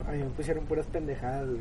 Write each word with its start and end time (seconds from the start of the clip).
A 0.00 0.12
mí 0.12 0.18
me 0.18 0.30
pusieron 0.30 0.64
puras 0.66 0.86
pendejadas, 0.86 1.46
güey. 1.48 1.60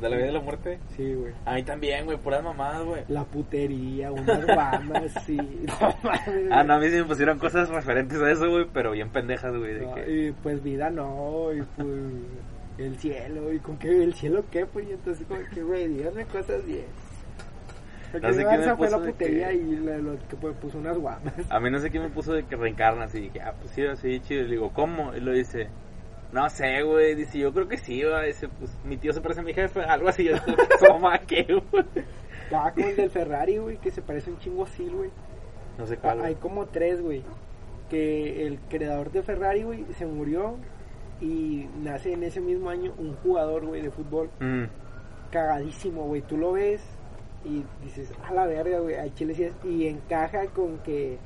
¿De 0.00 0.08
la 0.10 0.16
vida 0.16 0.26
y 0.28 0.32
la 0.32 0.40
muerte? 0.40 0.78
Sí, 0.96 1.14
güey. 1.14 1.32
A 1.44 1.54
mí 1.54 1.62
también, 1.62 2.04
güey, 2.04 2.18
puras 2.18 2.42
mamadas, 2.42 2.82
güey. 2.84 3.02
La 3.08 3.24
putería, 3.24 4.10
unas 4.10 4.44
bandas, 4.46 5.12
sí. 5.26 5.36
No 5.36 5.94
mames, 6.02 6.50
Ah, 6.50 6.64
no, 6.64 6.74
a 6.74 6.78
mí 6.80 6.88
sí 6.90 6.96
me 6.96 7.04
pusieron 7.04 7.38
cosas 7.38 7.68
referentes 7.68 8.20
a 8.20 8.30
eso, 8.30 8.50
güey, 8.50 8.66
pero 8.72 8.90
bien 8.92 9.10
pendejas, 9.10 9.56
güey. 9.56 9.74
De 9.74 9.80
No, 9.86 9.94
que... 9.94 10.10
Y 10.28 10.32
pues 10.32 10.62
vida 10.62 10.90
no, 10.90 11.52
y 11.52 11.62
pues 11.76 11.88
el 12.78 12.96
cielo, 12.98 13.52
y 13.52 13.60
con 13.60 13.76
qué, 13.78 14.02
el 14.02 14.14
cielo 14.14 14.44
qué, 14.50 14.66
pues, 14.66 14.88
y 14.88 14.92
entonces 14.92 15.24
como 15.28 15.40
que, 15.52 15.62
güey, 15.62 15.86
díganme 15.86 16.24
cosas 16.26 16.64
bien. 16.66 16.86
Porque 18.10 18.26
No 18.28 18.32
sé 18.32 18.44
me 18.44 18.54
esa 18.56 18.76
fue 18.76 18.90
la 18.90 18.96
puso 18.96 19.06
de 19.06 19.12
putería 19.12 19.48
que- 19.50 19.54
y 19.56 19.76
la- 19.76 19.98
lo 19.98 20.12
que 20.28 20.36
pues, 20.40 20.56
puso 20.56 20.78
unas 20.78 20.98
guamas. 20.98 21.34
A 21.50 21.60
mí 21.60 21.70
no 21.70 21.78
sé 21.78 21.90
qué 21.90 22.00
me 22.00 22.08
puso 22.08 22.32
de 22.32 22.44
que 22.44 22.56
reencarnas 22.56 23.14
y 23.14 23.20
dije, 23.22 23.40
ah, 23.42 23.54
pues 23.60 23.72
sí, 23.72 23.84
así 23.86 24.18
chido. 24.20 24.40
Y 24.42 24.44
le 24.44 24.50
digo, 24.52 24.70
¿cómo? 24.72 25.14
Y 25.14 25.20
lo 25.20 25.32
dice, 25.32 25.68
no 26.34 26.48
sé, 26.50 26.82
güey. 26.82 27.14
Dice, 27.14 27.38
yo 27.38 27.52
creo 27.52 27.68
que 27.68 27.78
sí, 27.78 28.02
va. 28.02 28.22
Dice, 28.22 28.48
pues 28.48 28.70
mi 28.84 28.96
tío 28.96 29.12
se 29.12 29.20
parece 29.20 29.40
a 29.40 29.44
mi 29.44 29.54
jefe, 29.54 29.80
algo 29.82 30.08
así. 30.08 30.24
Yo 30.28 30.34
toma, 30.86 31.18
¿qué, 31.20 31.44
güey? 31.70 31.84
Estaba 32.44 32.72
con 32.72 32.84
el 32.84 32.96
del 32.96 33.10
Ferrari, 33.10 33.56
güey, 33.58 33.78
que 33.78 33.90
se 33.90 34.02
parece 34.02 34.30
un 34.30 34.38
chingo 34.38 34.64
a 34.64 34.66
Sil, 34.68 34.92
güey. 34.94 35.10
No 35.78 35.86
sé 35.86 35.96
cuál. 35.96 36.18
Hay 36.20 36.32
güey. 36.34 36.42
como 36.42 36.66
tres, 36.66 37.00
güey. 37.00 37.22
Que 37.88 38.46
el 38.46 38.58
creador 38.68 39.10
de 39.12 39.22
Ferrari, 39.22 39.62
güey, 39.62 39.84
se 39.96 40.06
murió 40.06 40.56
y 41.20 41.66
nace 41.82 42.12
en 42.12 42.22
ese 42.24 42.40
mismo 42.40 42.68
año 42.70 42.92
un 42.98 43.14
jugador, 43.16 43.64
güey, 43.66 43.80
de 43.82 43.90
fútbol 43.90 44.28
Mm, 44.40 44.64
cagadísimo, 45.30 46.04
güey. 46.06 46.22
Tú 46.22 46.36
lo 46.36 46.52
ves 46.52 46.82
y 47.44 47.64
dices, 47.82 48.12
a 48.26 48.32
la 48.32 48.46
verga, 48.46 48.78
güey, 48.80 48.96
al 48.96 49.12
chile 49.14 49.34
sí 49.34 49.44
es. 49.44 49.54
Y 49.64 49.86
encaja 49.86 50.46
con 50.48 50.78
que. 50.78 51.18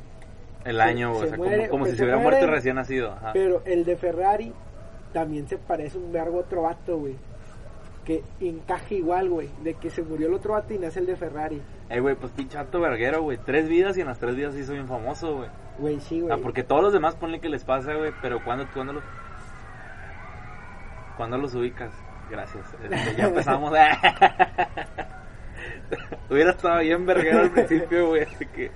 el 0.65 0.77
Se- 0.77 0.83
año, 0.83 1.13
güey. 1.15 1.21
se 1.21 1.27
O 1.27 1.29
sea, 1.29 1.37
como- 1.39 1.49
muere, 1.49 1.69
como, 1.69 1.85
que 1.85 1.91
si 1.91 1.97
se 1.97 1.99
se 1.99 2.05
hubiera 2.05 2.21
muere. 2.21 2.37
muerto 2.39 2.55
recién 2.55 2.77
nacido. 2.77 3.13
Ajá. 3.13 3.31
Pero 3.33 3.63
el 3.65 3.85
de 3.85 3.97
Ferrari 3.97 4.53
también 5.13 5.49
se 5.49 5.59
parece 5.59 5.99
un 5.99 6.13
vergo 6.13 6.39
a 6.39 6.41
otro 6.41 6.63
vato, 6.63 6.99
güey. 6.99 7.17
Que 8.05 8.23
encaja 8.41 8.95
igual, 8.95 9.29
güey. 9.29 9.49
De 9.63 9.75
que 9.75 9.91
se 9.91 10.03
murió 10.03 10.29
el 10.29 10.35
otro 10.35 10.55
vato 10.55 10.73
y 10.73 10.79
nace 10.79 11.01
el 11.01 11.07
de 11.07 11.17
Ferrari. 11.17 11.61
Eh, 11.91 12.01
güey, 12.01 12.15
pues 12.15 12.33
pinche 12.33 12.59
alto 12.59 12.81
verguero, 12.81 13.23
güey. 13.23 13.39
Tres 13.39 13.69
vidas 13.69 13.97
y 13.99 14.01
en 14.01 14.07
las 14.07 14.19
tres 14.19 14.35
vidas 14.35 14.55
sí 14.55 14.65
soy 14.65 14.77
bien 14.77 14.89
famoso, 14.89 15.37
güey. 15.37 15.51
Güey, 15.79 16.01
sí, 16.01 16.21
güey. 16.21 16.33
Ah, 16.33 16.39
porque 16.43 16.63
todos 16.63 16.83
los 16.83 16.93
demás 16.93 17.17
ponle 17.17 17.41
que 17.41 17.49
les 17.49 17.65
pasa, 17.65 17.95
güey, 17.95 18.13
pero 18.23 18.43
cuando 18.45 18.67
cuando 18.73 18.95
los 18.95 19.05
cuando 21.17 21.37
los 21.37 21.55
ubicas? 21.55 21.93
Gracias. 22.31 22.65
Este, 22.83 23.17
ya 23.17 23.25
empezamos. 23.29 23.73
Hubiera 26.31 26.51
estado 26.51 26.81
bien 26.81 27.07
verguero 27.07 27.41
al 27.41 27.51
principio, 27.51 28.09
güey, 28.09 28.23
así 28.23 28.47
que 28.47 28.71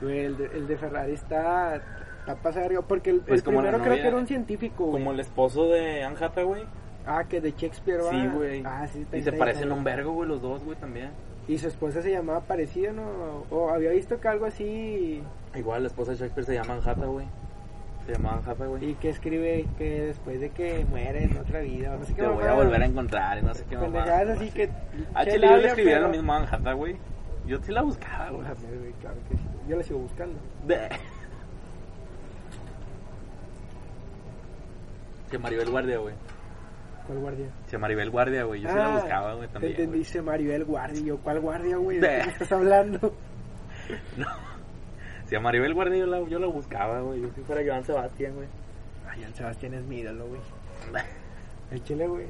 Güey, 0.00 0.24
el 0.24 0.36
de, 0.36 0.46
el 0.46 0.66
de 0.66 0.76
Ferrari 0.76 1.12
está. 1.12 1.80
Está 2.26 2.50
de 2.52 2.60
verga, 2.60 2.82
Porque 2.82 3.10
el, 3.10 3.20
Pues 3.20 3.40
el 3.40 3.44
como 3.44 3.58
primero 3.58 3.82
creo 3.82 3.96
que 3.96 4.06
era 4.06 4.16
un 4.16 4.26
científico, 4.26 4.84
güey. 4.84 5.02
como 5.02 5.12
el 5.12 5.20
esposo 5.20 5.68
de 5.68 6.04
Anne 6.04 6.16
Hathaway. 6.20 6.64
Ah, 7.04 7.24
que 7.28 7.40
de 7.40 7.50
Shakespeare, 7.50 8.00
¿va? 8.00 8.10
Sí, 8.10 8.26
güey. 8.28 8.62
Ah, 8.64 8.86
sí, 8.86 9.00
está 9.00 9.16
y 9.16 9.22
se 9.22 9.32
parecen 9.32 9.72
un 9.72 9.82
vergo, 9.82 10.12
güey, 10.12 10.28
los 10.28 10.40
dos, 10.40 10.62
güey, 10.64 10.76
también. 10.76 11.10
Y 11.48 11.58
su 11.58 11.66
esposa 11.66 12.00
se 12.00 12.12
llamaba 12.12 12.40
parecida, 12.40 12.92
¿no? 12.92 13.44
O 13.50 13.70
había 13.70 13.90
visto 13.90 14.20
que 14.20 14.28
algo 14.28 14.46
así. 14.46 15.20
Igual 15.54 15.82
la 15.82 15.88
esposa 15.88 16.12
de 16.12 16.18
Shakespeare 16.18 16.46
se 16.46 16.54
llama 16.54 16.74
Anne 16.74 16.82
Hathaway. 16.86 17.26
Se 18.06 18.12
llama 18.12 18.34
Anne 18.34 18.42
Hathaway. 18.46 18.90
Y 18.90 18.94
que 18.94 19.08
escribe 19.08 19.66
que 19.76 20.02
después 20.02 20.40
de 20.40 20.50
que 20.50 20.84
muere 20.88 21.24
en 21.24 21.36
otra 21.36 21.60
vida, 21.60 21.96
no 21.96 22.04
sé 22.04 22.14
qué 22.14 22.22
Te 22.22 22.28
voy 22.28 22.44
a 22.44 22.54
volver 22.54 22.82
a 22.82 22.86
encontrar 22.86 23.42
no 23.42 23.54
sé 23.54 23.64
qué 23.68 23.76
mamá. 23.76 24.04
Así 24.04 24.50
que. 24.50 24.70
Ah, 25.14 25.24
chile, 25.24 25.48
yo 25.48 25.56
le 25.56 25.66
escribiría 25.66 25.98
lo 25.98 26.08
mismo 26.08 26.32
a 26.32 26.36
Anne 26.36 26.48
Hathaway. 26.52 26.96
Yo 27.46 27.58
sí 27.60 27.72
la 27.72 27.82
buscaba, 27.82 28.30
güey, 28.30 28.44
claro 29.00 29.16
que 29.28 29.36
sí. 29.36 29.42
Yo 29.68 29.76
la 29.76 29.82
sigo 29.82 29.98
buscando. 29.98 30.38
Se 35.32 35.38
Maribel 35.38 35.70
Guardia, 35.70 35.98
güey. 35.98 36.14
¿Cuál 37.06 37.18
guardia? 37.18 37.46
Se 37.66 37.78
Maribel 37.78 38.10
Guardia, 38.10 38.44
güey. 38.44 38.60
Yo 38.60 38.68
sí 38.68 38.76
la 38.76 38.88
buscaba, 38.94 39.34
güey, 39.34 39.48
te 39.48 39.52
también. 39.54 39.72
entendí, 39.72 39.98
dice 39.98 40.22
Maribel 40.22 40.64
Guardia. 40.64 41.02
Yo, 41.02 41.18
¿cuál 41.18 41.40
guardia, 41.40 41.76
güey? 41.76 41.98
¿De 41.98 42.06
qué 42.08 42.24
me 42.26 42.32
estás 42.32 42.52
hablando? 42.52 43.14
No. 44.16 44.26
Si 45.26 45.34
a 45.34 45.40
Maribel 45.40 45.74
Guardia 45.74 45.98
yo 45.98 46.06
la, 46.06 46.20
yo 46.28 46.38
la 46.38 46.46
buscaba, 46.46 47.00
güey. 47.00 47.20
Yo 47.22 47.28
si 47.34 47.40
fuera 47.40 47.62
Joan 47.66 47.84
Sebastián, 47.84 48.34
güey. 48.36 48.46
Ay, 49.08 49.24
el 49.24 49.34
Sebastián 49.34 49.74
es 49.74 49.82
mi 49.84 49.98
ídolo, 50.00 50.28
güey. 50.28 50.40
Échale, 51.72 52.06
güey. 52.06 52.26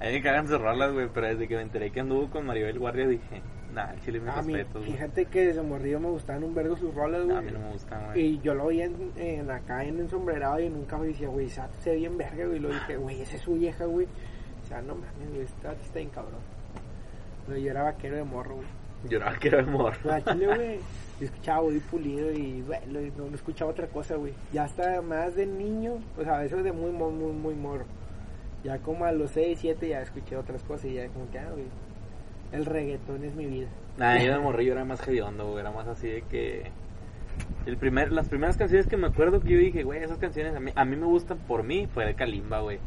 A 0.00 0.04
mí 0.06 0.12
me 0.12 0.22
cagan 0.22 0.46
sus 0.46 0.60
rolas, 0.60 0.92
güey. 0.92 1.08
Pero 1.12 1.26
desde 1.26 1.48
que 1.48 1.56
me 1.56 1.62
enteré 1.62 1.90
que 1.90 2.00
anduvo 2.00 2.30
con 2.30 2.46
Maribel 2.46 2.78
Guardia 2.78 3.08
dije, 3.08 3.42
nah, 3.72 3.94
chile 4.04 4.20
me 4.20 4.30
A 4.30 4.42
mí, 4.42 4.54
respeto, 4.54 4.78
güey. 4.80 4.92
fíjate 4.92 5.26
que 5.26 5.46
desde 5.46 5.62
morrido 5.62 6.00
me 6.00 6.08
gustaban 6.08 6.44
un 6.44 6.54
vergo 6.54 6.76
sus 6.76 6.94
rolas, 6.94 7.24
güey. 7.24 7.36
A 7.36 7.40
mí 7.40 7.50
no 7.50 7.58
me 7.58 7.72
gustan, 7.72 8.06
güey. 8.06 8.20
Y 8.20 8.40
yo 8.40 8.54
lo 8.54 8.68
vi 8.68 8.82
en, 8.82 9.12
en 9.16 9.50
acá 9.50 9.84
en 9.84 9.98
ensombrerado 10.00 10.60
y 10.60 10.68
nunca 10.68 10.98
me 10.98 11.08
decía, 11.08 11.28
güey, 11.28 11.48
se 11.48 11.62
ve 11.86 11.96
bien 11.96 12.16
verga, 12.16 12.46
güey. 12.46 12.56
Y 12.56 12.60
lo 12.60 12.68
dije, 12.68 12.96
güey, 12.96 13.20
esa 13.20 13.36
es 13.36 13.42
su 13.42 13.54
vieja, 13.54 13.84
güey. 13.84 14.06
O 14.62 14.66
sea, 14.68 14.80
no 14.82 14.94
mames, 14.94 15.30
güey, 15.30 15.42
esta 15.42 15.72
está 15.72 15.98
bien 15.98 16.10
cabrón. 16.10 16.40
Pero 17.46 17.58
yo 17.58 17.70
era 17.70 17.82
vaquero 17.82 18.16
de 18.16 18.24
morro, 18.24 18.56
güey. 18.56 18.68
Que 19.08 19.48
era 19.48 19.60
amor. 19.60 19.94
Pero 20.02 20.14
a 20.14 20.22
Chile, 20.22 20.46
güey, 20.54 20.78
yo 21.18 21.26
escuchaba 21.26 21.60
Body 21.60 21.80
Pulido 21.80 22.32
y, 22.32 22.62
güey, 22.62 22.80
no, 23.16 23.26
no 23.28 23.34
escuchaba 23.34 23.70
otra 23.70 23.88
cosa, 23.88 24.16
güey. 24.16 24.32
Ya 24.52 24.64
hasta 24.64 25.02
más 25.02 25.34
de 25.34 25.46
niño, 25.46 25.98
o 26.16 26.22
sea, 26.22 26.44
eso 26.44 26.58
es 26.58 26.64
de 26.64 26.72
muy, 26.72 26.92
muy, 26.92 27.12
muy, 27.12 27.32
muy 27.32 27.54
morro. 27.54 27.84
Ya 28.64 28.78
como 28.78 29.04
a 29.04 29.12
los 29.12 29.32
6, 29.32 29.58
7 29.60 29.88
ya 29.88 30.02
escuché 30.02 30.36
otras 30.36 30.62
cosas 30.62 30.84
y 30.86 30.94
ya 30.94 31.08
como 31.08 31.28
que, 31.30 31.38
ah, 31.38 31.50
güey, 31.50 31.64
el 32.52 32.66
reggaetón 32.66 33.24
es 33.24 33.34
mi 33.34 33.46
vida. 33.46 33.68
Nah, 33.96 34.18
yo 34.18 34.32
de 34.32 34.38
morrillo 34.38 34.72
era 34.72 34.84
más 34.84 35.06
hediondo, 35.06 35.48
güey. 35.48 35.60
Era 35.60 35.70
más 35.70 35.86
así 35.88 36.08
de 36.08 36.22
que. 36.22 36.70
El 37.66 37.76
primer, 37.78 38.12
las 38.12 38.28
primeras 38.28 38.56
canciones 38.56 38.86
que 38.86 38.96
me 38.96 39.06
acuerdo 39.06 39.40
que 39.40 39.48
yo 39.48 39.58
dije, 39.58 39.82
güey, 39.84 40.02
esas 40.02 40.18
canciones 40.18 40.54
a 40.54 40.60
mí, 40.60 40.70
a 40.74 40.84
mí 40.84 40.96
me 40.96 41.06
gustan 41.06 41.38
por 41.38 41.62
mí, 41.62 41.88
fue 41.92 42.04
de 42.04 42.14
Kalimba, 42.14 42.60
güey. 42.60 42.78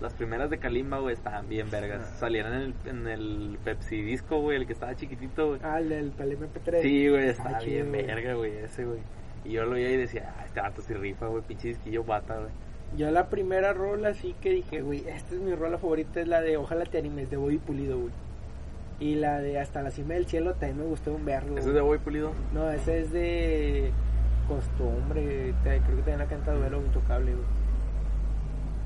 Las 0.00 0.14
primeras 0.14 0.48
de 0.50 0.58
Kalimba, 0.58 1.00
güey, 1.00 1.14
estaban 1.14 1.48
bien 1.48 1.68
vergas. 1.70 2.02
Ah. 2.02 2.16
Salieron 2.18 2.52
en 2.54 2.60
el, 2.60 2.74
en 2.86 3.08
el 3.08 3.58
Pepsi 3.64 4.00
Disco, 4.02 4.40
güey, 4.40 4.58
el 4.58 4.66
que 4.66 4.72
estaba 4.72 4.94
chiquitito, 4.94 5.48
güey. 5.48 5.60
Ah, 5.64 5.80
el 5.80 5.88
del 5.88 6.12
el 6.16 6.38
MP3. 6.38 6.82
Sí, 6.82 7.08
güey, 7.08 7.28
Está 7.28 7.42
estaba 7.42 7.58
chido, 7.58 7.90
bien 7.90 8.06
verga, 8.06 8.34
güey, 8.34 8.56
ese, 8.58 8.84
güey. 8.84 9.00
Y 9.44 9.52
yo 9.52 9.64
lo 9.64 9.72
veía 9.72 9.90
y 9.90 9.96
decía, 9.96 10.32
ah, 10.38 10.44
este 10.44 10.60
vato 10.60 10.80
sí 10.82 10.94
rifa, 10.94 11.26
güey, 11.26 11.42
pinche 11.42 11.68
disquillo 11.68 12.04
bata, 12.04 12.36
güey. 12.36 12.50
Yo 12.96 13.10
la 13.10 13.28
primera 13.28 13.72
rola 13.72 14.14
sí 14.14 14.34
que 14.40 14.50
dije, 14.50 14.80
güey, 14.80 15.00
esta 15.08 15.34
es 15.34 15.40
mi 15.40 15.54
rola 15.54 15.78
favorita, 15.78 16.20
es 16.20 16.28
la 16.28 16.40
de 16.40 16.56
Ojalá 16.56 16.84
te 16.84 16.98
animes, 16.98 17.30
de 17.30 17.36
Body 17.36 17.58
Pulido, 17.58 17.98
güey. 17.98 18.12
Y 19.00 19.14
la 19.14 19.38
de 19.38 19.60
Hasta 19.60 19.82
la 19.82 19.90
cima 19.90 20.14
del 20.14 20.26
cielo 20.26 20.52
también 20.52 20.78
me 20.78 20.84
gustó 20.84 21.12
un 21.14 21.24
vergo. 21.24 21.56
¿Eso 21.56 21.68
es 21.68 21.74
de 21.74 21.80
Boy 21.80 21.98
Pulido? 21.98 22.32
No, 22.52 22.70
esa 22.70 22.94
es 22.94 23.12
de 23.12 23.92
costumbre, 24.48 25.54
creo 25.62 25.82
que 25.82 25.96
también 25.96 26.18
la 26.18 26.26
canta 26.26 26.52
Duelo 26.54 26.80
Intocable, 26.80 27.32
güey. 27.32 27.44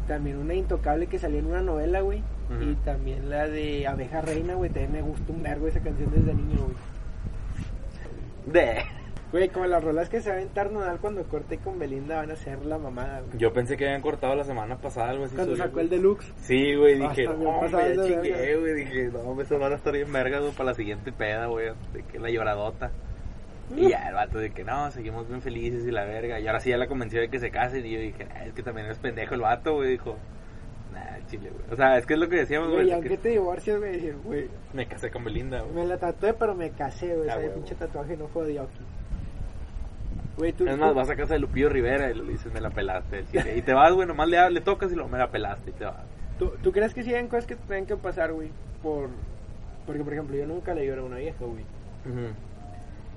También 0.08 0.38
una 0.38 0.54
Intocable 0.54 1.06
que 1.06 1.18
salió 1.18 1.38
en 1.38 1.46
una 1.46 1.62
novela, 1.62 2.00
güey. 2.00 2.22
Y 2.60 2.74
también 2.84 3.30
la 3.30 3.48
de 3.48 3.86
Abeja 3.86 4.20
Reina, 4.20 4.54
güey, 4.54 4.68
también 4.68 4.92
me 4.92 5.00
gustó 5.00 5.32
un 5.32 5.42
vergo 5.42 5.68
esa 5.68 5.80
canción 5.80 6.10
desde 6.14 6.34
niño, 6.34 6.58
güey. 6.64 6.76
De. 8.52 8.82
Güey, 9.32 9.48
como 9.48 9.64
las 9.66 9.82
rolas 9.82 10.10
que 10.10 10.20
se 10.20 10.28
va 10.28 10.34
a 10.36 10.38
aventar 10.38 10.70
Nodal 10.70 10.98
cuando 10.98 11.22
corte 11.24 11.56
con 11.56 11.78
Belinda 11.78 12.16
van 12.18 12.30
a 12.30 12.36
ser 12.36 12.64
la 12.66 12.76
mamada, 12.76 13.22
güey. 13.22 13.38
Yo 13.38 13.50
pensé 13.54 13.78
que 13.78 13.86
habían 13.86 14.02
cortado 14.02 14.34
la 14.34 14.44
semana 14.44 14.76
pasada 14.76 15.08
algo 15.08 15.24
así. 15.24 15.34
Cuando 15.34 15.56
sacó 15.56 15.72
güey. 15.72 15.84
el 15.84 15.90
deluxe. 15.90 16.32
Sí, 16.42 16.74
güey, 16.74 16.98
dije, 16.98 17.24
no, 17.24 17.32
hombre, 17.32 17.96
ya 17.96 18.20
verga. 18.20 18.60
güey, 18.60 18.74
dije, 18.74 19.10
no, 19.10 19.40
esas 19.40 19.58
van 19.58 19.72
a 19.72 19.76
estar 19.76 19.92
bien 19.94 20.12
vergas, 20.12 20.42
güey, 20.42 20.52
para 20.52 20.64
la 20.66 20.74
siguiente 20.74 21.12
peda, 21.12 21.46
güey, 21.46 21.70
de 21.94 22.02
que 22.02 22.18
la 22.18 22.28
lloradota. 22.30 22.90
Y 23.74 23.88
ya 23.88 24.08
el 24.08 24.14
vato 24.14 24.36
de 24.38 24.50
que 24.50 24.64
no, 24.64 24.90
seguimos 24.90 25.26
bien 25.26 25.40
felices 25.40 25.86
y 25.86 25.90
la 25.90 26.04
verga. 26.04 26.38
Y 26.38 26.46
ahora 26.46 26.60
sí 26.60 26.68
ya 26.68 26.76
la 26.76 26.86
convenció 26.86 27.20
de 27.20 27.28
que 27.28 27.38
se 27.40 27.50
casen. 27.50 27.86
Y 27.86 27.92
yo 27.92 28.00
dije, 28.00 28.26
"Nah, 28.26 28.44
es 28.44 28.52
que 28.52 28.62
también 28.62 28.86
es 28.88 28.98
pendejo 28.98 29.34
el 29.34 29.40
vato, 29.40 29.76
güey. 29.76 29.92
Dijo, 29.92 30.18
nah, 30.92 31.26
chile, 31.26 31.48
güey. 31.50 31.72
O 31.72 31.76
sea, 31.76 31.96
es 31.96 32.04
que 32.04 32.12
es 32.12 32.20
lo 32.20 32.28
que 32.28 32.36
decíamos, 32.36 32.70
Güey, 32.70 32.88
y 32.88 32.92
aunque 32.92 33.08
que 33.08 33.16
te 33.16 33.28
divorcias, 33.30 33.78
güey, 33.78 33.92
decir, 33.92 34.16
güey, 34.22 34.48
Me 34.74 34.86
casé 34.86 35.10
con 35.10 35.24
Belinda, 35.24 35.62
güey. 35.62 35.72
me 35.72 35.86
la 35.86 35.96
tatué, 35.96 36.34
pero 36.34 36.54
me 36.54 36.68
casé, 36.70 37.16
güey. 37.16 37.30
Ah, 37.30 37.38
pinche 37.54 37.74
tatuaje 37.74 38.14
no 38.18 38.28
fue 38.28 38.46
de 38.46 38.58
aquí. 38.60 38.80
Güey, 40.36 40.52
tú. 40.52 40.66
Es 40.66 40.78
más, 40.78 40.90
tú- 40.90 40.96
vas 40.96 41.10
a 41.10 41.16
casa 41.16 41.34
de 41.34 41.40
Lupillo 41.40 41.68
Rivera 41.68 42.10
y 42.10 42.14
le 42.14 42.24
dices, 42.24 42.52
me 42.52 42.60
la 42.60 42.70
pelaste. 42.70 43.24
Y 43.56 43.62
te 43.62 43.74
vas, 43.74 43.92
güey, 43.92 44.06
nomás 44.08 44.28
le, 44.28 44.50
le 44.50 44.60
tocas 44.60 44.90
y 44.92 44.96
lo 44.96 45.08
me 45.08 45.18
la 45.18 45.30
pelaste 45.30 45.70
y 45.70 45.72
te 45.74 45.84
vas. 45.84 46.04
¿Tú, 46.38 46.52
tú 46.62 46.72
crees 46.72 46.94
que 46.94 47.02
sí 47.02 47.14
hay 47.14 47.26
cosas 47.28 47.46
que 47.46 47.56
tienen 47.56 47.86
que 47.86 47.96
pasar, 47.96 48.32
güey? 48.32 48.50
Por... 48.82 49.10
Porque, 49.86 50.02
por 50.04 50.12
ejemplo, 50.12 50.36
yo 50.36 50.46
nunca 50.46 50.74
le 50.74 50.86
lloré 50.86 51.00
a 51.00 51.04
una 51.04 51.16
vieja, 51.18 51.44
güey. 51.44 51.64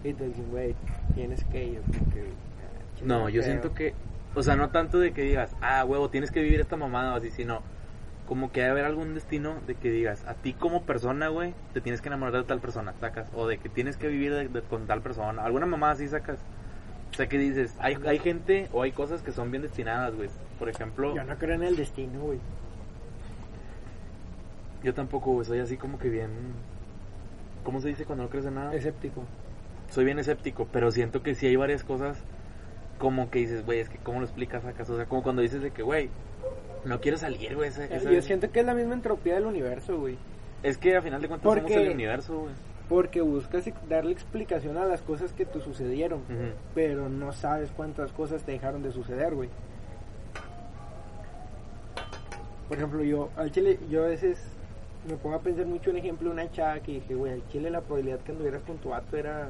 Y 0.03 0.13
te 0.13 0.27
dicen, 0.27 0.50
güey, 0.51 0.75
tienes 1.13 1.44
que 1.45 1.65
ir. 1.65 1.81
Como 1.81 2.09
que, 2.12 3.06
No, 3.06 3.29
yo 3.29 3.41
feo. 3.41 3.51
siento 3.51 3.73
que 3.73 3.94
O 4.35 4.44
sea, 4.44 4.56
no 4.56 4.69
tanto 4.69 5.00
de 5.00 5.11
que 5.13 5.21
digas, 5.21 5.56
ah, 5.61 5.83
huevo, 5.85 6.09
tienes 6.09 6.31
que 6.31 6.41
vivir 6.41 6.59
esta 6.59 6.75
mamada 6.75 7.13
o 7.13 7.18
así, 7.18 7.31
sino 7.31 7.61
como 8.27 8.51
que 8.51 8.63
hay 8.63 8.69
haber 8.69 8.85
algún 8.85 9.13
destino 9.13 9.61
de 9.68 9.75
que 9.75 9.89
digas, 9.91 10.25
a 10.27 10.33
ti 10.33 10.53
como 10.53 10.83
persona, 10.83 11.27
güey, 11.29 11.53
te 11.73 11.81
tienes 11.81 12.01
que 12.01 12.09
enamorar 12.09 12.33
de 12.33 12.44
tal 12.44 12.59
persona, 12.59 12.94
sacas. 13.00 13.29
O 13.35 13.47
de 13.47 13.57
que 13.59 13.69
tienes 13.69 13.97
que 13.97 14.07
vivir 14.07 14.33
de- 14.33 14.47
de- 14.50 14.61
con 14.61 14.88
tal 14.88 15.01
persona. 15.01 15.44
Alguna 15.45 15.65
mamada 15.68 15.94
así 15.94 16.07
sacas. 16.07 16.39
O 17.15 17.17
sea, 17.17 17.27
que 17.27 17.38
dices, 17.38 17.73
hay, 17.79 17.95
hay 18.06 18.19
gente 18.19 18.67
o 18.73 18.81
hay 18.81 18.91
cosas 18.91 19.21
que 19.21 19.31
son 19.31 19.50
bien 19.50 19.63
destinadas, 19.63 20.13
güey. 20.15 20.27
Por 20.59 20.67
ejemplo, 20.67 21.15
Yo 21.15 21.23
no 21.23 21.38
creo 21.38 21.56
en 21.56 21.63
el 21.63 21.77
destino, 21.77 22.19
güey. 22.19 22.39
yo 24.83 24.94
tampoco, 24.94 25.31
güey, 25.31 25.45
soy 25.45 25.59
así 25.59 25.77
como 25.77 25.97
que 25.97 26.09
bien... 26.09 26.29
¿Cómo 27.63 27.79
se 27.79 27.88
dice 27.88 28.06
cuando 28.06 28.25
no 28.25 28.29
crees 28.29 28.45
en 28.45 28.56
nada? 28.56 28.73
Escéptico. 28.75 29.23
soy 29.89 30.06
bien 30.06 30.19
escéptico, 30.19 30.67
pero 30.71 30.91
siento 30.91 31.23
que 31.23 31.33
sí 31.35 31.47
hay 31.47 31.56
varias 31.56 31.83
cosas 31.85 32.17
como 33.00 33.29
que 33.29 33.39
dices, 33.39 33.65
güey, 33.65 33.79
es 33.79 33.89
que 33.89 33.97
cómo 33.97 34.19
lo 34.19 34.25
explicas 34.25 34.63
acaso, 34.65 34.94
o 34.94 34.97
sea, 34.97 35.06
como 35.06 35.23
cuando 35.23 35.41
dices 35.41 35.61
de 35.61 35.71
que, 35.71 35.83
güey, 35.83 36.09
no 36.83 37.00
quiero 37.01 37.18
salir, 37.18 37.56
güey, 37.56 37.71
Yo 38.11 38.21
siento 38.21 38.51
que 38.51 38.59
es 38.59 38.65
la 38.65 38.73
misma 38.73 38.94
entropía 38.94 39.35
del 39.35 39.45
universo, 39.45 39.97
güey. 40.00 40.18
es 40.63 40.77
que 40.77 40.95
a 40.95 41.01
final 41.01 41.21
de 41.21 41.27
cuentas 41.29 41.44
somos 41.50 41.59
Porque- 41.63 41.81
el 41.85 41.91
universo, 41.94 42.39
güey. 42.39 42.53
Porque 42.89 43.21
buscas 43.21 43.65
darle 43.89 44.11
explicación 44.11 44.77
a 44.77 44.85
las 44.85 45.01
cosas 45.01 45.33
que 45.33 45.45
te 45.45 45.59
sucedieron. 45.61 46.21
Pero 46.73 47.09
no 47.09 47.31
sabes 47.33 47.71
cuántas 47.75 48.11
cosas 48.11 48.43
te 48.43 48.51
dejaron 48.51 48.83
de 48.83 48.91
suceder, 48.91 49.33
güey. 49.33 49.49
Por 52.67 52.77
ejemplo, 52.77 53.03
yo, 53.03 53.29
al 53.35 53.51
chile, 53.51 53.79
yo 53.89 54.03
a 54.03 54.07
veces 54.07 54.43
me 55.07 55.15
pongo 55.17 55.35
a 55.35 55.39
pensar 55.39 55.65
mucho 55.65 55.91
en 55.91 55.97
ejemplo 55.97 56.29
de 56.29 56.33
una 56.33 56.51
chava 56.51 56.79
que 56.79 56.93
dije, 56.93 57.13
güey, 57.13 57.33
al 57.33 57.47
chile 57.49 57.69
la 57.69 57.81
probabilidad 57.81 58.19
que 58.19 58.31
anduvieras 58.31 58.63
con 58.63 58.77
tu 58.77 58.89
vato 58.89 59.17
era... 59.17 59.49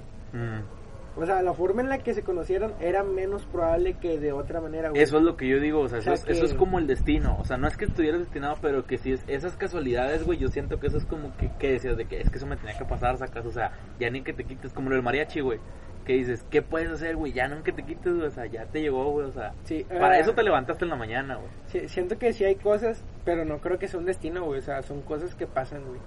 O 1.18 1.26
sea, 1.26 1.42
la 1.42 1.54
forma 1.54 1.82
en 1.82 1.90
la 1.90 2.00
que 2.00 2.14
se 2.14 2.24
conocieron 2.24 2.74
era 2.82 3.04
menos 3.04 3.46
probable 3.46 3.94
que 3.94 4.20
de 4.20 4.34
otra 4.34 4.60
manera, 4.60 4.90
güey. 4.90 5.02
Eso 5.02 5.18
es 5.18 5.24
lo 5.24 5.38
que 5.38 5.48
yo 5.48 5.60
digo, 5.60 5.80
o 5.80 5.88
sea, 5.88 6.00
O 6.00 6.02
eso, 6.02 6.16
sea, 6.18 6.26
que- 6.26 6.32
eso 6.34 6.46
es 6.46 6.54
como 6.54 6.78
el 6.78 6.88
destino, 6.88 7.38
o 7.40 7.46
sea, 7.46 7.58
no 7.58 7.68
es 7.68 7.78
que 7.78 7.86
estuvieras 7.86 8.20
destinado, 8.20 8.58
pero 8.62 8.86
que 8.86 8.98
si 8.98 9.14
es 9.14 9.24
esas 9.28 9.56
casualidades, 9.56 10.24
güey, 10.26 10.38
yo 10.40 10.50
siento 10.50 10.80
que 10.80 10.88
eso 10.88 10.98
es 10.98 11.06
como 11.06 11.36
que, 11.38 11.50
que 11.58 11.72
decías 11.72 11.96
de 11.96 12.06
que 12.06 12.20
es 12.20 12.30
que 12.30 12.38
eso 12.38 12.46
me 12.48 12.58
tenía 12.58 12.78
que 12.78 12.86
pasar, 12.86 13.18
sacas, 13.18 13.46
o 13.46 13.52
sea, 13.52 13.72
ya 14.00 14.10
ni 14.10 14.24
que 14.24 14.34
te 14.34 14.44
quites, 14.44 14.74
como 14.74 14.90
lo 14.90 14.96
del 14.96 15.04
mariachi, 15.04 15.40
güey, 15.40 15.60
que 16.06 16.14
dices, 16.14 16.46
¿qué 16.52 16.62
puedes 16.62 16.92
hacer, 16.92 17.16
güey? 17.16 17.32
Ya 17.32 17.50
que 17.64 17.72
te 17.72 17.84
quites, 17.84 18.14
güey, 18.14 18.28
o 18.28 18.32
sea, 18.32 18.46
ya 18.46 18.66
te 18.66 18.82
llegó, 18.82 19.10
güey, 19.12 19.26
o 19.28 19.32
sea, 19.32 19.54
Sí, 19.64 19.86
para 19.90 20.18
eh, 20.18 20.22
eso 20.22 20.34
te 20.34 20.44
levantaste 20.44 20.84
en 20.84 20.90
la 20.92 20.98
mañana, 20.98 21.36
güey. 21.38 21.48
Sí, 21.68 21.88
siento 21.88 22.18
que 22.20 22.34
sí 22.34 22.44
hay 22.44 22.56
cosas, 22.56 23.04
pero 23.24 23.46
no 23.46 23.60
creo 23.60 23.80
que 23.80 23.88
sea 23.88 24.00
un 24.00 24.06
destino, 24.06 24.44
güey. 24.44 24.60
O 24.60 24.62
sea, 24.64 24.82
son 24.84 25.02
cosas 25.02 25.34
que 25.34 25.48
pasan, 25.48 25.84
güey. 25.86 26.00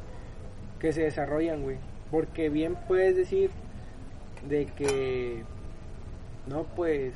Que 0.79 0.93
se 0.93 1.03
desarrollan, 1.03 1.63
güey. 1.63 1.79
Porque 2.13 2.49
bien 2.49 2.77
puedes 2.87 3.17
decir 3.17 3.51
de 4.47 4.67
que, 4.67 5.43
no, 6.47 6.65
pues, 6.77 7.15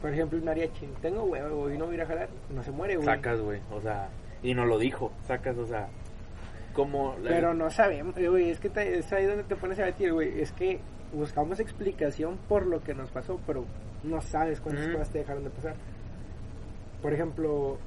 por 0.00 0.10
ejemplo, 0.12 0.38
el 0.38 0.44
mariachi, 0.44 0.86
tengo 1.00 1.24
huevo, 1.24 1.62
güey, 1.62 1.78
no 1.78 1.86
voy 1.86 1.98
a 2.00 2.06
jalar, 2.06 2.28
no 2.54 2.62
se 2.62 2.70
muere, 2.70 2.96
güey. 2.96 3.06
Sacas, 3.06 3.40
güey, 3.40 3.60
o 3.72 3.80
sea, 3.80 4.08
y 4.42 4.54
no 4.54 4.66
lo 4.66 4.78
dijo, 4.78 5.12
sacas, 5.26 5.56
o 5.58 5.66
sea, 5.66 5.88
como... 6.74 7.16
la- 7.22 7.30
Pero 7.30 7.54
no 7.54 7.70
sabemos, 7.70 8.16
eh, 8.18 8.28
güey, 8.28 8.50
es 8.50 8.60
que 8.60 8.68
te- 8.68 8.98
es 8.98 9.12
ahí 9.12 9.24
donde 9.26 9.44
te 9.44 9.56
pones 9.56 9.78
a 9.78 9.84
decir, 9.84 10.12
güey, 10.12 10.40
es 10.40 10.52
que 10.52 10.80
buscamos 11.12 11.60
explicación 11.60 12.38
por 12.48 12.66
lo 12.66 12.82
que 12.82 12.94
nos 12.94 13.10
pasó, 13.10 13.40
pero 13.46 13.64
no 14.02 14.20
sabes 14.20 14.60
cuántas 14.60 14.84
Ujú. 14.86 14.94
cosas 14.94 15.10
te 15.10 15.18
dejaron 15.20 15.44
de 15.44 15.50
pasar. 15.50 15.74
Por 17.00 17.12
ejemplo, 17.14 17.78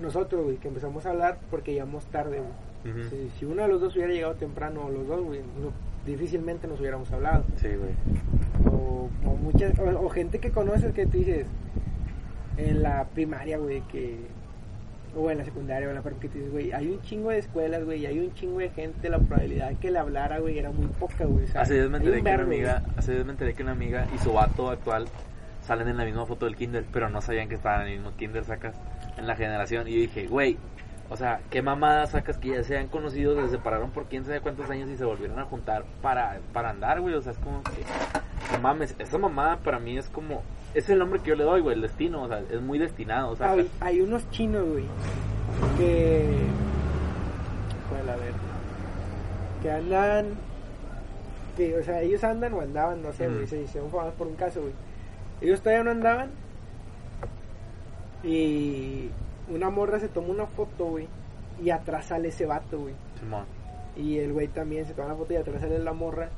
nosotros, 0.00 0.44
güey, 0.44 0.56
que 0.58 0.68
empezamos 0.68 1.06
a 1.06 1.10
hablar 1.10 1.38
porque 1.50 1.72
llegamos 1.72 2.04
tarde, 2.06 2.40
güey. 2.40 2.66
Si, 3.10 3.30
si 3.30 3.44
uno 3.44 3.62
de 3.62 3.68
los 3.68 3.80
dos 3.80 3.96
hubiera 3.96 4.12
llegado 4.12 4.34
temprano, 4.34 4.84
o 4.86 4.90
los 4.90 5.08
dos, 5.08 5.20
güey, 5.24 5.40
no- 5.40 5.72
difícilmente 6.06 6.66
nos 6.66 6.80
hubiéramos 6.80 7.10
hablado. 7.12 7.44
Sí, 7.56 7.68
güey. 7.68 8.72
O, 8.72 9.10
o, 9.24 9.36
muchas, 9.36 9.78
o, 9.78 10.06
o 10.06 10.08
gente 10.08 10.38
que 10.38 10.50
conoces 10.50 10.92
que 10.94 11.06
tú 11.06 11.18
dices 11.18 11.46
en 12.56 12.82
la 12.82 13.04
primaria, 13.04 13.58
güey, 13.58 13.82
que 13.82 14.16
o 15.16 15.30
en 15.30 15.38
la 15.38 15.44
secundaria 15.44 15.88
o 15.88 15.90
en 15.90 15.96
la 15.96 16.02
prepa 16.02 16.20
que 16.20 16.28
tú 16.28 16.34
dices, 16.34 16.52
güey, 16.52 16.72
hay 16.72 16.88
un 16.88 17.00
chingo 17.02 17.30
de 17.30 17.38
escuelas, 17.38 17.84
güey, 17.84 18.02
y 18.02 18.06
hay 18.06 18.18
un 18.18 18.34
chingo 18.34 18.58
de 18.58 18.68
gente, 18.70 19.08
la 19.08 19.18
probabilidad 19.18 19.70
de 19.70 19.76
que 19.76 19.90
le 19.90 19.98
hablara, 19.98 20.38
güey, 20.38 20.58
era 20.58 20.70
muy 20.70 20.86
poca, 20.86 21.24
güey. 21.24 21.46
Hace 21.54 21.74
días 21.74 21.88
me 21.88 21.98
enteré 21.98 22.18
un 22.18 22.24
que 22.24 22.34
una 22.34 22.42
amiga, 22.42 22.80
güey. 22.80 22.94
hace 22.98 23.12
días 23.12 23.24
me 23.24 23.32
enteré 23.32 23.54
que 23.54 23.62
una 23.62 23.72
amiga 23.72 24.06
y 24.14 24.18
su 24.18 24.32
vato 24.32 24.70
actual 24.70 25.08
salen 25.62 25.88
en 25.88 25.96
la 25.96 26.04
misma 26.04 26.26
foto 26.26 26.44
del 26.44 26.56
kinder, 26.56 26.84
pero 26.92 27.08
no 27.08 27.20
sabían 27.20 27.48
que 27.48 27.54
estaban 27.54 27.82
en 27.82 27.88
el 27.88 27.98
mismo 27.98 28.16
kinder, 28.16 28.44
sacas, 28.44 28.76
en 29.16 29.26
la 29.26 29.36
generación. 29.36 29.88
Y 29.88 29.94
yo 29.94 30.00
dije, 30.00 30.26
güey, 30.26 30.58
o 31.08 31.16
sea, 31.16 31.40
qué 31.50 31.62
mamada 31.62 32.06
sacas 32.06 32.38
que 32.38 32.48
ya 32.48 32.64
se 32.64 32.76
han 32.76 32.88
conocido, 32.88 33.40
se 33.40 33.50
separaron 33.50 33.90
por 33.90 34.06
quién 34.06 34.24
sabe 34.24 34.40
cuántos 34.40 34.68
años 34.70 34.90
y 34.90 34.96
se 34.96 35.04
volvieron 35.04 35.38
a 35.38 35.44
juntar 35.44 35.84
para, 36.02 36.40
para 36.52 36.70
andar, 36.70 37.00
güey. 37.00 37.14
O 37.14 37.22
sea, 37.22 37.32
es 37.32 37.38
como 37.38 37.62
que, 37.62 37.82
no 38.52 38.60
mames, 38.60 38.94
esa 38.98 39.18
mamada 39.18 39.58
para 39.58 39.78
mí 39.78 39.96
es 39.96 40.08
como, 40.08 40.42
es 40.74 40.88
el 40.88 40.98
nombre 40.98 41.20
que 41.20 41.30
yo 41.30 41.36
le 41.36 41.44
doy, 41.44 41.60
güey, 41.60 41.76
el 41.76 41.82
destino, 41.82 42.22
o 42.22 42.28
sea, 42.28 42.40
es 42.50 42.60
muy 42.60 42.78
destinado, 42.78 43.30
o 43.30 43.36
sea, 43.36 43.52
hay, 43.52 43.70
hay 43.80 44.00
unos 44.00 44.28
chinos, 44.30 44.66
güey, 44.66 44.84
que. 45.78 46.28
Pues 47.88 48.08
a 48.08 48.16
ver. 48.16 48.32
Que 49.62 49.70
andan. 49.70 50.26
Que, 51.56 51.78
o 51.78 51.82
sea, 51.82 52.02
ellos 52.02 52.22
andan 52.24 52.52
o 52.52 52.60
andaban, 52.60 53.02
no 53.02 53.12
sé, 53.12 53.28
güey, 53.28 53.46
se 53.46 53.62
hicieron 53.62 53.90
famosos 53.90 54.14
por 54.14 54.26
un 54.26 54.34
caso, 54.34 54.60
güey. 54.60 54.72
Ellos 55.40 55.60
todavía 55.60 55.84
no 55.84 55.90
andaban. 55.92 56.30
Y 58.22 59.10
una 59.48 59.70
morra 59.70 59.98
se 59.98 60.08
tomó 60.08 60.32
una 60.32 60.46
foto, 60.46 60.86
güey. 60.86 61.08
Y 61.62 61.70
atrás 61.70 62.06
sale 62.06 62.28
ese 62.28 62.46
vato, 62.46 62.78
güey. 62.80 62.94
Y 63.96 64.18
el 64.18 64.32
güey 64.32 64.48
también 64.48 64.84
se 64.86 64.92
toma 64.92 65.08
la 65.08 65.14
foto 65.14 65.32
y 65.32 65.36
atrás 65.36 65.60
sale 65.60 65.78
la 65.78 65.92
morra. 65.92 66.28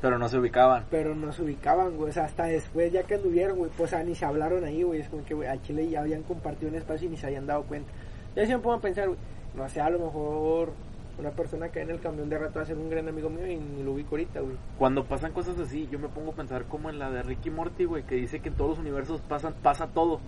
pero 0.00 0.18
no 0.18 0.28
se 0.28 0.38
ubicaban. 0.38 0.84
Pero 0.90 1.14
no 1.14 1.32
se 1.32 1.42
ubicaban, 1.42 1.96
güey. 1.96 2.10
O 2.10 2.12
sea, 2.12 2.24
hasta 2.24 2.44
después, 2.44 2.92
ya 2.92 3.02
que 3.04 3.14
anduvieron, 3.14 3.58
güey, 3.58 3.70
pues 3.76 3.92
o 3.92 3.96
sea, 3.96 4.04
ni 4.04 4.14
se 4.14 4.24
hablaron 4.24 4.64
ahí, 4.64 4.82
güey. 4.82 5.00
Es 5.00 5.08
como 5.08 5.24
que, 5.24 5.34
güey, 5.34 5.48
a 5.48 5.60
Chile 5.62 5.88
ya 5.88 6.00
habían 6.00 6.22
compartido 6.22 6.70
un 6.70 6.76
espacio 6.76 7.06
y 7.06 7.10
ni 7.10 7.16
se 7.16 7.26
habían 7.26 7.46
dado 7.46 7.62
cuenta. 7.64 7.90
Ya 8.36 8.46
siempre 8.46 8.64
pongo 8.64 8.76
a 8.76 8.80
pensar, 8.80 9.08
güey, 9.08 9.18
no 9.54 9.68
sé, 9.68 9.80
a 9.80 9.90
lo 9.90 9.98
mejor 9.98 10.72
una 11.18 11.30
persona 11.30 11.68
que 11.68 11.80
en 11.82 11.90
el 11.90 12.00
camión 12.00 12.28
de 12.28 12.38
rato 12.38 12.54
va 12.56 12.62
a 12.62 12.66
ser 12.66 12.78
un 12.78 12.88
gran 12.88 13.06
amigo 13.06 13.28
mío 13.28 13.46
y 13.46 13.56
ni 13.56 13.82
lo 13.82 13.92
ubico 13.92 14.12
ahorita, 14.12 14.40
güey. 14.40 14.56
Cuando 14.78 15.04
pasan 15.04 15.32
cosas 15.32 15.58
así, 15.58 15.88
yo 15.90 15.98
me 15.98 16.08
pongo 16.08 16.32
a 16.32 16.34
pensar 16.34 16.64
como 16.64 16.88
en 16.88 16.98
la 16.98 17.10
de 17.10 17.22
Ricky 17.22 17.50
Morty, 17.50 17.84
güey, 17.84 18.04
que 18.04 18.14
dice 18.14 18.40
que 18.40 18.48
en 18.48 18.54
todos 18.54 18.70
los 18.70 18.78
universos 18.78 19.20
pasan, 19.20 19.54
pasa 19.62 19.88
todo. 19.88 20.20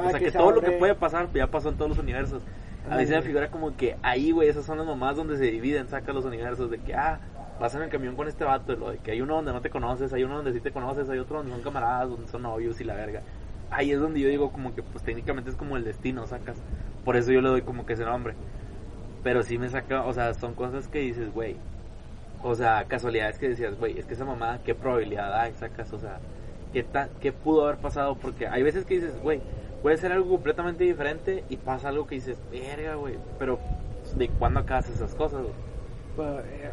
Ah, 0.00 0.06
o 0.06 0.10
sea, 0.10 0.18
que, 0.18 0.30
todo 0.30 0.52
lo 0.52 0.60
que 0.60 0.72
puede 0.72 0.94
pasar 0.94 1.28
ya 1.32 1.46
pasó 1.46 1.68
en 1.68 1.76
todos 1.76 1.90
los 1.90 1.98
universos. 1.98 2.42
A 2.90 2.96
mí 2.96 3.06
se 3.06 3.14
me 3.14 3.22
figura 3.22 3.50
como 3.50 3.76
que 3.76 3.96
ahí, 4.02 4.30
güey, 4.32 4.48
esas 4.48 4.64
son 4.64 4.78
las 4.78 4.86
mamás 4.86 5.16
donde 5.16 5.36
se 5.36 5.44
dividen, 5.44 5.88
saca 5.88 6.12
los 6.12 6.24
universos, 6.24 6.70
de 6.70 6.78
que, 6.78 6.94
ah, 6.94 7.20
vas 7.60 7.74
en 7.74 7.82
el 7.82 7.90
camión 7.90 8.16
con 8.16 8.26
este 8.26 8.44
vato, 8.44 8.74
lo 8.74 8.90
de 8.90 8.98
que 8.98 9.10
hay 9.12 9.20
uno 9.20 9.36
donde 9.36 9.52
no 9.52 9.60
te 9.60 9.68
conoces, 9.70 10.12
hay 10.12 10.24
uno 10.24 10.36
donde 10.36 10.52
sí 10.52 10.60
te 10.60 10.72
conoces, 10.72 11.08
hay 11.10 11.18
otro 11.18 11.36
donde 11.38 11.52
son 11.52 11.62
camaradas, 11.62 12.08
donde 12.08 12.26
son 12.28 12.42
novios 12.42 12.80
y 12.80 12.84
la 12.84 12.94
verga. 12.94 13.20
Ahí 13.70 13.92
es 13.92 14.00
donde 14.00 14.18
yo 14.18 14.28
digo 14.28 14.50
como 14.50 14.74
que, 14.74 14.82
pues 14.82 15.04
técnicamente 15.04 15.50
es 15.50 15.56
como 15.56 15.76
el 15.76 15.84
destino, 15.84 16.26
sacas. 16.26 16.56
Por 17.04 17.16
eso 17.16 17.30
yo 17.32 17.40
le 17.42 17.50
doy 17.50 17.62
como 17.62 17.86
que 17.86 17.92
ese 17.92 18.04
nombre. 18.04 18.34
Pero 19.22 19.42
sí 19.42 19.58
me 19.58 19.68
saca, 19.68 20.02
o 20.04 20.12
sea, 20.14 20.32
son 20.34 20.54
cosas 20.54 20.88
que 20.88 21.00
dices, 21.00 21.32
güey. 21.32 21.56
O 22.42 22.54
sea, 22.54 22.84
casualidades 22.88 23.38
que 23.38 23.50
decías, 23.50 23.78
güey, 23.78 23.98
es 23.98 24.06
que 24.06 24.14
esa 24.14 24.24
mamá, 24.24 24.58
¿qué 24.64 24.74
probabilidad 24.74 25.38
hay, 25.38 25.52
sacas? 25.52 25.92
O 25.92 25.98
sea, 25.98 26.18
¿qué, 26.72 26.82
ta- 26.82 27.10
¿qué 27.20 27.32
pudo 27.32 27.64
haber 27.66 27.76
pasado? 27.76 28.14
Porque 28.14 28.48
hay 28.48 28.62
veces 28.62 28.86
que 28.86 28.94
dices, 28.94 29.20
güey, 29.22 29.42
puede 29.82 29.96
ser 29.96 30.12
algo 30.12 30.28
completamente 30.30 30.84
diferente 30.84 31.44
y 31.48 31.56
pasa 31.56 31.88
algo 31.88 32.06
que 32.06 32.16
dices, 32.16 32.38
verga, 32.50 32.94
güey. 32.96 33.14
Pero, 33.38 33.58
¿de 34.16 34.28
cuándo 34.28 34.60
acá 34.60 34.78
haces 34.78 34.96
esas 34.96 35.14
cosas, 35.14 35.42
güey? 35.42 35.54
Pues, 36.16 36.44
eh, 36.46 36.70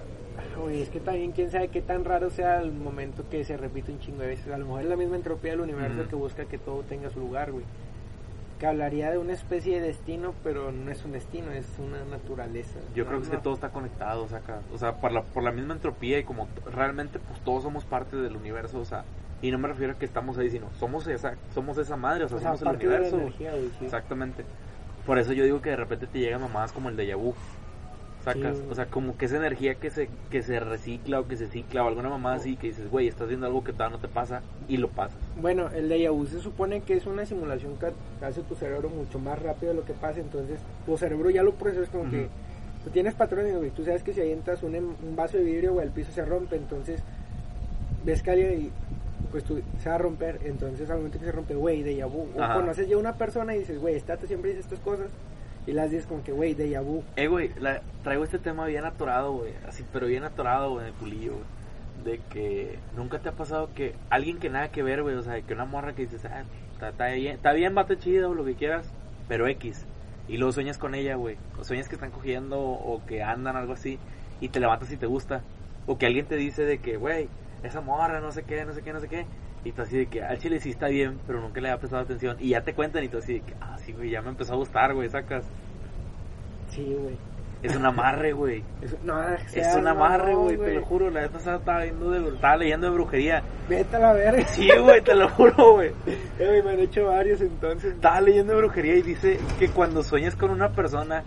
Oye, 0.64 0.82
es 0.84 0.90
que 0.90 1.00
también 1.00 1.32
quién 1.32 1.50
sabe 1.52 1.68
qué 1.70 1.82
tan 1.82 2.04
raro 2.06 2.30
sea 2.30 2.62
el 2.62 2.72
momento 2.72 3.24
que 3.30 3.44
se 3.44 3.58
repite 3.58 3.92
un 3.92 4.00
chingo 4.00 4.22
de 4.22 4.28
veces. 4.28 4.52
A 4.54 4.58
lo 4.58 4.66
mejor 4.66 4.82
es 4.82 4.88
la 4.90 4.96
misma 4.96 5.16
entropía 5.16 5.52
del 5.52 5.62
universo 5.62 6.02
Ujú. 6.02 6.10
que 6.10 6.16
busca 6.16 6.46
que 6.46 6.58
todo 6.58 6.84
tenga 6.84 7.10
su 7.10 7.20
lugar, 7.20 7.52
güey. 7.52 7.64
Que 8.60 8.66
hablaría 8.66 9.12
de 9.12 9.18
una 9.20 9.34
especie 9.34 9.80
de 9.80 9.88
destino, 9.88 10.34
pero 10.44 10.72
no 10.72 10.92
es 10.92 11.04
un 11.06 11.12
destino, 11.12 11.52
es 11.52 11.66
una 11.80 12.04
naturaleza. 12.06 12.80
Yo 12.96 13.04
No, 13.04 13.10
creo 13.10 13.20
que 13.20 13.26
es 13.26 13.30
que 13.32 13.38
no. 13.38 13.44
todo 13.44 13.54
está 13.54 13.70
conectado, 13.70 14.28
saca. 14.28 14.62
O 14.74 14.78
sea, 14.80 14.94
por 15.00 15.12
la, 15.12 15.22
por 15.22 15.44
la 15.44 15.52
misma 15.52 15.74
entropía 15.76 16.18
y 16.20 16.24
como 16.24 16.48
realmente, 16.72 17.20
pues 17.20 17.40
todos 17.42 17.64
somos 17.64 17.86
parte 17.86 18.16
del 18.18 18.36
universo, 18.36 18.80
o 18.80 18.86
sea. 18.86 19.06
Y 19.42 19.52
no 19.52 19.58
me 19.60 19.68
refiero 19.68 19.94
a 19.94 19.96
que 19.98 20.06
estamos 20.06 20.38
ahí, 20.38 20.50
sino 20.50 20.68
somos 20.80 21.06
esa, 21.08 21.36
somos 21.54 21.78
esa 21.78 21.96
madre, 21.96 22.24
o 22.26 22.28
sea, 22.28 22.38
O 22.38 22.40
sea, 22.42 22.58
somos 22.58 22.74
el 22.74 22.80
de 22.80 22.88
universo. 22.88 23.18
energía, 23.20 23.52
güey, 23.52 23.70
sí. 23.80 23.86
Exactamente. 23.86 24.44
Por 25.06 25.20
eso 25.20 25.32
yo 25.34 25.44
digo 25.44 25.62
que 25.62 25.70
de 25.70 25.76
repente 25.76 26.08
te 26.08 26.20
llegan 26.20 26.42
mamadas 26.42 26.72
como 26.72 26.90
el 26.90 26.96
de 26.98 27.14
vu. 27.16 27.34
Sacas, 28.26 28.58
Sí. 28.58 28.64
o 28.70 28.76
sea, 28.76 28.88
como 28.88 29.16
que 29.16 29.26
esa 29.26 29.38
energía 29.38 29.76
que 29.76 29.90
se 29.90 30.10
que 30.30 30.42
se 30.42 30.60
recicla 30.60 31.22
o 31.22 31.28
que 31.28 31.38
se 31.38 31.48
cicla 31.48 31.86
o 31.86 31.88
alguna 31.88 32.10
mamada 32.10 32.36
así 32.36 32.58
que 32.58 32.68
dices, 32.68 32.90
güey, 32.92 33.08
estás 33.08 33.26
haciendo 33.26 33.46
algo 33.46 33.64
que 33.64 33.72
todavía 33.72 33.96
no 33.96 34.02
te 34.02 34.10
pasa 34.10 34.42
y 34.68 34.76
lo 34.78 34.90
pasas. 34.90 35.18
Bueno, 35.40 35.70
el 35.70 35.88
déjà 35.90 36.12
vu 36.12 36.26
se 36.26 36.42
supone 36.42 36.82
que 36.82 36.96
es 36.96 37.06
una 37.06 37.26
simulación 37.26 37.78
que 37.78 37.94
hace 38.26 38.42
tu 38.42 38.56
cerebro 38.56 38.90
mucho 38.90 39.18
más 39.18 39.42
rápido 39.42 39.72
de 39.72 39.78
lo 39.80 39.86
que 39.86 39.94
pasa, 39.94 40.20
entonces 40.20 40.60
tu 40.86 40.98
cerebro 40.98 41.30
ya 41.30 41.42
lo 41.42 41.54
procesa, 41.54 41.84
es 41.84 41.90
como 41.90 42.04
Ujú. 42.04 42.12
que 42.12 42.28
tú 42.84 42.90
tienes 42.90 43.14
patrones, 43.14 43.56
güey, 43.56 43.70
tú 43.70 43.86
sabes 43.86 44.04
que 44.04 44.12
si 44.14 44.20
avientas 44.20 44.62
un, 44.62 44.76
em- 44.76 44.96
un 45.08 45.16
vaso 45.16 45.38
de 45.38 45.44
vidrio, 45.46 45.72
güey, 45.74 45.86
el 45.86 45.94
piso 45.94 46.12
se 46.12 46.26
rompe, 46.26 46.58
entonces 46.58 47.02
ves 48.04 48.22
que 48.24 48.32
alguien 48.32 48.62
y 48.64 48.72
pues 49.28 49.44
tú 49.44 49.62
se 49.80 49.90
va 49.90 49.96
a 49.96 49.98
romper, 50.00 50.40
entonces 50.44 50.90
al 50.90 50.98
momento 50.98 51.20
que 51.20 51.26
se 51.26 51.32
rompe, 51.32 51.56
güey, 51.56 51.84
déjà 51.84 52.08
vu, 52.08 52.28
o 52.36 52.42
Ajá. 52.42 52.56
conoces 52.56 52.88
ya 52.88 52.96
a 52.96 53.00
una 53.00 53.16
persona 53.16 53.56
y 53.56 53.60
dices, 53.60 53.80
güey, 53.80 53.96
esta 53.96 54.18
te 54.18 54.28
siempre 54.28 54.50
dice 54.52 54.62
estas 54.62 54.80
cosas, 54.80 55.12
y 55.66 55.74
las 55.74 55.92
dices 55.92 56.08
como 56.08 56.24
que, 56.24 56.32
güey, 56.32 56.56
déjà 56.56 56.82
vu, 56.82 57.04
Eh, 57.16 57.28
güey, 57.28 57.52
traigo 58.04 58.24
este 58.24 58.40
tema 58.40 58.66
bien 58.66 58.86
atorado, 58.86 59.34
güey, 59.34 59.54
así, 59.68 59.84
pero 59.92 60.08
bien 60.08 60.24
atorado, 60.24 60.72
güey, 60.72 60.88
en 60.88 60.94
el 60.94 61.00
culillo, 61.00 61.34
güey. 61.34 61.58
De 62.06 62.20
que 62.30 62.78
nunca 62.96 63.20
te 63.20 63.30
ha 63.30 63.34
pasado 63.34 63.70
que 63.74 63.96
alguien 64.10 64.38
que 64.38 64.50
nada 64.50 64.70
que 64.70 64.84
ver, 64.84 65.02
güey, 65.02 65.16
o 65.16 65.24
sea, 65.24 65.42
que 65.42 65.54
una 65.54 65.66
morra 65.66 65.94
que 65.94 66.04
dices, 66.04 66.24
ah, 66.26 66.44
está, 66.82 67.08
bien, 67.08 67.36
está 67.36 67.54
bien, 67.54 67.74
bate 67.76 67.98
chido, 67.98 68.34
lo 68.34 68.46
que 68.46 68.54
quieras, 68.54 68.94
pero 69.28 69.48
X. 69.48 69.86
Y 70.30 70.38
luego 70.38 70.52
sueñas 70.52 70.78
con 70.78 70.94
ella, 70.94 71.16
güey. 71.16 71.38
O 71.60 71.64
sueñas 71.64 71.88
que 71.90 71.96
están 71.96 72.12
cogiendo 72.12 72.60
o 72.60 73.02
que 73.06 73.24
andan, 73.24 73.56
algo 73.56 73.74
así. 73.74 73.98
Y 74.42 74.50
te 74.50 74.60
levantas 74.60 74.92
y 74.92 74.98
te 74.98 75.06
gusta. 75.06 75.42
O 75.86 75.98
que 75.98 76.06
alguien 76.06 76.26
te 76.26 76.36
dice 76.36 76.64
de 76.64 76.80
que, 76.80 76.98
güey, 76.98 77.30
esa 77.64 77.82
morra, 77.82 78.20
no 78.20 78.32
sé 78.32 78.44
qué, 78.44 78.66
no 78.66 78.74
sé 78.74 78.82
qué, 78.82 78.94
no 78.94 79.00
sé 79.00 79.08
qué. 79.08 79.26
Y 79.64 79.72
tú 79.72 79.82
así 79.82 79.98
de 79.98 80.06
que 80.08 80.24
al 80.24 80.38
chile 80.38 80.60
sí 80.60 80.70
está 80.70 80.88
bien, 80.88 81.20
pero 81.28 81.42
nunca 81.42 81.60
le 81.60 81.70
había 81.70 81.80
prestado 81.80 82.04
atención. 82.04 82.38
Y 82.40 82.50
ya 82.50 82.62
te 82.62 82.74
cuentan 82.74 83.04
y 83.04 83.10
tú 83.10 83.18
así 83.18 83.36
de 83.36 83.42
que, 83.42 83.54
ah, 83.60 83.78
sí, 83.80 83.92
güey, 83.92 84.10
ya 84.12 84.22
me 84.22 84.30
empezó 84.30 84.54
a 84.54 84.58
gustar, 84.58 84.94
güey, 84.94 85.10
sacas. 85.10 85.46
Sí, 86.70 86.96
güey. 86.98 87.18
Es 87.64 87.76
un 87.76 87.86
amarre, 87.86 88.34
güey. 88.34 88.64
Es, 88.82 88.96
no, 89.04 89.20
Es 89.30 89.76
un 89.76 89.88
amarre, 89.88 90.36
güey, 90.36 90.58
te 90.58 90.76
lo 90.76 90.86
juro. 90.86 91.10
La 91.10 91.22
vez 91.22 91.30
pasada 91.32 91.58
estaba, 91.58 91.84
viendo 91.84 92.12
de, 92.12 92.30
estaba 92.30 92.58
leyendo 92.58 92.88
de 92.88 92.94
brujería. 92.94 93.44
Vete 93.68 93.96
a 93.96 94.00
la 94.00 94.14
verga. 94.14 94.48
Sí, 94.48 94.70
güey, 94.80 95.02
te 95.02 95.16
lo 95.16 95.28
juro, 95.30 95.74
güey. 95.74 95.92
Eh, 96.40 96.62
me 96.64 96.72
han 96.72 96.80
hecho 96.80 97.06
varios 97.06 97.42
entonces. 97.42 97.96
Estaba 97.96 98.22
leyendo 98.22 98.54
de 98.54 98.60
brujería 98.60 98.96
y 98.96 99.02
dice 99.02 99.40
que 99.58 99.70
cuando 99.70 100.04
sueñas 100.04 100.36
con 100.36 100.52
una 100.52 100.70
persona 100.70 101.24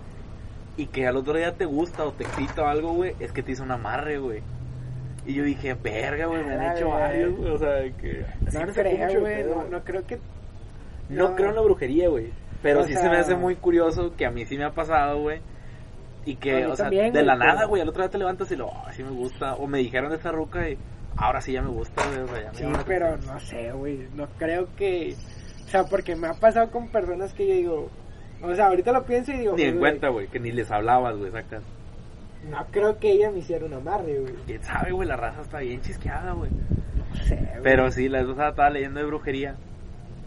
y 0.77 0.87
que 0.87 1.07
al 1.07 1.17
otro 1.17 1.37
día 1.37 1.57
te 1.57 1.65
gusta 1.65 2.05
o 2.05 2.13
te 2.13 2.23
excita 2.23 2.63
o 2.63 2.67
algo, 2.67 2.93
güey, 2.93 3.15
es 3.19 3.33
que 3.33 3.43
te 3.43 3.53
hizo 3.53 3.65
un 3.65 3.73
amarre, 3.73 4.19
güey. 4.19 4.43
Y 5.31 5.35
yo 5.35 5.45
dije, 5.45 5.75
verga, 5.75 6.27
güey, 6.27 6.43
me 6.45 6.55
han 6.55 6.77
hecho 6.77 6.89
varios, 6.89 7.37
güey. 7.37 7.51
O 7.53 7.59
sea, 7.59 7.83
que. 8.01 8.25
No, 8.41 8.51
sí 8.51 8.59
creo, 8.75 9.21
güey. 9.21 9.45
No, 9.45 9.65
no 9.65 9.85
creo 9.85 10.05
que. 10.05 10.19
No 11.09 11.29
no. 11.31 11.37
creo 11.37 11.51
en 11.51 11.55
la 11.55 11.61
brujería, 11.63 12.09
güey. 12.09 12.33
Pero 12.63 12.81
O 12.81 12.85
sí 12.85 12.95
sea- 12.95 13.03
se 13.03 13.09
me 13.11 13.17
hace 13.17 13.37
muy 13.37 13.55
curioso 13.55 14.13
que 14.17 14.27
a 14.27 14.31
mí 14.33 14.45
sí 14.45 14.59
me 14.59 14.65
ha 14.65 14.73
pasado, 14.73 15.21
güey. 15.21 15.41
Y 16.27 16.35
que, 16.35 16.67
o 16.67 16.75
sea, 16.75 16.87
también, 16.87 17.13
de 17.13 17.23
la 17.23 17.37
nada, 17.37 17.65
güey, 17.67 17.81
al 17.81 17.89
otro 17.89 18.03
día 18.03 18.11
te 18.11 18.19
levantas 18.19 18.51
y 18.51 18.57
lo, 18.57 18.71
"Ay, 18.85 18.93
sí 18.97 19.05
me 19.05 19.11
gusta. 19.11 19.55
O 19.55 19.69
me 19.69 19.79
dijeron 19.79 20.11
de 20.11 20.17
esa 20.17 20.33
ruca 20.33 20.69
y 20.69 20.77
ahora 21.17 21.41
sí 21.41 21.53
ya 21.53 21.63
me 21.63 21.71
gusta, 21.71 22.03
güey. 22.09 22.19
O 22.23 22.27
sea, 22.27 22.53
ya 22.53 22.69
me 22.69 22.75
Sí, 22.75 22.83
pero 22.87 23.17
no 23.19 23.39
sé, 23.39 23.71
güey. 23.71 24.09
No 24.17 24.27
creo 24.37 24.67
que. 24.77 25.15
O 25.65 25.69
sea, 25.69 25.85
porque 25.85 26.17
me 26.17 26.27
ha 26.27 26.35
pasado 26.35 26.73
con 26.73 26.89
personas 26.89 27.33
que 27.35 27.47
yo 27.47 27.55
digo. 27.55 27.91
O 28.43 28.53
sea, 28.55 28.67
ahorita 28.67 28.91
lo 28.91 29.05
pienso 29.05 29.31
y 29.31 29.39
digo. 29.39 29.55
Ni 29.55 29.63
en 29.63 29.71
güey, 29.79 29.79
cuenta, 29.81 30.09
güey, 30.09 30.27
que 30.27 30.41
ni 30.41 30.51
les 30.51 30.71
hablabas, 30.73 31.17
güey, 31.17 31.31
sacas. 31.31 31.63
No 32.49 32.67
creo 32.71 32.99
que 32.99 33.13
ella 33.13 33.31
me 33.31 33.39
hiciera 33.39 33.67
un 33.67 33.75
amarre, 33.75 34.19
güey. 34.19 34.35
Quién 34.47 34.63
sabe, 34.63 34.93
güey, 34.93 35.07
la 35.07 35.17
raza 35.17 35.43
está 35.43 35.59
bien 35.59 35.81
chisqueada, 35.83 36.33
güey. 36.33 36.51
No 36.51 37.25
sé, 37.25 37.37
güey. 37.37 37.63
Pero 37.63 37.91
sí, 37.91 38.09
la 38.09 38.21
vez 38.21 38.29
pasada 38.29 38.51
estaba 38.51 38.71
leyendo 38.71 39.01
de 39.01 39.07
brujería 39.07 39.57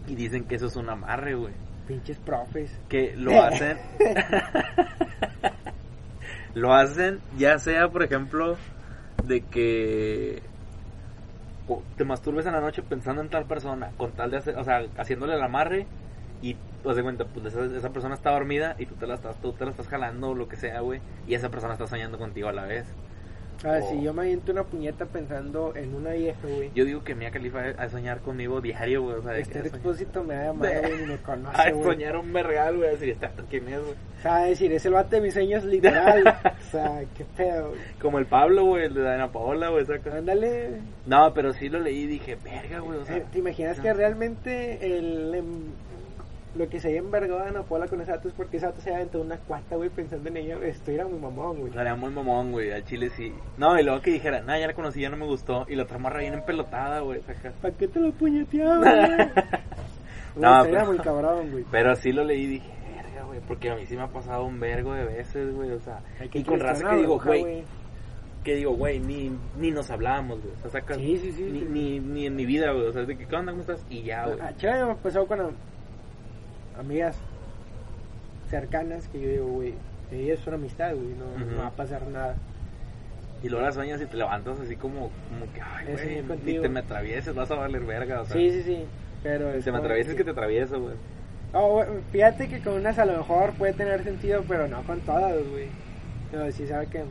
y 0.06 0.14
dicen 0.14 0.44
que 0.44 0.56
eso 0.56 0.66
es 0.66 0.76
un 0.76 0.88
amarre, 0.88 1.34
güey. 1.34 1.52
Pinches 1.88 2.18
profes. 2.18 2.78
Que 2.88 3.14
lo 3.16 3.42
hacen. 3.42 3.78
lo 6.54 6.72
hacen, 6.72 7.20
ya 7.36 7.58
sea, 7.58 7.88
por 7.88 8.02
ejemplo, 8.02 8.56
de 9.26 9.42
que 9.42 10.42
te 11.96 12.04
masturbes 12.04 12.46
en 12.46 12.52
la 12.52 12.60
noche 12.60 12.82
pensando 12.82 13.22
en 13.22 13.28
tal 13.28 13.46
persona, 13.46 13.90
con 13.96 14.12
tal 14.12 14.30
de 14.30 14.38
hacer, 14.38 14.56
o 14.56 14.64
sea, 14.64 14.82
haciéndole 14.96 15.34
el 15.34 15.42
amarre 15.42 15.86
y 16.42 16.56
pues 16.84 16.94
de 16.96 17.02
cuenta, 17.02 17.24
pues 17.24 17.46
esa, 17.46 17.64
esa 17.64 17.90
persona 17.90 18.14
está 18.14 18.30
dormida 18.30 18.76
y 18.78 18.86
tú 18.86 18.94
te 18.94 19.06
la 19.08 19.14
estás, 19.14 19.40
tú 19.40 19.52
te 19.54 19.64
la 19.64 19.72
estás 19.72 19.88
jalando 19.88 20.28
o 20.30 20.34
lo 20.34 20.46
que 20.48 20.54
sea, 20.56 20.80
güey, 20.80 21.00
y 21.26 21.34
esa 21.34 21.48
persona 21.50 21.72
está 21.72 21.86
soñando 21.88 22.18
contigo 22.18 22.46
a 22.48 22.52
la 22.52 22.64
vez. 22.66 22.86
A 23.64 23.70
ver, 23.70 23.82
Oh. 23.84 23.90
si 23.90 24.02
yo 24.02 24.12
me 24.12 24.22
aviento 24.22 24.52
una 24.52 24.64
puñeta 24.64 25.06
pensando 25.06 25.74
en 25.74 25.94
una 25.94 26.10
vieja, 26.10 26.38
güey. 26.46 26.70
Yo 26.74 26.84
digo 26.84 27.02
que 27.02 27.14
Mia 27.14 27.30
Khalifa 27.30 27.60
a 27.78 27.88
soñar 27.88 28.20
conmigo 28.20 28.60
diario, 28.60 29.00
güey, 29.02 29.16
o 29.16 29.22
sea, 29.22 29.32
de 29.32 29.40
Este 29.40 29.60
a 29.60 29.62
expósito 29.62 30.22
me 30.22 30.34
ha 30.34 30.46
llamado, 30.46 30.72
güey, 30.82 30.98
ni 31.00 31.06
me 31.06 31.14
a 31.14 31.18
conoce, 31.22 31.72
güey. 31.72 31.84
soñar 31.84 32.16
un 32.18 32.32
vergal, 32.32 32.76
güey, 32.76 32.94
así 32.94 33.08
está, 33.10 33.30
¿quién 33.48 33.66
es, 33.68 33.80
güey? 33.80 33.92
O 34.18 34.22
sea, 34.22 34.36
decir, 34.44 34.70
es 34.72 34.84
el 34.84 34.92
bate 34.92 35.16
de 35.16 35.22
mis 35.22 35.32
sueños 35.32 35.64
literal. 35.64 36.26
o 36.44 36.70
sea, 36.70 37.02
qué 37.16 37.24
pedo, 37.36 37.68
güey. 37.70 37.80
Como 38.02 38.18
el 38.18 38.26
Pablo, 38.26 38.64
güey, 38.66 38.84
el 38.86 38.94
de 38.94 39.00
Dana 39.02 39.32
Paola, 39.32 39.70
güey, 39.70 39.86
saca. 39.86 40.14
Ándale. 40.18 40.80
No, 41.06 41.32
pero 41.32 41.52
sí 41.54 41.68
lo 41.70 41.78
leí 41.80 42.00
y 42.02 42.06
dije, 42.06 42.36
verga, 42.44 42.80
güey, 42.80 42.98
o 42.98 43.04
sea. 43.06 43.16
Eh, 43.16 43.24
¿Te 43.32 43.38
imaginas 43.38 43.80
que 43.80 43.94
realmente 43.94 44.98
el, 44.98 45.34
em, 45.36 45.46
lo 46.54 46.68
que 46.68 46.78
se 46.80 46.88
haya 46.88 46.98
envergado 46.98 47.40
a 47.40 47.48
Ana 47.48 47.62
Paula 47.62 47.88
con 47.88 48.00
ese 48.00 48.12
vato 48.12 48.28
es 48.28 48.34
porque 48.34 48.58
ese 48.58 48.66
vato 48.66 48.80
se 48.80 48.94
aventó 48.94 49.20
una 49.20 49.36
cuata, 49.38 49.76
güey, 49.76 49.90
pensando 49.90 50.28
en 50.28 50.36
ella? 50.36 50.56
Esto 50.62 50.90
era 50.92 51.04
muy 51.06 51.18
mamón, 51.18 51.56
güey. 51.58 51.68
Estaría 51.70 51.94
muy 51.96 52.10
mamón, 52.10 52.52
güey, 52.52 52.70
al 52.72 52.84
chile 52.84 53.10
sí. 53.10 53.32
No, 53.58 53.78
y 53.78 53.82
luego 53.82 54.00
que 54.00 54.12
dijera, 54.12 54.40
no, 54.40 54.56
ya 54.58 54.66
la 54.66 54.74
conocí, 54.74 55.00
ya 55.00 55.10
no 55.10 55.16
me 55.16 55.26
gustó. 55.26 55.64
Y 55.68 55.74
la 55.74 55.82
otra 55.82 55.98
morra 55.98 56.20
bien 56.20 56.34
empelotada, 56.34 57.00
güey, 57.00 57.20
saca. 57.22 57.52
¿Para 57.60 57.74
qué 57.74 57.88
te 57.88 57.98
lo 58.00 58.12
puñeteaba, 58.12 58.78
güey? 58.78 59.28
No, 60.36 60.50
no, 60.58 60.64
era 60.64 60.70
pero- 60.80 60.86
muy 60.86 60.98
cabrón, 60.98 61.50
güey. 61.50 61.64
Pero 61.70 61.94
sí 61.96 62.12
lo 62.12 62.24
leí 62.24 62.42
y 62.42 62.46
dije, 62.46 62.70
verga, 62.96 63.24
güey, 63.24 63.40
porque 63.46 63.70
a 63.70 63.76
mí 63.76 63.86
sí 63.86 63.96
me 63.96 64.02
ha 64.02 64.08
pasado 64.08 64.44
un 64.44 64.58
vergo 64.60 64.92
de 64.94 65.04
veces, 65.04 65.54
güey, 65.54 65.70
o 65.72 65.80
sea. 65.80 66.00
Hay 66.20 66.28
que 66.28 66.38
Y 66.40 66.44
con 66.44 66.60
una 66.60 66.72
que 66.74 66.96
digo, 66.96 67.18
güey, 67.20 67.64
que 68.44 68.54
digo, 68.56 68.72
güey, 68.76 69.00
ni, 69.00 69.32
ni 69.58 69.70
nos 69.70 69.90
hablábamos, 69.90 70.40
güey, 70.42 70.54
o 70.54 70.58
sea, 70.58 70.70
sacas. 70.70 70.98
Sí, 70.98 71.16
sí, 71.18 71.32
sí, 71.32 71.42
Ni, 71.44 71.62
ni, 71.62 71.98
ni 72.00 72.26
en 72.26 72.36
mi 72.36 72.44
vida, 72.46 72.72
güey, 72.72 72.86
o 72.86 72.92
sea, 72.92 73.02
de 73.04 73.16
que, 73.16 73.26
¿qué 73.26 73.34
onda, 73.36 73.52
cómo 73.52 73.62
estás? 73.62 73.84
Y 73.88 74.02
ya, 74.02 74.26
güey. 74.26 74.38
Ah, 74.40 74.52
chévere, 74.56 74.84
me 74.84 75.26
con 75.26 75.40
am- 75.40 75.52
amigas 76.78 77.16
cercanas 78.50 79.08
que 79.08 79.20
yo 79.20 79.28
digo, 79.28 79.46
güey, 79.46 79.74
ella 80.12 80.34
es 80.34 80.46
una 80.46 80.56
amistad, 80.56 80.94
güey, 80.94 81.08
no, 81.14 81.56
va 81.58 81.68
a 81.68 81.70
pasar 81.70 82.06
nada. 82.08 82.36
Y 83.42 83.48
luego 83.48 83.64
las 83.66 83.74
sueñas 83.74 84.00
y 84.00 84.06
te 84.06 84.16
levantas 84.16 84.58
así 84.60 84.76
como, 84.76 85.10
como 85.28 85.52
que, 85.52 85.60
ay, 85.60 85.86
güey, 85.92 86.22
ni 86.22 86.28
contigo. 86.28 86.62
te 86.62 86.68
me 86.68 86.80
atravieses, 86.80 87.34
vas 87.34 87.50
a 87.50 87.56
valer 87.56 87.84
verga, 87.84 88.22
o 88.22 88.24
sea. 88.24 88.36
Sí, 88.36 88.50
sí, 88.50 88.62
sí. 88.62 88.84
Pero 89.22 89.52
Si 89.58 89.64
te 89.64 89.72
me 89.72 89.78
atravieses, 89.78 90.12
que- 90.12 90.18
que 90.18 90.24
te 90.24 90.30
atravieso, 90.30 90.80
güey. 90.80 90.94
Oh, 91.52 91.84
fíjate 92.10 92.48
que 92.48 92.60
con 92.60 92.74
unas 92.74 92.98
a 92.98 93.04
lo 93.04 93.16
mejor 93.18 93.52
puede 93.52 93.72
tener 93.74 94.02
sentido, 94.02 94.42
pero 94.48 94.66
no 94.66 94.82
con 94.82 95.00
todas, 95.00 95.34
güey. 95.50 95.68
No, 96.32 96.50
sí 96.50 96.66
sabe 96.66 96.86
que 96.86 97.04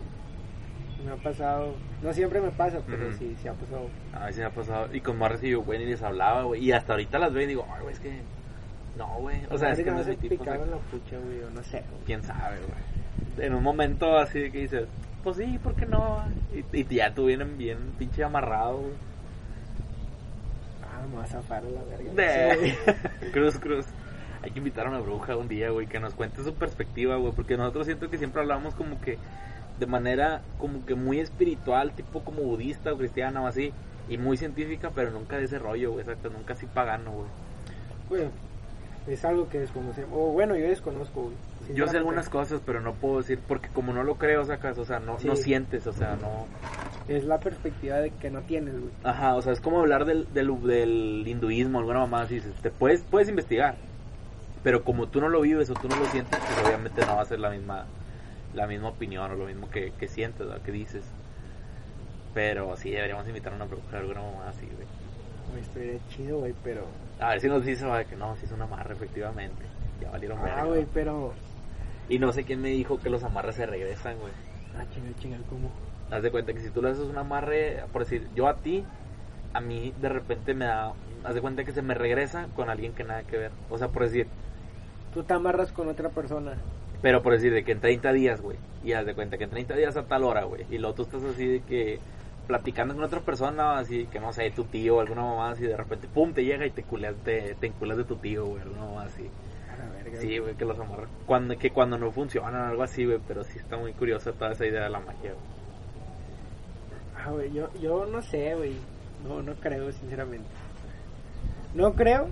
me 1.05 1.12
ha 1.12 1.15
pasado. 1.15 1.75
No 2.01 2.13
siempre 2.13 2.41
me 2.41 2.51
pasa, 2.51 2.79
pero 2.86 3.08
Ujú. 3.08 3.17
sí, 3.17 3.36
sí 3.41 3.48
ha 3.48 3.53
pasado. 3.53 3.88
A 4.13 4.25
veces 4.25 4.39
me 4.39 4.46
ha 4.46 4.50
pasado. 4.50 4.89
Y 4.93 5.00
con 5.01 5.17
y 5.41 5.50
yo, 5.50 5.62
güey, 5.62 5.79
ni 5.79 5.86
les 5.86 6.01
hablaba, 6.01 6.43
güey. 6.43 6.62
Y 6.63 6.72
hasta 6.74 6.93
ahorita 6.93 7.20
las 7.20 7.34
veo 7.34 7.43
y 7.43 7.48
digo, 7.48 7.65
ay, 7.74 7.82
güey, 7.84 7.93
es 7.93 8.00
que. 8.01 8.22
No, 8.97 9.07
güey. 9.19 9.38
O 9.50 9.57
sea, 9.57 9.71
es 9.71 9.79
que 9.83 9.89
no 9.91 10.00
es 10.00 10.05
se 10.05 10.13
picaron 10.15 10.69
la 10.69 10.77
pucha, 10.77 11.17
güey, 11.17 11.41
o 11.43 11.50
no 11.50 11.63
sé. 11.63 11.79
güey. 11.89 12.03
Quién 12.05 12.21
sabe, 12.23 12.57
güey. 12.59 13.45
En 13.47 13.53
un 13.55 13.63
momento 13.63 14.17
así 14.17 14.39
de 14.39 14.51
que 14.51 14.59
dices, 14.59 14.88
pues 15.23 15.38
sí, 15.38 15.57
¿por 15.63 15.73
qué 15.75 15.85
no? 15.85 16.23
Y, 16.53 16.79
y 16.79 16.85
ya 16.95 17.13
tú 17.13 17.25
vienen 17.25 17.57
bien 17.57 17.77
pinche 17.97 18.23
amarrado, 18.23 18.77
güey. 18.77 18.93
Ah, 20.83 21.05
me 21.09 21.17
vas 21.17 21.29
a 21.33 21.41
zafar 21.41 21.63
a 21.65 21.69
la 21.69 21.83
verga. 21.83 22.12
De- 22.13 22.75
Sí, 23.23 23.29
cruz, 23.31 23.57
cruz. 23.59 23.85
Hay 24.43 24.51
que 24.51 24.59
invitar 24.59 24.85
a 24.85 24.89
una 24.89 25.00
bruja 25.00 25.38
un 25.38 25.47
día, 25.47 25.69
güey, 25.69 25.88
que 25.88 26.00
nos 26.00 26.13
cuente 26.13 26.43
su 26.43 26.53
perspectiva, 26.53 27.15
güey. 27.15 27.33
Porque 27.33 27.55
nosotros 27.57 27.85
siento 27.85 28.09
que 28.09 28.17
siempre 28.17 28.41
hablamos 28.41 28.75
como 28.75 29.00
que 29.01 29.17
de 29.79 29.85
manera 29.88 30.41
como 30.59 30.85
que 30.85 30.93
muy 30.95 31.19
espiritual, 31.19 31.93
tipo 31.93 32.23
como 32.23 32.41
budista 32.43 32.93
o 32.93 32.97
cristiana 32.97 33.41
o 33.41 33.47
así. 33.47 33.73
Y 34.09 34.17
muy 34.17 34.35
científica, 34.35 34.91
pero 34.93 35.12
nunca 35.12 35.38
de 35.38 35.45
ese 35.45 35.57
rollo, 35.59 35.91
güey. 35.91 36.01
Exacto, 36.01 36.29
nunca 36.29 36.53
así 36.53 36.65
pagano, 36.67 37.12
güey. 37.12 37.27
Güey, 38.09 38.29
es 39.07 39.25
algo 39.25 39.50
que 39.50 39.60
desconocemos. 39.60 40.12
O 40.13 40.31
bueno, 40.31 40.55
yo 40.55 40.67
desconozco, 40.67 41.24
güey. 41.24 41.75
Yo 41.75 41.88
sé 41.88 41.98
algunas 41.98 42.29
cosas, 42.29 42.62
pero 42.65 42.81
no 42.81 42.93
puedo 42.93 43.17
decir, 43.17 43.39
porque 43.48 43.69
como 43.69 43.93
no 43.93 44.03
lo 44.03 44.15
creo, 44.15 44.43
sacas, 44.43 44.77
o 44.77 44.86
sea, 44.86 45.00
no, 45.00 45.17
sientes, 45.36 45.88
o 45.88 45.93
sea, 45.93 46.17
no... 46.17 46.45
Es 47.07 47.24
la 47.24 47.39
perspectiva 47.39 47.98
de 47.98 48.12
que 48.12 48.29
no 48.29 48.41
tienes, 48.41 48.74
güey. 48.74 48.91
Ajá, 49.03 49.36
o 49.36 49.41
sea, 49.41 49.53
es 49.53 49.62
como 49.62 49.79
hablar 49.79 50.05
del, 50.05 50.31
del, 50.33 50.62
del 50.62 51.24
hinduismo, 51.25 51.79
alguna 51.79 52.00
mamá 52.00 52.24
así, 52.24 52.36
dices, 52.36 52.53
te 52.62 52.69
puedes, 52.69 53.03
puedes 53.03 53.29
investigar, 53.29 53.75
pero 54.62 54.83
como 54.83 55.07
tú 55.07 55.22
no 55.22 55.29
lo 55.29 55.41
vives 55.41 55.69
o 55.69 55.74
tú 55.74 55.88
no 55.88 55.95
lo 55.95 56.05
sientes, 56.05 56.38
pues 56.38 56.67
obviamente 56.67 57.05
no 57.05 57.15
va 57.15 57.22
a 57.22 57.25
ser 57.25 57.39
la 57.39 57.50
misma, 57.50 57.86
la 58.53 58.67
misma 58.67 58.89
opinión 58.89 59.31
o 59.31 59.36
lo 59.36 59.45
mismo 59.45 59.69
que, 59.69 59.91
que 59.98 60.07
sientes, 60.07 60.39
¿verdad? 60.39 60.62
que 60.62 60.72
dices. 60.72 61.05
Pero 62.33 62.75
sí, 62.77 62.91
deberíamos 62.91 63.27
invitar 63.27 63.53
a 63.53 63.55
una 63.55 63.65
bruja, 63.65 63.98
alguna 63.98 64.22
mamá 64.22 64.50
así, 64.50 64.65
güey. 64.65 65.62
Estaría 65.62 66.00
chido, 66.10 66.39
güey, 66.39 66.53
pero. 66.63 66.88
A 67.20 67.29
ver 67.29 67.41
si 67.41 67.48
nos 67.48 67.63
dice, 67.65 67.86
va, 67.86 68.03
que 68.03 68.15
no, 68.15 68.36
si 68.38 68.46
es 68.46 68.51
un 68.51 68.62
amarre, 68.62 68.93
efectivamente. 68.93 69.63
Ya 70.01 70.10
valieron 70.12 70.39
Ah, 70.39 70.65
güey, 70.65 70.86
pero. 70.93 71.34
Y 72.10 72.20
no 72.20 72.34
sé 72.34 72.43
quién 72.43 72.62
me 72.62 72.70
dijo 72.70 73.00
que 73.00 73.10
los 73.10 73.24
amarres 73.24 73.55
se 73.55 73.65
regresan, 73.65 74.17
güey. 74.20 74.34
Ah, 74.77 74.84
chinga, 74.93 75.10
chinga, 75.20 75.38
¿cómo? 75.50 75.72
Haz 76.12 76.22
de 76.24 76.32
cuenta 76.32 76.53
que 76.53 76.60
si 76.60 76.70
tú 76.70 76.82
le 76.82 76.89
haces 76.89 77.05
un 77.05 77.17
amarre, 77.17 77.84
por 77.93 78.03
decir, 78.03 78.27
yo 78.36 78.48
a 78.48 78.55
ti, 78.58 78.84
a 79.53 79.62
mí 79.62 79.93
de 80.01 80.10
repente 80.10 80.53
me 80.53 80.65
da. 80.65 80.93
Haz 81.24 81.36
de 81.36 81.41
cuenta 81.41 81.63
que 81.63 81.72
se 81.72 81.82
me 81.82 81.93
regresa 81.93 82.48
con 82.55 82.70
alguien 82.70 82.91
que 82.93 83.03
nada 83.05 83.24
que 83.24 83.38
ver. 83.38 83.51
O 83.70 83.77
sea, 83.77 83.88
por 83.89 84.03
decir, 84.03 84.27
Tú 85.13 85.24
te 85.24 85.34
amarras 85.36 85.72
con 85.72 85.88
otra 85.88 86.10
persona. 86.10 86.58
pero 87.03 87.22
por 87.22 87.34
decir 87.34 87.53
de 87.53 87.63
que 87.63 87.72
en 87.74 87.79
30 87.79 88.12
días, 88.13 88.41
güey. 88.41 88.58
Y 88.84 88.93
haz 88.93 89.05
de 89.05 89.13
cuenta 89.13 89.38
que 89.38 89.43
en 89.46 89.51
30 89.51 89.75
días 89.75 89.96
a 89.96 90.03
tal 90.08 90.24
hora, 90.24 90.43
güey. 90.43 90.65
Y 90.72 90.79
luego 90.79 90.96
tú 90.96 91.03
estás 91.03 91.24
así 91.24 91.46
de 91.46 91.62
que 91.62 92.00
platicando 92.47 92.93
con 92.93 93.03
otra 93.03 93.21
persona, 93.21 93.77
así 93.77 94.05
que 94.07 94.19
no 94.19 94.33
sé, 94.33 94.51
tu 94.51 94.63
tío 94.65 94.97
o 94.97 95.00
alguna 95.01 95.21
mamá 95.21 95.51
así, 95.51 95.63
de 95.63 95.77
repente, 95.77 96.07
pum, 96.07 96.33
te 96.33 96.43
llega 96.43 96.65
y 96.65 96.71
te 96.71 96.83
culeas, 96.83 97.15
te, 97.23 97.55
te 97.55 97.67
enculas 97.67 97.97
de 97.97 98.03
tu 98.03 98.15
tío, 98.17 98.45
güey, 98.45 98.62
alguna 98.62 98.85
mamá 98.85 99.03
así. 99.03 99.29
Verga. 100.03 100.19
Sí, 100.21 100.38
güey, 100.38 100.55
que 100.55 100.65
los 100.65 100.79
amarran. 100.79 101.09
Cuando, 101.25 101.57
que 101.57 101.69
cuando 101.71 101.97
no 101.97 102.12
funcionan, 102.12 102.55
algo 102.69 102.83
así, 102.83 103.05
güey. 103.05 103.19
Pero 103.27 103.43
sí 103.43 103.57
está 103.59 103.77
muy 103.77 103.93
curiosa 103.93 104.31
toda 104.31 104.51
esa 104.51 104.65
idea 104.65 104.83
de 104.83 104.89
la 104.89 105.00
magia, 105.00 105.31
güey. 105.33 105.53
Ah, 107.17 107.31
güey, 107.31 107.51
yo, 107.53 107.69
yo 107.81 108.05
no 108.05 108.21
sé, 108.21 108.53
güey. 108.55 108.75
No, 109.27 109.41
no 109.41 109.53
creo, 109.55 109.91
sinceramente. 109.91 110.47
No 111.73 111.93
creo, 111.93 112.27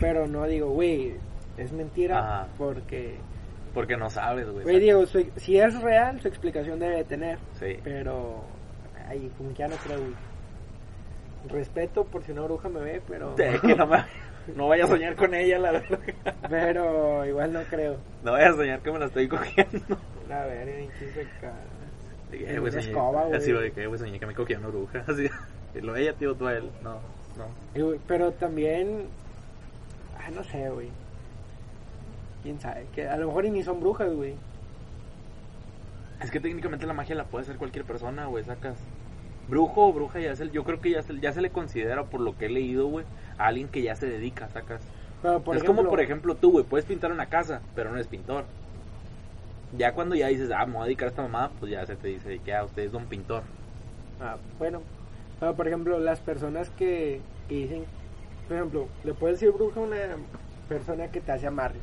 pero 0.00 0.26
no 0.26 0.44
digo, 0.46 0.70
güey, 0.70 1.14
es 1.56 1.72
mentira 1.72 2.18
Ajá. 2.18 2.48
porque... 2.58 3.16
Porque 3.72 3.96
no 3.96 4.10
sabes, 4.10 4.48
güey. 4.50 4.62
Güey, 4.64 4.80
digo, 4.80 5.06
su- 5.06 5.30
si 5.36 5.58
es 5.58 5.80
real, 5.82 6.20
su 6.20 6.28
explicación 6.28 6.78
debe 6.78 6.96
de 6.96 7.04
tener, 7.04 7.38
Sí. 7.58 7.78
pero... 7.82 8.44
Ay, 9.06 9.30
como 9.36 9.50
que 9.50 9.56
ya 9.56 9.68
no 9.68 9.76
creo, 9.76 9.98
güey. 9.98 10.14
Respeto 11.48 12.04
por 12.04 12.24
si 12.24 12.32
una 12.32 12.42
bruja 12.42 12.68
me 12.68 12.80
ve, 12.80 13.02
pero... 13.06 13.34
Que 13.36 13.74
no 13.76 13.86
me- 13.86 14.04
No 14.56 14.68
vaya 14.68 14.84
a 14.84 14.88
soñar 14.88 15.14
con 15.16 15.34
ella, 15.34 15.58
la 15.58 15.72
verdad. 15.72 15.98
Pero 16.48 17.24
igual 17.26 17.52
no 17.52 17.62
creo. 17.64 17.96
No 18.22 18.32
vaya 18.32 18.48
a 18.50 18.54
soñar 18.54 18.80
que 18.80 18.92
me 18.92 18.98
la 18.98 19.06
estoy 19.06 19.28
cogiendo. 19.28 19.96
A 20.30 20.44
ver, 20.46 20.68
en 20.68 20.88
chiste 20.98 21.26
cara. 21.40 21.54
De 22.30 22.38
que, 22.38 22.44
En 22.48 22.56
eh, 22.56 22.58
güey, 22.60 22.72
una 22.72 22.80
soñé- 22.82 22.88
escoba, 22.90 23.24
güey. 23.24 23.36
Así, 23.36 23.52
güey, 23.52 23.72
que, 23.72 23.86
güey, 23.86 23.98
soñé 23.98 24.18
que 24.18 24.26
me 24.26 24.34
cogía 24.34 24.58
una 24.58 24.68
bruja. 24.68 25.04
Así. 25.08 25.28
Y 25.74 25.80
lo 25.80 25.96
ella, 25.96 26.12
tío, 26.14 26.34
tú 26.34 26.46
a 26.46 26.54
él. 26.54 26.70
No, 26.82 26.94
no. 27.36 27.98
Pero 28.06 28.32
también. 28.32 29.06
Ah, 30.18 30.30
no 30.34 30.42
sé, 30.44 30.68
güey. 30.70 30.88
Quién 32.42 32.60
sabe. 32.60 32.86
Que 32.94 33.06
a 33.08 33.16
lo 33.16 33.26
mejor 33.28 33.44
ni 33.44 33.62
son 33.62 33.80
brujas, 33.80 34.12
güey. 34.12 34.34
Es 36.22 36.30
que 36.30 36.40
técnicamente 36.40 36.86
la 36.86 36.94
magia 36.94 37.14
la 37.14 37.24
puede 37.24 37.42
hacer 37.42 37.56
cualquier 37.56 37.84
persona, 37.84 38.26
güey, 38.26 38.44
sacas. 38.44 38.76
Brujo 39.48 39.88
o 39.88 39.92
bruja 39.92 40.20
ya 40.20 40.34
se, 40.36 40.48
yo 40.50 40.64
creo 40.64 40.80
que 40.80 40.90
ya 40.90 41.02
se, 41.02 41.18
ya 41.20 41.32
se 41.32 41.42
le 41.42 41.50
considera 41.50 42.04
por 42.04 42.20
lo 42.20 42.36
que 42.38 42.46
he 42.46 42.48
leído, 42.48 42.86
güey, 42.86 43.04
a 43.36 43.46
alguien 43.46 43.68
que 43.68 43.82
ya 43.82 43.94
se 43.94 44.06
dedica, 44.06 44.48
sacas. 44.48 44.82
Pero 45.22 45.40
por 45.42 45.56
es 45.56 45.62
ejemplo, 45.62 45.82
como, 45.82 45.90
por 45.90 46.00
ejemplo, 46.00 46.34
tú, 46.36 46.52
güey, 46.52 46.64
puedes 46.64 46.86
pintar 46.86 47.12
una 47.12 47.26
casa, 47.26 47.60
pero 47.74 47.90
no 47.90 47.96
eres 47.96 48.08
pintor. 48.08 48.44
Ya 49.76 49.92
cuando 49.92 50.14
ya 50.14 50.28
dices, 50.28 50.50
ah, 50.50 50.64
me 50.66 50.74
voy 50.74 50.82
a 50.82 50.84
dedicar 50.84 51.06
a 51.06 51.10
esta 51.10 51.22
mamá, 51.22 51.50
pues 51.58 51.72
ya 51.72 51.84
se 51.84 51.96
te 51.96 52.08
dice 52.08 52.38
que 52.44 52.54
ah, 52.54 52.64
usted 52.64 52.84
es 52.84 52.92
don 52.92 53.06
pintor. 53.06 53.42
Ah, 54.20 54.36
bueno. 54.58 54.82
Pero 55.40 55.54
por 55.54 55.66
ejemplo, 55.66 55.98
las 55.98 56.20
personas 56.20 56.70
que, 56.70 57.20
que 57.48 57.54
dicen. 57.54 57.84
Por 58.46 58.56
ejemplo, 58.56 58.88
le 59.04 59.14
puedes 59.14 59.40
decir 59.40 59.54
bruja 59.54 59.80
a 59.80 59.82
una 59.82 59.96
persona 60.68 61.08
que 61.08 61.20
te 61.20 61.32
hace 61.32 61.46
amarre. 61.46 61.80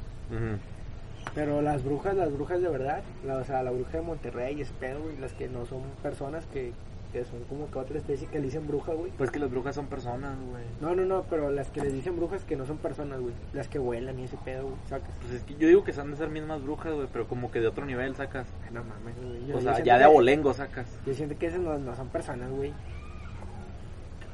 Pero 1.36 1.62
las 1.62 1.84
brujas, 1.84 2.16
las 2.16 2.32
brujas 2.34 2.62
de 2.62 2.68
verdad, 2.70 3.02
la, 3.26 3.38
o 3.38 3.44
sea, 3.46 3.64
la 3.64 3.72
bruja 3.72 3.92
de 3.98 4.02
Monterrey, 4.02 4.60
ese 4.62 4.74
pedo, 4.80 5.02
güey, 5.02 5.18
las 5.18 5.32
que 5.34 5.48
no 5.48 5.66
son 5.66 5.82
personas 6.04 6.46
que, 6.48 6.74
que 7.14 7.24
son 7.24 7.40
como 7.48 7.72
que 7.72 7.80
otra 7.80 7.98
especie 7.98 8.28
que 8.28 8.40
le 8.40 8.46
dicen 8.46 8.68
bruja, 8.68 8.92
güey. 8.94 9.12
Pues 9.18 9.32
que 9.32 9.40
las 9.40 9.50
brujas 9.50 9.76
son 9.76 9.88
personas, 9.88 10.36
güey. 10.50 10.64
No, 10.82 10.94
no, 10.94 11.06
no, 11.06 11.24
pero 11.30 11.50
las 11.50 11.70
que 11.70 11.82
les 11.82 11.94
dicen 11.94 12.18
brujas 12.18 12.44
que 12.44 12.58
no 12.58 12.66
son 12.66 12.78
personas, 12.78 13.22
güey. 13.22 13.34
Las 13.54 13.70
que 13.70 13.80
vuelan 13.80 14.20
y 14.20 14.26
ese 14.26 14.36
pedo, 14.44 14.64
güey, 14.64 14.76
sacas. 14.90 15.10
Pues 15.22 15.34
es 15.36 15.44
que 15.44 15.56
yo 15.56 15.68
digo 15.70 15.86
que 15.86 15.94
han 16.00 16.12
de 16.12 16.18
ser 16.18 16.28
mismas 16.30 16.62
brujas, 16.64 16.94
güey, 16.94 17.08
pero 17.14 17.26
como 17.28 17.50
que 17.50 17.62
de 17.62 17.68
otro 17.68 17.86
nivel 17.86 18.14
sacas. 18.16 18.48
Ay, 18.66 18.74
No 18.74 18.84
mames, 18.84 19.16
güey. 19.22 19.46
Yo- 19.48 19.56
O 19.56 19.60
yo 19.62 19.74
sea, 19.74 19.84
ya 19.84 19.98
de 19.98 20.04
abolengo 20.04 20.54
sacas. 20.54 20.88
Yo 21.06 21.14
siento 21.14 21.38
que 21.38 21.46
esas 21.48 21.62
no, 21.62 21.78
no 21.78 21.96
son 21.96 22.10
personas, 22.10 22.50
güey. 22.52 22.74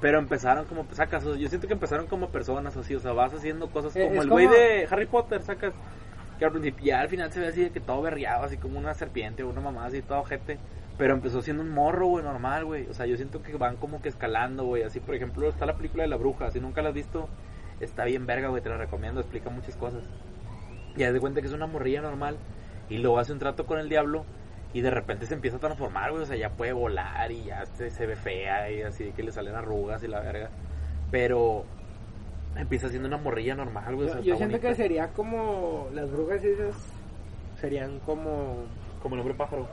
Pero 0.01 0.20
empezaron 0.20 0.66
como, 0.66 0.86
sacas, 0.94 1.24
yo 1.24 1.50
siento 1.50 1.68
que 1.68 1.74
empezaron 1.74 2.06
como 2.06 2.30
personas 2.30 2.77
así, 2.77 2.94
o 2.96 3.00
sea, 3.00 3.13
vas 3.13 3.34
haciendo 3.34 3.70
cosas 3.70 3.96
Eh, 3.96 4.04
como 4.04 4.16
es 4.16 4.22
el 4.22 4.30
güey 4.30 4.46
como- 4.46 4.58
de 4.58 4.88
Harry 4.89 5.06
Potter, 5.08 5.42
sacas. 5.44 5.74
Que 6.38 6.46
al 6.46 6.51
principio, 6.51 6.98
al 6.98 7.10
final 7.10 7.32
se 7.32 7.39
ve 7.39 7.48
así 7.48 7.63
de 7.63 7.72
que 7.72 7.79
todo 7.79 8.01
berriado, 8.01 8.44
así 8.44 8.58
como 8.58 8.77
una 8.77 8.94
serpiente 8.94 9.44
o 9.44 9.50
una 9.50 9.62
mamá 9.62 9.86
así, 9.86 10.01
todo 10.01 10.20
ojete. 10.20 10.60
Pero 10.98 11.13
empezó 11.13 11.41
siendo 11.41 11.63
un 11.63 11.70
morro, 11.70 12.08
güey, 12.08 12.24
normal, 12.24 12.65
güey. 12.65 12.88
O 12.88 12.94
sea, 12.94 13.06
yo 13.06 13.15
siento 13.17 13.41
que 13.44 13.56
van 13.56 13.77
como 13.77 14.01
que 14.01 14.10
escalando, 14.10 14.65
güey. 14.65 14.84
Así, 14.84 15.00
por 15.00 15.15
ejemplo, 15.15 15.48
está 15.48 15.65
la 15.65 15.75
película 15.77 16.03
de 16.03 16.10
la 16.10 16.17
bruja. 16.17 16.50
Si 16.51 16.60
nunca 16.60 16.82
la 16.82 16.89
has 16.89 16.96
visto, 16.96 17.29
está 17.79 18.06
bien 18.06 18.25
verga, 18.25 18.48
güey. 18.50 18.63
Te 18.63 18.70
la 18.70 18.77
recomiendo, 18.77 19.20
explica 19.20 19.50
muchas 19.50 19.75
cosas. 19.75 20.01
Y 20.96 21.03
haz 21.03 21.13
de 21.13 21.20
cuenta 21.20 21.41
que 21.41 21.48
es 21.48 21.53
una 21.53 21.67
morrilla 21.67 22.01
normal. 22.01 22.38
Y 22.89 22.98
luego 22.98 23.20
hace 23.20 23.32
un 23.32 23.39
trato 23.39 23.67
con 23.67 23.79
el 23.79 23.89
diablo. 23.89 24.25
Y 24.74 24.82
de 24.82 24.89
repente 24.89 25.27
se 25.27 25.36
empieza 25.36 25.58
a 25.58 25.60
transformar, 25.60 26.12
güey. 26.12 26.24
O 26.24 26.25
sea, 26.25 26.36
ya 26.36 26.50
puede 26.50 26.74
volar 26.74 27.32
y 27.32 27.44
ya 27.44 27.65
se 27.67 28.06
ve 28.08 28.15
fea 28.15 28.72
y 28.72 28.82
así 28.82 29.12
que 29.12 29.22
le 29.22 29.32
salen 29.32 29.56
arrugas 29.56 30.03
y 30.03 30.08
la 30.08 30.20
verga. 30.20 30.50
Pero 31.12 31.65
empieza 32.60 32.90
siendo 32.90 33.08
una 33.08 33.18
morrilla 33.18 33.56
normal, 33.56 33.96
güey. 33.96 34.08
o 34.08 34.10
Yo, 34.10 34.14
sea, 34.14 34.22
yo 34.22 34.34
está 34.34 34.46
siento 34.48 34.68
que 34.68 34.76
sería 34.76 35.08
como. 35.10 35.88
Las 35.94 36.12
brujas 36.12 36.44
esas 36.44 36.76
serían 37.60 38.00
como. 38.00 38.56
Como 39.02 39.16
el 39.16 39.22
hombre 39.22 39.36
pájaro. 39.36 39.68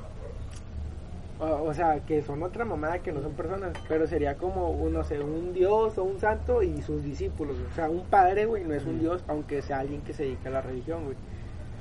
O, 1.41 1.47
o 1.64 1.75
sea, 1.75 1.99
que 2.07 2.23
son 2.23 2.43
otra 2.45 2.64
mamada 2.64 3.00
que 3.00 3.11
no 3.12 3.21
son 3.21 3.33
personas, 3.33 3.73
pero 3.88 4.07
sería 4.07 4.37
como, 4.37 4.71
un, 4.71 4.93
no 4.93 5.03
sé, 5.03 5.19
un 5.21 5.53
dios 5.53 5.99
o 5.99 6.05
un 6.05 6.21
santo 6.21 6.62
y 6.62 6.81
sus 6.83 7.03
discípulos. 7.03 7.57
O 7.73 7.75
sea, 7.75 7.91
un 7.91 8.05
padre, 8.05 8.47
güey, 8.47 8.62
no 8.64 8.73
es 8.75 8.85
un 8.85 9.00
dios, 9.00 9.25
aunque 9.26 9.61
sea 9.61 9.81
alguien 9.81 10.00
que 10.03 10.12
se 10.12 10.23
dedica 10.25 10.49
a 10.49 10.53
la 10.53 10.61
religión, 10.61 11.05
güey. 11.05 11.17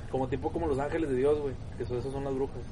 Como 0.10 0.28
tipo 0.28 0.52
como 0.52 0.68
los 0.68 0.80
ángeles 0.80 1.10
de 1.10 1.16
Dios, 1.18 1.40
güey. 1.40 1.54
Que 1.78 1.84
eso, 1.84 1.98
esos 1.98 2.12
son 2.12 2.24
las 2.24 2.34
brujas. 2.34 2.64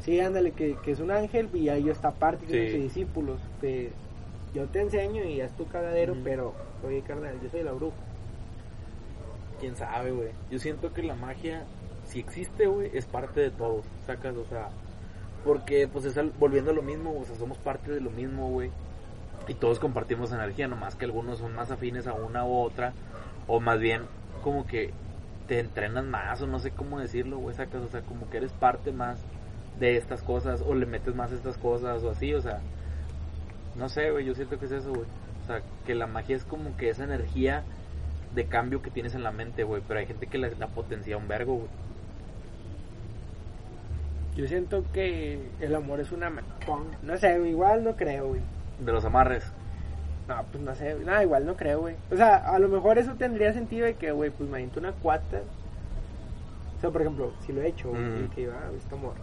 Sí, 0.00 0.18
ándale, 0.20 0.52
que, 0.52 0.76
que 0.82 0.92
es 0.92 1.00
un 1.00 1.10
ángel 1.10 1.50
y 1.52 1.68
ahí 1.68 1.90
está 1.90 2.10
parte 2.12 2.46
de 2.46 2.66
Sí. 2.68 2.72
sus 2.74 2.82
discípulos. 2.84 3.40
Que 3.60 3.90
yo 4.54 4.66
te 4.66 4.80
enseño 4.80 5.24
y 5.24 5.40
es 5.40 5.52
tu 5.56 5.66
cagadero, 5.66 6.12
Ujú. 6.14 6.22
pero, 6.24 6.54
oye, 6.86 7.02
carnal, 7.02 7.40
yo 7.42 7.48
soy 7.50 7.62
la 7.62 7.72
bruja. 7.72 7.96
Quién 9.60 9.76
sabe, 9.76 10.12
güey. 10.12 10.30
Yo 10.50 10.58
siento 10.58 10.92
que 10.92 11.02
la 11.02 11.14
magia, 11.14 11.64
si 12.06 12.20
existe, 12.20 12.66
güey, 12.66 12.90
es 12.94 13.06
parte 13.06 13.40
de 13.40 13.50
todos. 13.50 13.84
Sacas, 14.06 14.36
o 14.36 14.44
sea. 14.44 14.68
Porque, 15.44 15.88
pues, 15.88 16.04
es 16.04 16.16
al- 16.18 16.32
volviendo 16.38 16.70
a 16.70 16.74
lo 16.74 16.82
mismo, 16.82 17.18
o 17.18 17.24
sea, 17.24 17.34
somos 17.36 17.58
parte 17.58 17.90
de 17.90 18.00
lo 18.00 18.10
mismo, 18.10 18.50
güey. 18.50 18.70
Y 19.48 19.54
todos 19.54 19.78
compartimos 19.80 20.30
energía, 20.32 20.68
nomás 20.68 20.94
que 20.94 21.04
algunos 21.06 21.38
son 21.38 21.54
más 21.54 21.70
afines 21.70 22.06
a 22.06 22.12
una 22.12 22.44
u 22.44 22.56
otra. 22.60 22.92
O 23.46 23.60
más 23.60 23.80
bien, 23.80 24.02
como 24.42 24.66
que 24.66 24.92
te 25.48 25.58
entrenas 25.60 26.04
más, 26.04 26.40
o 26.42 26.46
no 26.46 26.58
sé 26.60 26.70
cómo 26.70 27.00
decirlo, 27.00 27.38
güey. 27.38 27.56
Sacas, 27.56 27.82
o 27.82 27.88
sea, 27.88 28.02
como 28.02 28.28
que 28.30 28.36
eres 28.36 28.52
parte 28.52 28.92
más 28.92 29.18
de 29.80 29.96
estas 29.96 30.22
cosas, 30.22 30.62
o 30.66 30.74
le 30.74 30.86
metes 30.86 31.14
más 31.14 31.32
a 31.32 31.34
estas 31.34 31.56
cosas, 31.58 32.02
o 32.04 32.10
así, 32.10 32.32
o 32.34 32.40
sea. 32.40 32.60
No 33.78 33.88
sé, 33.88 34.10
güey, 34.10 34.24
yo 34.24 34.34
siento 34.34 34.58
que 34.58 34.66
es 34.66 34.72
eso, 34.72 34.90
güey. 34.90 35.06
O 35.42 35.46
sea, 35.46 35.62
que 35.86 35.94
la 35.94 36.06
magia 36.06 36.36
es 36.36 36.44
como 36.44 36.76
que 36.76 36.90
esa 36.90 37.04
energía 37.04 37.62
de 38.34 38.44
cambio 38.46 38.82
que 38.82 38.90
tienes 38.90 39.14
en 39.14 39.22
la 39.22 39.30
mente, 39.32 39.62
güey. 39.64 39.82
Pero 39.86 40.00
hay 40.00 40.06
gente 40.06 40.26
que 40.26 40.38
la, 40.38 40.48
la 40.58 40.66
potencia 40.66 41.16
un 41.16 41.28
vergo, 41.28 41.54
güey. 41.54 41.68
Yo 44.36 44.46
siento 44.46 44.84
que 44.92 45.40
el 45.60 45.74
amor 45.74 46.00
es 46.00 46.12
una... 46.12 46.30
No 47.02 47.16
sé, 47.18 47.38
güey, 47.38 47.50
igual 47.50 47.82
no 47.84 47.96
creo, 47.96 48.28
güey. 48.28 48.40
De 48.84 48.92
los 48.92 49.04
amarres. 49.04 49.44
No, 50.28 50.44
pues 50.52 50.62
no 50.62 50.74
sé, 50.74 50.94
no, 50.94 51.22
igual 51.22 51.46
no 51.46 51.56
creo, 51.56 51.80
güey. 51.80 51.96
O 52.12 52.16
sea, 52.16 52.36
a 52.36 52.58
lo 52.58 52.68
mejor 52.68 52.98
eso 52.98 53.14
tendría 53.14 53.52
sentido 53.52 53.86
de 53.86 53.94
que, 53.94 54.12
güey, 54.12 54.30
pues 54.30 54.48
me 54.48 54.56
aviento 54.58 54.78
una 54.78 54.92
cuata. 54.92 55.38
O 56.76 56.80
sea, 56.80 56.90
por 56.90 57.00
ejemplo, 57.00 57.32
si 57.46 57.52
lo 57.52 57.62
he 57.62 57.68
hecho, 57.68 57.88
güey, 57.88 58.02
Mm. 58.02 58.24
y 58.24 58.28
que 58.28 58.46
ah, 58.50 58.70
este 58.76 58.94
amor. 58.94 59.14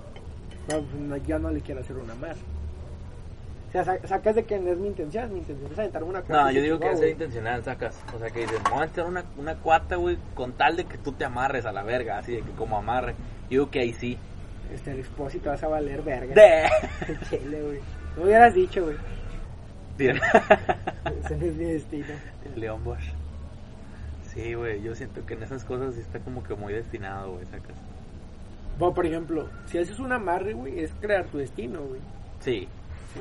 No, 0.69 0.81
pues 0.81 0.95
no, 0.95 1.17
ya 1.17 1.37
no 1.39 1.51
le 1.51 1.61
quiero 1.61 1.79
hacer 1.81 1.95
una 1.95 2.15
más. 2.15 2.37
Sea, 3.75 3.83
sa- 3.83 4.07
sacas 4.07 4.35
de 4.35 4.45
que 4.45 4.57
no 4.57 4.71
es 4.71 4.77
mi 4.77 4.87
intención, 4.87 5.33
mi 5.33 5.39
intención 5.39 5.69
es 5.69 5.77
aventarme 5.77 6.07
una 6.07 6.21
cuata. 6.21 6.43
No, 6.43 6.51
yo 6.51 6.61
digo 6.61 6.79
que 6.79 6.87
ser 6.91 6.95
güey. 6.97 7.11
intencional, 7.11 7.61
sacas. 7.61 8.01
O 8.15 8.19
sea, 8.19 8.29
que 8.29 8.39
dices, 8.41 8.57
vamos 8.63 8.83
a 8.83 8.85
echar 8.85 9.05
una, 9.05 9.25
una 9.37 9.55
cuata, 9.55 9.97
güey, 9.97 10.17
con 10.33 10.53
tal 10.53 10.77
de 10.77 10.85
que 10.85 10.97
tú 10.97 11.11
te 11.11 11.25
amarres 11.25 11.65
a 11.65 11.73
la 11.73 11.83
verga, 11.83 12.17
así 12.19 12.35
de 12.37 12.41
que 12.41 12.51
como 12.51 12.77
amarre. 12.77 13.15
Yo 13.43 13.49
digo 13.49 13.69
que 13.69 13.79
ahí 13.81 13.91
sí. 13.91 14.17
Este, 14.73 14.91
el 14.91 14.99
expósito 14.99 15.49
vas 15.49 15.61
a 15.61 15.67
valer 15.67 16.01
verga. 16.03 16.33
De. 16.33 16.69
Chile, 17.29 17.61
güey. 17.63 17.79
No 18.15 18.23
hubieras 18.23 18.53
dicho, 18.53 18.81
güey. 18.85 18.95
Bien. 19.97 20.21
Ese 21.25 21.35
no 21.35 21.45
es 21.45 21.55
mi 21.55 21.65
destino. 21.65 22.13
León 22.55 22.81
Bosch. 22.81 23.11
Sí, 24.33 24.53
güey, 24.53 24.81
yo 24.81 24.95
siento 24.95 25.25
que 25.25 25.33
en 25.33 25.43
esas 25.43 25.65
cosas 25.65 25.95
sí 25.95 25.99
está 26.01 26.19
como 26.19 26.43
que 26.43 26.55
muy 26.55 26.71
destinado, 26.71 27.33
güey, 27.33 27.45
sacas. 27.47 27.75
Bueno, 28.79 28.93
por 28.93 29.05
ejemplo, 29.05 29.49
si 29.65 29.77
haces 29.79 29.99
un 29.99 30.13
amarre, 30.13 30.53
güey, 30.53 30.79
es 30.79 30.93
crear 31.01 31.25
tu 31.25 31.39
destino, 31.39 31.81
güey. 31.81 31.99
Sí. 32.39 32.67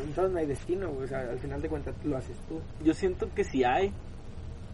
Entonces 0.02 0.32
no 0.32 0.38
hay 0.38 0.46
destino, 0.46 0.88
güey. 0.90 1.04
O 1.04 1.08
sea, 1.08 1.20
al 1.20 1.38
final 1.38 1.62
de 1.62 1.68
cuentas 1.68 1.94
lo 2.04 2.16
haces 2.16 2.36
tú. 2.48 2.60
Yo 2.84 2.94
siento 2.94 3.28
que 3.34 3.44
sí 3.44 3.64
hay, 3.64 3.92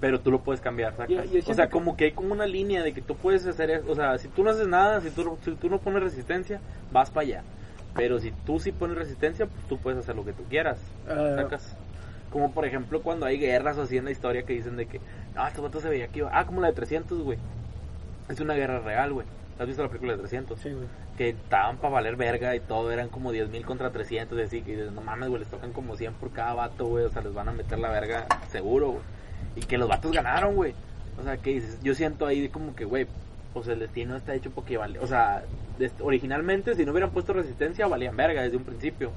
pero 0.00 0.20
tú 0.20 0.30
lo 0.30 0.40
puedes 0.42 0.60
cambiar, 0.60 0.92
sacas. 0.96 1.08
Yo- 1.10 1.24
yo 1.24 1.40
o 1.50 1.54
sea, 1.54 1.66
que- 1.66 1.72
como 1.72 1.96
que 1.96 2.04
hay 2.06 2.12
como 2.12 2.32
una 2.32 2.46
línea 2.46 2.82
de 2.82 2.92
que 2.92 3.02
tú 3.02 3.16
puedes 3.16 3.46
hacer, 3.46 3.70
eso. 3.70 3.90
o 3.90 3.94
sea, 3.94 4.16
si 4.18 4.28
tú 4.28 4.42
no 4.42 4.50
haces 4.50 4.66
nada, 4.66 5.00
si 5.00 5.10
tú, 5.10 5.36
si 5.44 5.52
tú 5.56 5.68
no 5.68 5.78
pones 5.78 6.02
resistencia, 6.02 6.60
vas 6.92 7.10
para 7.10 7.26
allá. 7.26 7.42
Pero 7.94 8.18
si 8.20 8.30
tú 8.46 8.58
sí 8.60 8.72
pones 8.72 8.96
resistencia, 8.96 9.46
pues 9.46 9.64
tú 9.66 9.76
puedes 9.78 9.98
hacer 9.98 10.14
lo 10.16 10.24
que 10.24 10.32
tú 10.32 10.44
quieras. 10.44 10.80
Ah, 11.08 11.14
sacas. 11.36 11.76
Como 12.30 12.52
por 12.52 12.64
ejemplo 12.64 13.02
cuando 13.02 13.26
hay 13.26 13.38
guerras 13.38 13.76
o 13.76 13.82
así 13.82 13.96
en 13.96 14.04
la 14.04 14.12
historia 14.12 14.44
que 14.44 14.52
dicen 14.52 14.76
de 14.76 14.86
que, 14.86 15.00
no, 15.34 15.46
este 15.46 15.60
vato 15.60 15.80
se 15.80 15.88
veía 15.88 16.08
iba, 16.14 16.30
ah, 16.32 16.46
como 16.46 16.60
la 16.60 16.68
de 16.68 16.74
300, 16.74 17.20
güey. 17.22 17.38
Es 18.28 18.38
una 18.40 18.54
guerra 18.54 18.78
real, 18.78 19.12
güey. 19.12 19.26
¿Has 19.60 19.66
visto 19.66 19.82
la 19.82 19.88
película 19.88 20.12
de 20.12 20.18
300? 20.20 20.58
sí, 20.58 20.70
güey. 20.70 20.86
Que 21.18 21.28
estaban 21.28 21.76
para 21.76 21.92
valer 21.92 22.16
verga 22.16 22.56
y 22.56 22.60
todo, 22.60 22.90
eran 22.90 23.10
como 23.10 23.30
10.000 23.30 23.62
contra 23.66 23.90
300, 23.90 24.38
y 24.38 24.42
así 24.42 24.62
que 24.62 24.72
dices, 24.72 24.90
no 24.90 25.02
mames, 25.02 25.28
güey, 25.28 25.40
les 25.40 25.50
tocan 25.50 25.74
como 25.74 25.96
100 25.96 26.14
por 26.14 26.30
cada 26.30 26.54
vato, 26.54 26.86
güey, 26.86 27.04
o 27.04 27.10
sea, 27.10 27.20
les 27.20 27.34
van 27.34 27.50
a 27.50 27.52
meter 27.52 27.78
la 27.78 27.90
verga 27.90 28.26
seguro, 28.50 28.92
güey. 28.92 29.02
Y 29.56 29.60
que 29.60 29.76
los 29.76 29.86
vatos 29.86 30.12
ganaron, 30.12 30.54
güey. 30.54 30.74
O 31.20 31.22
sea, 31.22 31.36
que 31.36 31.50
dices, 31.50 31.78
yo 31.82 31.94
siento 31.94 32.24
ahí 32.24 32.48
como 32.48 32.74
que, 32.74 32.86
güey, 32.86 33.06
pues 33.52 33.68
el 33.68 33.80
destino 33.80 34.16
está 34.16 34.34
hecho 34.34 34.50
porque 34.50 34.78
vale, 34.78 34.98
o 34.98 35.06
sea, 35.06 35.42
originalmente 36.00 36.74
si 36.74 36.86
no 36.86 36.92
hubieran 36.92 37.10
puesto 37.10 37.34
resistencia 37.34 37.86
valían 37.86 38.16
verga 38.16 38.40
desde 38.42 38.56
un 38.56 38.64
principio. 38.64 39.10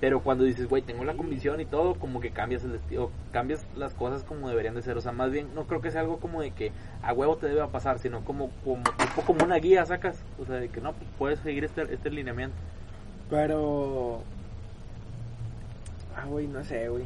Pero 0.00 0.20
cuando 0.20 0.44
dices, 0.44 0.68
güey, 0.68 0.82
tengo 0.82 1.04
la 1.04 1.14
convicción 1.14 1.60
y 1.60 1.64
todo, 1.64 1.94
como 1.94 2.20
que 2.20 2.30
cambias 2.30 2.62
el 2.62 2.72
destino, 2.72 3.10
cambias 3.32 3.66
las 3.76 3.94
cosas 3.94 4.22
como 4.22 4.48
deberían 4.48 4.74
de 4.74 4.82
ser. 4.82 4.96
O 4.96 5.00
sea, 5.00 5.10
más 5.10 5.32
bien, 5.32 5.48
no 5.54 5.66
creo 5.66 5.80
que 5.80 5.90
sea 5.90 6.02
algo 6.02 6.18
como 6.18 6.40
de 6.40 6.52
que 6.52 6.70
a 7.02 7.12
huevo 7.12 7.36
te 7.36 7.48
debe 7.48 7.66
pasar, 7.66 7.98
sino 7.98 8.24
como, 8.24 8.50
como, 8.64 8.84
tipo 8.84 9.22
como 9.22 9.44
una 9.44 9.56
guía 9.56 9.84
sacas. 9.86 10.22
O 10.38 10.44
sea, 10.44 10.56
de 10.56 10.68
que 10.68 10.80
no, 10.80 10.92
pues 10.92 11.08
puedes 11.18 11.40
seguir 11.40 11.64
este, 11.64 11.82
este 11.92 12.10
lineamiento. 12.10 12.54
Pero. 13.28 14.22
Ah, 16.16 16.26
güey, 16.26 16.46
no 16.46 16.62
sé, 16.62 16.88
güey. 16.88 17.04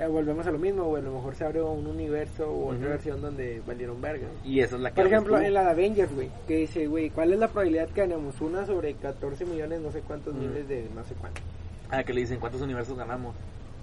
Eh, 0.00 0.06
volvemos 0.06 0.46
a 0.46 0.50
lo 0.50 0.58
mismo, 0.58 0.84
güey. 0.84 1.02
A 1.02 1.04
lo 1.04 1.12
mejor 1.12 1.34
se 1.34 1.44
abre 1.44 1.60
un 1.60 1.86
universo 1.86 2.50
o 2.50 2.68
otra 2.74 2.88
versión 2.88 3.20
donde 3.20 3.60
valieron 3.66 4.00
verga. 4.00 4.28
Y 4.42 4.60
esa 4.60 4.76
es 4.76 4.82
la 4.82 4.90
que 4.90 4.96
Por 4.96 5.06
ejemplo, 5.06 5.36
tú. 5.36 5.42
en 5.42 5.52
la 5.52 5.62
de 5.62 5.70
Avengers, 5.72 6.14
güey, 6.14 6.30
que 6.48 6.56
dice, 6.56 6.86
güey, 6.86 7.10
¿cuál 7.10 7.34
es 7.34 7.38
la 7.38 7.48
probabilidad 7.48 7.88
que 7.90 8.00
ganemos? 8.00 8.40
Una 8.40 8.64
sobre 8.64 8.94
14 8.94 9.44
millones, 9.44 9.82
no 9.82 9.92
sé 9.92 10.00
cuántos 10.00 10.34
miles 10.34 10.66
de 10.68 10.88
no 10.94 11.04
sé 11.04 11.14
cuánto. 11.20 11.42
Ah, 11.90 12.02
que 12.02 12.14
le 12.14 12.22
dicen, 12.22 12.40
¿cuántos 12.40 12.62
universos 12.62 12.96
ganamos? 12.96 13.36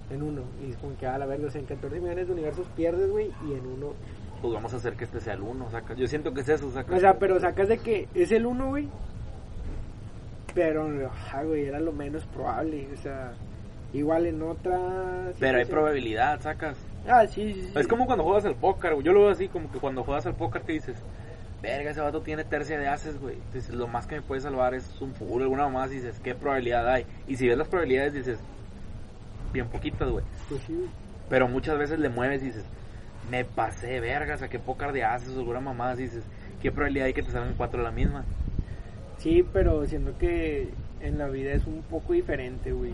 En 0.10 0.24
uno. 0.24 0.42
Y 0.66 0.72
es 0.72 0.78
como 0.78 0.98
que, 0.98 1.06
a 1.06 1.20
la 1.20 1.28
verga, 1.28 1.50
o 1.50 1.52
sea, 1.52 1.62
en 1.62 1.68
14 1.68 2.00
millones 2.00 2.26
de 2.26 2.34
universos 2.34 2.66
pierdes, 2.76 3.12
güey, 3.12 3.32
y 3.48 3.54
en 3.54 3.68
uno. 3.68 3.94
Pues 4.42 4.54
vamos 4.54 4.74
a 4.74 4.78
hacer 4.78 4.96
que 4.96 5.04
este 5.04 5.22
sea 5.22 5.34
el 5.34 5.42
uno, 5.42 5.70
saca. 5.70 5.94
Yo 5.94 6.08
siento 6.08 6.34
que 6.34 6.42
es 6.42 6.50
eso, 6.50 6.72
saca. 6.72 6.96
O 6.96 7.00
sea, 7.00 7.20
pero 7.20 7.40
sacas 7.40 7.68
de 7.68 7.78
que 7.78 8.08
es 8.16 8.32
el 8.32 8.48
uno, 8.48 8.70
güey. 8.70 8.88
Pero, 10.56 11.12
ah, 11.32 11.44
güey, 11.44 11.66
era 11.66 11.80
lo 11.80 11.92
menos 11.92 12.26
probable. 12.26 12.88
O 12.92 12.98
sea, 12.98 13.34
igual 13.94 14.26
en 14.26 14.42
otra. 14.42 15.32
Pero 15.40 15.58
hay 15.58 15.66
probabilidad, 15.66 16.42
sacas. 16.42 16.78
Ah, 17.08 17.26
sí, 17.26 17.54
sí, 17.54 17.62
sí. 17.62 17.72
Es 17.76 17.88
como 17.88 18.06
cuando 18.06 18.24
juegas 18.24 18.46
al 18.46 18.56
póker, 18.56 18.94
güey. 18.94 19.06
Yo 19.06 19.14
lo 19.14 19.22
veo 19.22 19.30
así, 19.30 19.48
como 19.48 19.72
que 19.72 19.80
cuando 19.80 20.04
juegas 20.04 20.26
al 20.26 20.36
póker 20.36 20.64
te 20.64 20.74
dices, 20.74 20.98
verga, 21.62 21.92
ese 21.92 22.02
vato 22.02 22.22
tiene 22.22 22.44
tercia 22.44 22.78
de 22.78 22.88
haces, 22.88 23.20
güey. 23.20 23.38
Dices, 23.54 23.74
lo 23.74 23.88
más 23.88 24.08
que 24.08 24.16
me 24.16 24.22
puede 24.22 24.42
salvar 24.42 24.74
es 24.74 25.02
un 25.02 25.14
full, 25.14 25.42
alguna 25.42 25.70
más. 25.70 25.90
dices, 25.90 26.20
¿qué 26.24 26.36
probabilidad 26.36 26.88
hay? 26.88 27.06
Y 27.28 27.36
si 27.36 27.48
ves 27.48 27.58
las 27.58 27.68
probabilidades, 27.68 28.14
dices, 28.14 28.40
bien 29.54 29.68
poquitas, 29.68 30.10
güey. 30.10 30.26
Pues 30.50 30.62
sí. 30.68 30.86
Pero 31.30 31.48
muchas 31.48 31.78
veces 31.78 32.00
le 32.00 32.10
mueves 32.10 32.42
y 32.42 32.48
dices, 32.48 32.66
me 33.30 33.46
pasé, 33.46 34.00
verga, 34.00 34.38
saqué 34.38 34.60
póker 34.60 34.92
de 34.92 35.04
haces 35.04 35.30
o 35.36 35.40
alguna 35.40 35.60
mamá. 35.60 35.96
Dices, 35.96 36.24
¿qué 36.62 36.72
probabilidad 36.72 37.08
hay 37.08 37.14
que 37.14 37.24
te 37.24 37.32
salgan 37.32 37.56
cuatro 37.56 37.80
de 37.80 37.86
la 37.86 37.92
misma? 37.92 38.26
Sí, 39.18 39.46
pero 39.52 39.86
siento 39.86 40.18
que 40.18 40.70
en 41.02 41.18
la 41.18 41.28
vida 41.28 41.52
es 41.54 41.66
un 41.66 41.82
poco 41.82 42.14
diferente, 42.14 42.72
güey. 42.72 42.94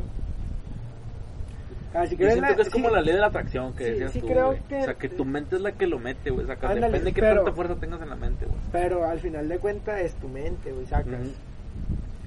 Ah, 1.93 2.07
si 2.07 2.15
Yo 2.17 2.25
siento 2.27 2.41
la- 2.49 2.55
que 2.55 2.61
es 2.63 2.69
como 2.69 2.89
sí, 2.89 2.95
la 2.95 3.01
ley 3.01 3.13
de 3.13 3.19
la 3.21 3.27
atracción 3.27 3.73
que 3.73 3.83
Sí, 3.85 3.91
decías 3.91 4.11
sí 4.13 4.19
tú, 4.21 4.27
creo 4.27 4.57
que- 4.67 4.79
O 4.81 4.83
sea, 4.83 4.93
que 4.95 5.09
tu 5.09 5.25
mente 5.25 5.55
es 5.57 5.61
la 5.61 5.73
que 5.73 5.85
lo 5.85 5.99
mete, 5.99 6.31
güey. 6.31 6.45
Ándale, 6.49 6.81
depende 6.81 7.05
de 7.05 7.13
qué 7.13 7.21
pero- 7.21 7.35
tanta 7.43 7.51
fuerza 7.53 7.75
tengas 7.75 8.01
en 8.01 8.09
la 8.09 8.15
mente, 8.15 8.45
güey. 8.45 8.57
Pero 8.71 9.05
al 9.05 9.19
final 9.19 9.47
de 9.47 9.59
cuentas 9.59 9.99
es 10.01 10.13
tu 10.15 10.27
mente, 10.27 10.71
güey, 10.71 10.85
sacas. 10.87 11.19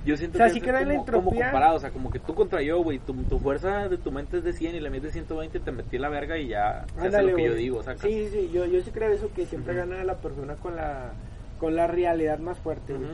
Yo 0.05 0.17
siento 0.17 0.37
O 0.37 0.39
sea, 0.39 0.53
que 0.53 0.59
es 0.61 0.65
la 0.67 0.73
como, 0.79 0.85
como 0.87 1.01
entropía. 1.01 1.45
comparado, 1.47 1.75
o 1.77 1.81
sea, 1.81 1.91
como 1.91 2.11
que 2.11 2.21
tú 2.21 2.33
contra 2.33 2.63
yo, 2.63 2.79
güey, 2.81 3.01
tu, 3.01 3.13
tu 3.25 3.41
fuerza 3.41 3.89
de 3.89 3.99
tu 3.99 4.13
mente 4.13 4.39
es 4.39 4.45
de 4.45 4.53
100 4.53 4.77
y 4.77 4.81
la 4.81 4.89
mía 4.89 4.99
es 4.99 5.03
de 5.03 5.11
120, 5.11 5.59
te 5.59 5.73
metí 5.73 5.99
la 5.99 6.09
verga 6.09 6.39
y 6.39 6.47
ya 6.49 6.85
se 6.95 6.99
hace 6.99 7.07
Ándale, 7.09 7.31
lo 7.33 7.37
que 7.37 7.43
yo 7.45 7.51
güey. 7.51 7.63
digo, 7.63 7.83
sacas. 7.83 8.03
Sí, 8.03 8.29
sí, 8.31 8.49
yo, 8.53 8.67
yo 8.67 8.81
sí 8.83 8.93
creo 8.93 9.11
eso, 9.13 9.29
que 9.35 9.47
siempre 9.47 9.75
gana 9.75 10.05
la 10.05 10.15
persona 10.15 10.55
con 10.55 10.77
la, 10.77 11.11
con 11.59 11.75
la 11.75 11.89
realidad 11.89 12.39
más 12.39 12.57
fuerte, 12.59 12.93
güey. 12.95 13.09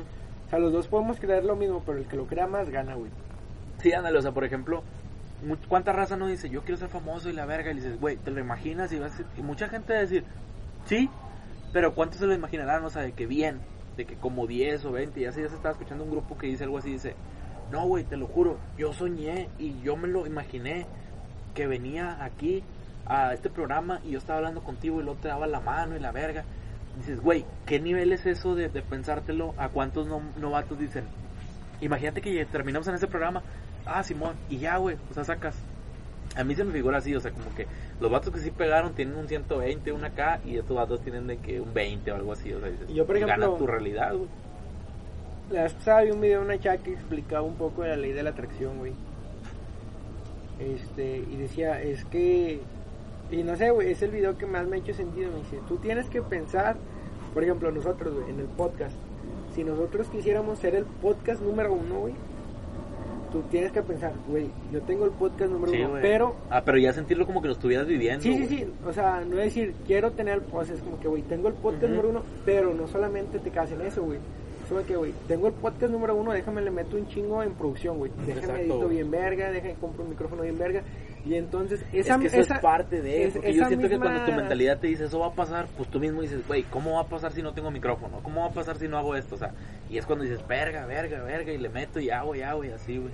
O 0.46 0.50
sea, 0.50 0.58
los 0.58 0.70
dos 0.70 0.86
podemos 0.86 1.18
creer 1.18 1.44
lo 1.46 1.56
mismo, 1.56 1.82
pero 1.86 1.96
el 1.96 2.04
que 2.04 2.16
lo 2.16 2.26
crea 2.26 2.46
más 2.46 2.68
gana, 2.68 2.94
güey. 2.94 3.10
Sí, 3.78 3.90
ándale, 3.94 4.18
o 4.18 4.22
sea, 4.22 4.32
por 4.32 4.44
ejemplo, 4.44 4.82
¿cuánta 5.68 5.92
raza 5.92 6.16
no 6.16 6.26
dice, 6.26 6.48
yo 6.50 6.62
quiero 6.62 6.76
ser 6.78 6.88
famoso 6.88 7.28
y 7.28 7.32
la 7.32 7.46
verga? 7.46 7.70
Y 7.72 7.74
dices, 7.74 7.98
güey, 8.00 8.16
te 8.16 8.30
lo 8.30 8.40
imaginas 8.40 8.92
y. 8.92 9.00
Y 9.38 9.42
mucha 9.42 9.68
gente 9.68 9.92
va 9.92 9.98
a 9.98 10.02
decir, 10.02 10.24
sí, 10.86 11.08
pero 11.72 11.94
¿cuántos 11.94 12.18
se 12.18 12.26
lo 12.26 12.34
imaginarán? 12.34 12.84
O 12.84 12.90
sea, 12.90 13.02
de 13.02 13.12
que 13.12 13.26
bien, 13.26 13.60
de 13.96 14.04
que 14.04 14.16
como 14.16 14.46
10 14.46 14.84
o 14.84 14.92
20, 14.92 15.20
y 15.20 15.24
ya 15.24 15.32
se 15.32 15.44
estaba 15.44 15.70
escuchando 15.72 16.04
un 16.04 16.10
grupo 16.10 16.36
que 16.38 16.46
dice 16.46 16.64
algo 16.64 16.78
así, 16.78 16.90
dice, 16.92 17.14
no, 17.70 17.86
güey, 17.86 18.04
te 18.04 18.16
lo 18.16 18.26
juro, 18.26 18.58
yo 18.76 18.92
soñé 18.92 19.48
y 19.58 19.80
yo 19.82 19.96
me 19.96 20.08
lo 20.08 20.26
imaginé 20.26 20.86
que 21.54 21.66
venía 21.66 22.22
aquí 22.22 22.62
a 23.06 23.32
este 23.34 23.50
programa 23.50 24.00
y 24.04 24.10
yo 24.10 24.18
estaba 24.18 24.38
hablando 24.38 24.62
contigo 24.62 25.00
y 25.00 25.04
luego 25.04 25.18
te 25.20 25.28
daba 25.28 25.46
la 25.46 25.60
mano 25.60 25.96
y 25.96 26.00
la 26.00 26.12
verga. 26.12 26.44
Dices, 26.98 27.20
güey, 27.20 27.46
¿qué 27.66 27.80
nivel 27.80 28.12
es 28.12 28.26
eso 28.26 28.54
de, 28.54 28.68
de 28.68 28.82
pensártelo? 28.82 29.54
¿A 29.56 29.70
cuántos 29.70 30.06
no- 30.06 30.22
novatos 30.38 30.78
dicen? 30.78 31.04
Imagínate 31.80 32.20
que 32.20 32.44
terminamos 32.46 32.86
en 32.88 32.94
ese 32.94 33.06
programa. 33.06 33.42
Ah, 33.86 34.02
Simón, 34.02 34.34
y 34.48 34.58
ya, 34.58 34.76
güey, 34.76 34.96
o 35.10 35.14
sea, 35.14 35.24
sacas. 35.24 35.56
A 36.36 36.44
mí 36.44 36.54
se 36.54 36.64
me 36.64 36.72
figura 36.72 36.98
así, 36.98 37.14
o 37.14 37.20
sea, 37.20 37.30
como 37.32 37.54
que 37.54 37.66
los 38.00 38.10
vatos 38.10 38.32
que 38.32 38.40
sí 38.40 38.50
pegaron 38.50 38.94
tienen 38.94 39.16
un 39.16 39.28
120, 39.28 39.92
un 39.92 40.04
acá, 40.04 40.40
y 40.46 40.56
estos 40.56 40.76
vatos 40.76 41.00
tienen 41.02 41.26
de 41.26 41.36
que 41.38 41.60
un 41.60 41.74
20 41.74 42.10
o 42.12 42.14
algo 42.14 42.32
así, 42.32 42.52
o 42.52 42.60
sea, 42.60 42.68
dices, 42.70 42.88
yo, 42.88 43.04
por 43.06 43.16
ejemplo- 43.16 43.36
gana 43.46 43.58
tu 43.58 43.66
realidad, 43.66 44.14
güey. 44.14 44.28
La 45.50 45.64
vez 45.64 45.74
pasada 45.74 46.02
vi 46.02 46.10
un 46.12 46.20
video 46.20 46.40
de 46.40 46.46
una 46.46 46.58
chava 46.58 46.78
que 46.78 46.92
explicaba 46.92 47.42
un 47.42 47.56
poco 47.56 47.82
de 47.82 47.90
la 47.90 47.96
ley 47.96 48.12
de 48.12 48.22
la 48.22 48.30
atracción, 48.30 48.78
güey. 48.78 48.92
Este, 50.58 51.18
y 51.18 51.36
decía, 51.36 51.82
es 51.82 52.04
que, 52.06 52.60
y 53.30 53.42
no 53.42 53.56
sé, 53.56 53.70
güey, 53.70 53.90
es 53.90 54.00
el 54.02 54.10
video 54.12 54.38
que 54.38 54.46
más 54.46 54.66
me 54.66 54.76
ha 54.76 54.78
hecho 54.78 54.94
sentido. 54.94 55.30
Me 55.32 55.38
dice, 55.38 55.58
tú 55.68 55.76
tienes 55.76 56.08
que 56.08 56.22
pensar, 56.22 56.76
por 57.34 57.42
ejemplo, 57.42 57.70
nosotros, 57.72 58.14
güey, 58.14 58.30
en 58.30 58.40
el 58.40 58.46
podcast. 58.46 58.94
Si 59.54 59.64
nosotros 59.64 60.08
quisiéramos 60.08 60.58
ser 60.60 60.74
el 60.76 60.84
podcast 60.84 61.42
número 61.42 61.72
uno, 61.74 62.00
güey, 62.00 62.14
tú 63.32 63.42
tienes 63.50 63.72
que 63.72 63.82
pensar, 63.82 64.12
güey, 64.28 64.48
yo 64.72 64.80
tengo 64.82 65.04
el 65.06 65.10
podcast 65.12 65.50
número 65.50 65.72
Sí, 65.72 65.78
uno, 65.80 65.90
güey. 65.90 66.02
pero 66.02 66.36
Ah, 66.50 66.62
pero 66.64 66.78
ya 66.78 66.92
sentirlo 66.92 67.26
como 67.26 67.40
que 67.40 67.48
lo 67.48 67.54
estuvieras 67.54 67.86
viviendo, 67.86 68.22
Sí, 68.22 68.36
sí, 68.36 68.46
sí. 68.46 68.66
O 68.86 68.92
sea, 68.92 69.24
no 69.24 69.38
es 69.38 69.46
decir, 69.46 69.74
quiero 69.86 70.12
tener 70.12 70.34
el 70.34 70.40
podcast. 70.42 70.72
Es 70.72 70.82
como 70.82 71.00
que, 71.00 71.08
güey, 71.08 71.22
tengo 71.22 71.48
el 71.48 71.54
podcast 71.54 71.84
número 71.90 72.10
uno, 72.10 72.22
pero 72.44 72.72
no 72.74 72.86
solamente 72.86 73.38
te 73.38 73.50
quedas 73.50 73.72
en 73.72 73.80
eso, 73.80 74.02
güey. 74.02 74.18
Es 74.80 74.86
que, 74.86 74.96
güey, 74.96 75.12
tengo 75.28 75.46
el 75.48 75.52
podcast 75.54 75.92
número 75.92 76.14
uno, 76.16 76.32
déjame 76.32 76.62
le 76.62 76.70
meto 76.70 76.96
un 76.96 77.06
chingo 77.08 77.42
en 77.42 77.52
producción, 77.54 77.98
güey. 77.98 78.10
Déjame 78.26 78.40
Exacto, 78.40 78.60
edito 78.62 78.76
güey. 78.80 78.90
bien 78.96 79.10
verga, 79.10 79.50
déjame 79.50 79.74
compro 79.74 80.04
un 80.04 80.10
micrófono 80.10 80.42
bien 80.42 80.58
verga. 80.58 80.82
Y 81.24 81.34
entonces, 81.36 81.84
esa 81.92 82.14
es 82.16 82.20
que 82.20 82.26
eso 82.26 82.40
esa- 82.40 82.54
es 82.56 82.60
parte 82.60 83.00
de 83.00 83.24
es- 83.24 83.32
porque 83.34 83.54
yo 83.54 83.64
siento 83.66 83.88
que 83.88 83.94
misma- 83.94 84.06
cuando 84.12 84.24
tu 84.24 84.32
mentalidad 84.32 84.78
te 84.80 84.88
dice 84.88 85.04
eso 85.04 85.20
va 85.20 85.28
a 85.28 85.32
pasar, 85.34 85.66
pues 85.76 85.88
tú 85.88 86.00
mismo 86.00 86.20
dices, 86.20 86.46
güey, 86.48 86.64
¿cómo 86.64 86.94
va 86.94 87.02
a 87.02 87.06
pasar 87.06 87.32
si 87.32 87.42
no 87.42 87.52
tengo 87.54 87.70
micrófono? 87.70 88.18
¿Cómo 88.22 88.40
va 88.40 88.48
a 88.48 88.52
pasar 88.52 88.76
si 88.76 88.88
no 88.88 88.98
hago 88.98 89.14
esto? 89.14 89.36
O 89.36 89.38
sea, 89.38 89.52
y 89.88 89.98
es 89.98 90.06
cuando 90.06 90.24
dices, 90.24 90.44
verga, 90.48 90.84
verga, 90.86 91.22
verga, 91.22 91.52
y 91.52 91.58
le 91.58 91.68
meto 91.68 92.00
y 92.00 92.10
hago 92.10 92.34
y 92.34 92.42
hago 92.42 92.64
y 92.64 92.70
así, 92.70 92.98
güey. 92.98 93.12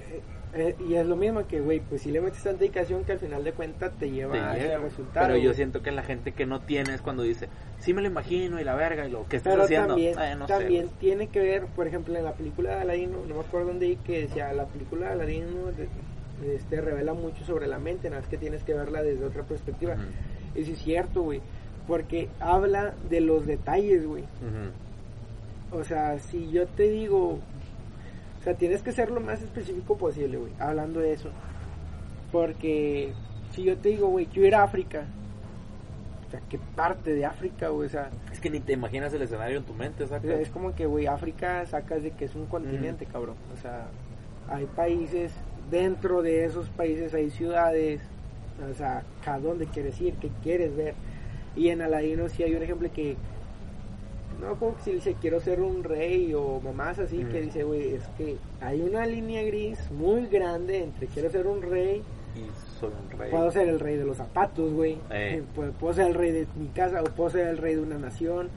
Eh, 0.55 0.75
y 0.89 0.95
es 0.95 1.07
lo 1.07 1.15
mismo 1.17 1.47
que, 1.47 1.61
güey, 1.61 1.81
pues 1.81 2.03
si 2.03 2.11
le 2.11 2.21
metes 2.21 2.43
tanta 2.43 2.61
dedicación 2.61 3.05
que 3.05 3.13
al 3.13 3.19
final 3.19 3.45
de 3.45 3.53
cuentas 3.53 3.93
te 3.99 4.11
lleva 4.11 4.33
Te 4.33 4.39
a 4.41 4.57
ese 4.57 4.67
llega, 4.67 4.79
resultado. 4.79 5.27
Pero 5.27 5.39
yo 5.39 5.53
siento 5.53 5.83
que 5.83 5.91
la 5.91 6.03
gente 6.03 6.33
que 6.33 6.47
no 6.47 6.61
tiene 6.61 6.95
es 6.95 7.03
cuando 7.03 7.23
dice, 7.23 7.49
sí 7.79 7.93
me 7.93 8.01
lo 8.01 8.09
imagino 8.09 8.61
y 8.61 8.65
la 8.65 8.75
verga 8.75 9.07
y 9.07 9.11
lo 9.11 9.27
que 9.27 9.37
estás 9.37 9.53
Pero 9.53 9.65
haciendo. 9.65 9.89
también, 9.89 10.17
no 10.39 10.47
güey. 10.47 10.87
tiene 10.99 11.27
que 11.29 11.41
ver, 11.41 11.67
por 11.67 11.87
ejemplo, 11.87 12.17
en 12.17 12.25
la 12.25 12.33
película 12.33 12.77
de 12.77 12.81
Aladino, 12.83 13.19
no 13.29 13.35
me 13.35 13.41
acuerdo 13.41 13.69
dónde 13.69 13.99
que 14.05 14.23
decía, 14.23 14.53
la 14.53 14.67
película 14.67 15.07
de 15.09 15.13
Aladino 15.13 15.71
este, 16.47 16.81
revela 16.81 17.15
mucho 17.15 17.45
sobre 17.45 17.67
la 17.67 17.79
mente, 17.79 18.09
nada 18.09 18.23
más 18.23 18.31
que 18.31 18.39
tienes 18.39 18.63
que 18.65 18.73
verla 18.75 19.03
desde 19.03 19.25
otra 19.25 19.43
perspectiva. 19.43 19.97
Y 20.55 20.65
sí 20.65 20.73
es 20.73 20.79
cierto, 20.79 21.23
güey, 21.23 21.41
porque 21.87 22.29
habla 22.41 22.95
de 23.11 23.21
los 23.21 23.47
detalles, 23.47 24.07
güey. 24.07 24.25
O 25.71 25.85
sea, 25.85 26.19
si 26.19 26.51
yo 26.51 26.67
te 26.67 26.85
digo, 26.85 27.39
o 28.41 28.45
sea, 28.45 28.55
tienes 28.55 28.83
que 28.83 28.93
ser 28.93 29.11
lo 29.11 29.21
más 29.21 29.43
específico 29.43 29.97
posible, 29.97 30.39
güey, 30.39 30.53
hablando 30.59 31.01
de 31.01 31.13
eso. 31.13 31.31
Porque 32.31 33.13
si 33.53 33.65
yo 33.65 33.77
te 33.77 33.91
digo, 33.91 34.09
güey, 34.09 34.27
quiero 34.27 34.49
ir 34.49 34.55
a 34.55 34.63
África, 34.63 35.07
o 36.27 36.31
sea, 36.31 36.41
¿qué 36.49 36.59
parte 36.77 37.15
de 37.15 37.25
África, 37.25 37.69
güey? 37.69 37.87
O 37.87 37.91
sea, 37.91 38.11
Es 38.33 38.41
que 38.41 38.51
ni 38.51 38.61
te 38.61 38.75
imaginas 38.75 39.13
el 39.15 39.23
escenario 39.23 39.59
en 39.59 39.65
tu 39.65 39.73
mente, 39.73 40.05
O 40.05 40.07
sea, 40.07 40.19
es 40.19 40.51
como 40.51 40.75
que, 40.75 40.87
güey, 40.87 41.07
África 41.07 41.65
sacas 41.67 42.03
de 42.03 42.11
que 42.11 42.27
es 42.27 42.35
un 42.35 42.47
continente, 42.47 43.07
cabrón. 43.07 43.37
O 43.55 43.61
sea, 43.61 43.87
hay 44.49 44.67
países, 44.67 45.33
dentro 45.71 46.23
de 46.23 46.45
esos 46.45 46.69
países 46.69 47.15
hay 47.15 47.31
ciudades, 47.31 48.01
o 48.71 48.75
sea, 48.75 49.05
¿a 49.25 49.39
dónde 49.39 49.67
quieres 49.67 50.01
ir? 50.01 50.15
¿Qué 50.15 50.31
quieres 50.43 50.77
ver? 50.77 50.95
Y 51.57 51.69
en 51.71 51.81
Aladino 51.81 52.29
sí 52.29 52.43
hay 52.43 52.55
un 52.55 52.63
ejemplo 52.63 52.91
que, 52.93 53.17
no 54.41 54.55
como 54.57 54.77
que 54.77 54.83
si 54.83 54.93
dice, 54.95 55.17
quiero 55.21 55.41
ser 55.41 55.61
un 55.61 55.83
rey 55.85 56.33
o 56.35 56.61
mamás 56.61 56.99
así, 56.99 57.19
Mm. 57.25 57.29
que 57.31 57.41
dice, 57.43 57.65
güey, 57.65 57.95
es 57.95 58.07
que 58.17 58.37
hay 58.61 58.81
una 58.83 59.05
línea 59.07 59.43
gris 59.43 59.91
muy 59.91 60.27
grande 60.27 60.85
entre 60.85 61.07
quiero 61.09 61.31
ser 61.31 61.47
un 61.47 61.63
rey, 61.63 62.03
Y 62.37 62.79
soy 62.79 62.91
un 62.91 63.19
rey. 63.19 63.31
puedo 63.31 63.51
ser 63.51 63.69
el 63.69 63.81
rey 63.81 63.97
de 63.97 64.05
los 64.05 64.17
zapatos, 64.17 64.73
güey, 64.73 64.99
Eh. 65.11 65.43
puedo, 65.55 65.73
puedo 65.73 65.95
ser 65.95 66.07
el 66.09 66.15
rey 66.15 66.31
de 66.33 66.47
mi 66.57 66.69
casa 66.69 67.03
o 67.03 67.05
puedo 67.07 67.31
ser 67.31 67.49
el 67.49 67.59
rey 67.59 67.75
de 67.75 67.83
una 67.83 67.99
nación. 67.99 68.49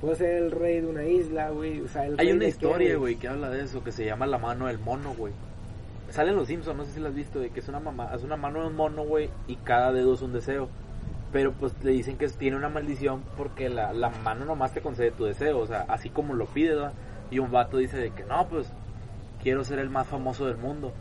Puedo 0.00 0.16
ser 0.16 0.42
el 0.42 0.50
rey 0.50 0.80
de 0.82 0.86
una 0.86 1.04
isla, 1.04 1.48
güey. 1.50 1.80
O 1.80 1.88
sea, 1.88 2.04
el 2.04 2.12
Hay 2.20 2.26
rey 2.26 2.36
una 2.36 2.46
historia, 2.46 2.96
güey, 2.96 3.16
que 3.16 3.26
habla 3.26 3.48
de 3.48 3.62
eso, 3.62 3.82
que 3.82 3.90
se 3.90 4.04
llama 4.04 4.26
La 4.26 4.36
mano 4.36 4.66
del 4.66 4.78
mono, 4.78 5.14
güey. 5.14 5.32
Sale 6.10 6.30
en 6.30 6.36
Los 6.36 6.48
Simpsons, 6.48 6.76
no 6.76 6.84
sé 6.84 6.92
si 6.92 7.00
la 7.00 7.08
has 7.08 7.14
visto, 7.14 7.40
de 7.40 7.48
que 7.48 7.60
es 7.60 7.68
una, 7.68 7.80
mamá, 7.80 8.10
es 8.14 8.22
una 8.22 8.36
mano 8.36 8.60
de 8.60 8.66
un 8.66 8.76
mono, 8.76 9.04
güey, 9.04 9.30
y 9.48 9.56
cada 9.56 9.92
dedo 9.92 10.12
es 10.14 10.20
un 10.20 10.32
deseo. 10.34 10.68
Pero 11.34 11.50
pues 11.50 11.74
le 11.82 11.90
dicen 11.90 12.16
que 12.16 12.28
tiene 12.28 12.56
una 12.56 12.68
maldición 12.68 13.24
porque 13.36 13.68
la, 13.68 13.92
la 13.92 14.08
mano 14.08 14.44
nomás 14.44 14.72
te 14.72 14.80
concede 14.80 15.10
tu 15.10 15.24
deseo, 15.24 15.58
o 15.58 15.66
sea, 15.66 15.84
así 15.88 16.08
como 16.08 16.32
lo 16.34 16.46
pides. 16.46 16.78
Y 17.32 17.40
un 17.40 17.50
vato 17.50 17.78
dice 17.78 17.96
de 17.96 18.10
que 18.12 18.22
no, 18.22 18.46
pues 18.46 18.72
quiero 19.42 19.64
ser 19.64 19.80
el 19.80 19.90
más 19.90 20.06
famoso 20.06 20.46
del 20.46 20.58
mundo. 20.58 20.92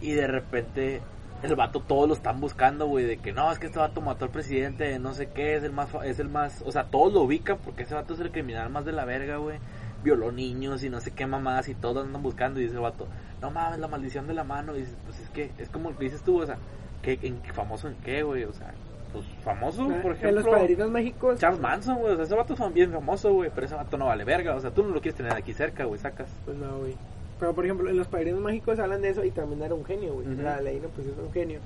Y 0.00 0.12
de 0.12 0.28
repente 0.28 1.02
el 1.42 1.56
vato 1.56 1.80
todos 1.80 2.06
lo 2.06 2.14
están 2.14 2.40
buscando, 2.40 2.86
güey, 2.86 3.06
de 3.06 3.16
que 3.16 3.32
no, 3.32 3.50
es 3.50 3.58
que 3.58 3.66
este 3.66 3.80
vato 3.80 4.00
mató 4.00 4.26
al 4.26 4.30
presidente, 4.30 4.96
no 5.00 5.14
sé 5.14 5.30
qué, 5.30 5.56
es 5.56 5.64
el 5.64 5.72
más, 5.72 5.88
es 6.04 6.20
el 6.20 6.28
más, 6.28 6.62
o 6.64 6.70
sea, 6.70 6.84
todos 6.84 7.12
lo 7.12 7.22
ubican 7.22 7.58
porque 7.58 7.82
ese 7.82 7.96
vato 7.96 8.14
es 8.14 8.20
el 8.20 8.30
criminal 8.30 8.70
más 8.70 8.84
de 8.84 8.92
la 8.92 9.04
verga, 9.04 9.38
güey. 9.38 9.58
Violó 10.04 10.30
niños 10.30 10.84
y 10.84 10.90
no 10.90 11.00
sé 11.00 11.10
qué 11.10 11.26
mamadas 11.26 11.68
y 11.68 11.74
todos 11.74 12.06
andan 12.06 12.22
buscando 12.22 12.60
y 12.60 12.64
dice 12.64 12.76
el 12.76 12.82
vato, 12.82 13.08
no 13.40 13.50
mames, 13.50 13.80
la 13.80 13.88
maldición 13.88 14.28
de 14.28 14.34
la 14.34 14.44
mano. 14.44 14.76
Y 14.76 14.82
dices, 14.82 14.96
pues 15.04 15.18
es 15.18 15.28
que, 15.30 15.50
es 15.58 15.68
como 15.70 15.90
lo 15.90 15.98
que 15.98 16.04
dices 16.04 16.22
tú, 16.22 16.40
o 16.40 16.46
sea, 16.46 16.58
¿qué, 17.02 17.18
en, 17.20 17.42
¿famoso 17.52 17.88
en 17.88 17.96
qué, 17.96 18.22
güey? 18.22 18.44
O 18.44 18.52
sea, 18.52 18.72
pues 19.12 19.24
famoso, 19.44 19.82
Ah, 19.82 19.98
por 20.02 20.12
en 20.12 20.20
los 20.34 20.44
ejemplo. 20.44 20.50
padrinos 20.52 20.90
mágicos. 20.90 21.38
Charles 21.38 21.60
Manson, 21.60 21.98
güey, 21.98 22.12
o 22.12 22.16
sea, 22.16 22.24
ese 22.24 22.34
vato 22.34 22.54
es 22.54 22.74
bien 22.74 22.90
famoso, 22.92 23.32
güey, 23.32 23.50
pero 23.54 23.66
ese 23.66 23.74
vato 23.74 23.96
no 23.98 24.06
vale 24.06 24.24
verga, 24.24 24.54
o 24.56 24.60
sea, 24.60 24.70
tú 24.70 24.82
no 24.82 24.88
lo 24.94 25.00
quieres 25.00 25.16
tener 25.16 25.32
aquí 25.32 25.52
cerca, 25.52 25.84
güey, 25.84 26.00
sacas. 26.00 26.28
Pues 26.44 26.56
no, 26.56 26.78
güey. 26.78 26.94
Pero 27.38 27.54
por 27.54 27.64
ejemplo, 27.64 27.90
en 27.90 27.96
los 27.96 28.06
padrinos 28.06 28.40
mágicos 28.40 28.78
hablan 28.78 29.02
de 29.02 29.08
eso 29.10 29.24
y 29.24 29.30
también 29.30 29.62
era 29.62 29.74
un 29.74 29.84
genio, 29.84 30.14
güey. 30.14 30.28
O 30.28 30.36
sea, 30.36 30.60
Leino 30.60 30.88
pues 30.88 31.08
es 31.08 31.14
un 31.18 31.32
genio. 31.32 31.58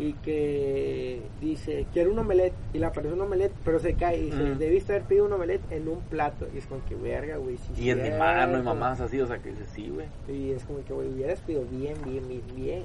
Y 0.00 0.12
que 0.12 1.20
dice, 1.40 1.86
quiero 1.92 2.12
un 2.12 2.18
omelette. 2.20 2.54
Y 2.72 2.78
le 2.78 2.86
aparece 2.86 3.14
un 3.14 3.20
omelette, 3.20 3.52
pero 3.64 3.78
se 3.80 3.94
cae. 3.94 4.18
Y 4.18 4.24
dice, 4.26 4.54
debiste 4.56 4.92
haber 4.92 5.04
pedido 5.06 5.26
un 5.26 5.32
omelette 5.32 5.72
en 5.72 5.88
un 5.88 6.00
plato. 6.02 6.46
Y 6.54 6.58
es 6.58 6.66
como 6.66 6.84
que 6.84 6.94
verga, 6.94 7.36
güey. 7.36 7.58
Y 7.76 7.90
en 7.90 8.02
mi 8.02 8.10
mano 8.10 8.58
y 8.58 8.62
mamás 8.62 9.00
así, 9.00 9.20
o 9.20 9.26
sea, 9.26 9.38
que 9.38 9.50
dices, 9.50 9.68
sí, 9.72 9.88
güey. 9.88 10.06
Y 10.28 10.50
es 10.52 10.64
como 10.64 10.84
que, 10.84 10.92
güey, 10.92 11.08
hubieras 11.08 11.40
pedido 11.40 11.64
bien, 11.70 11.96
bien, 12.04 12.26
bien, 12.28 12.42
bien. 12.54 12.84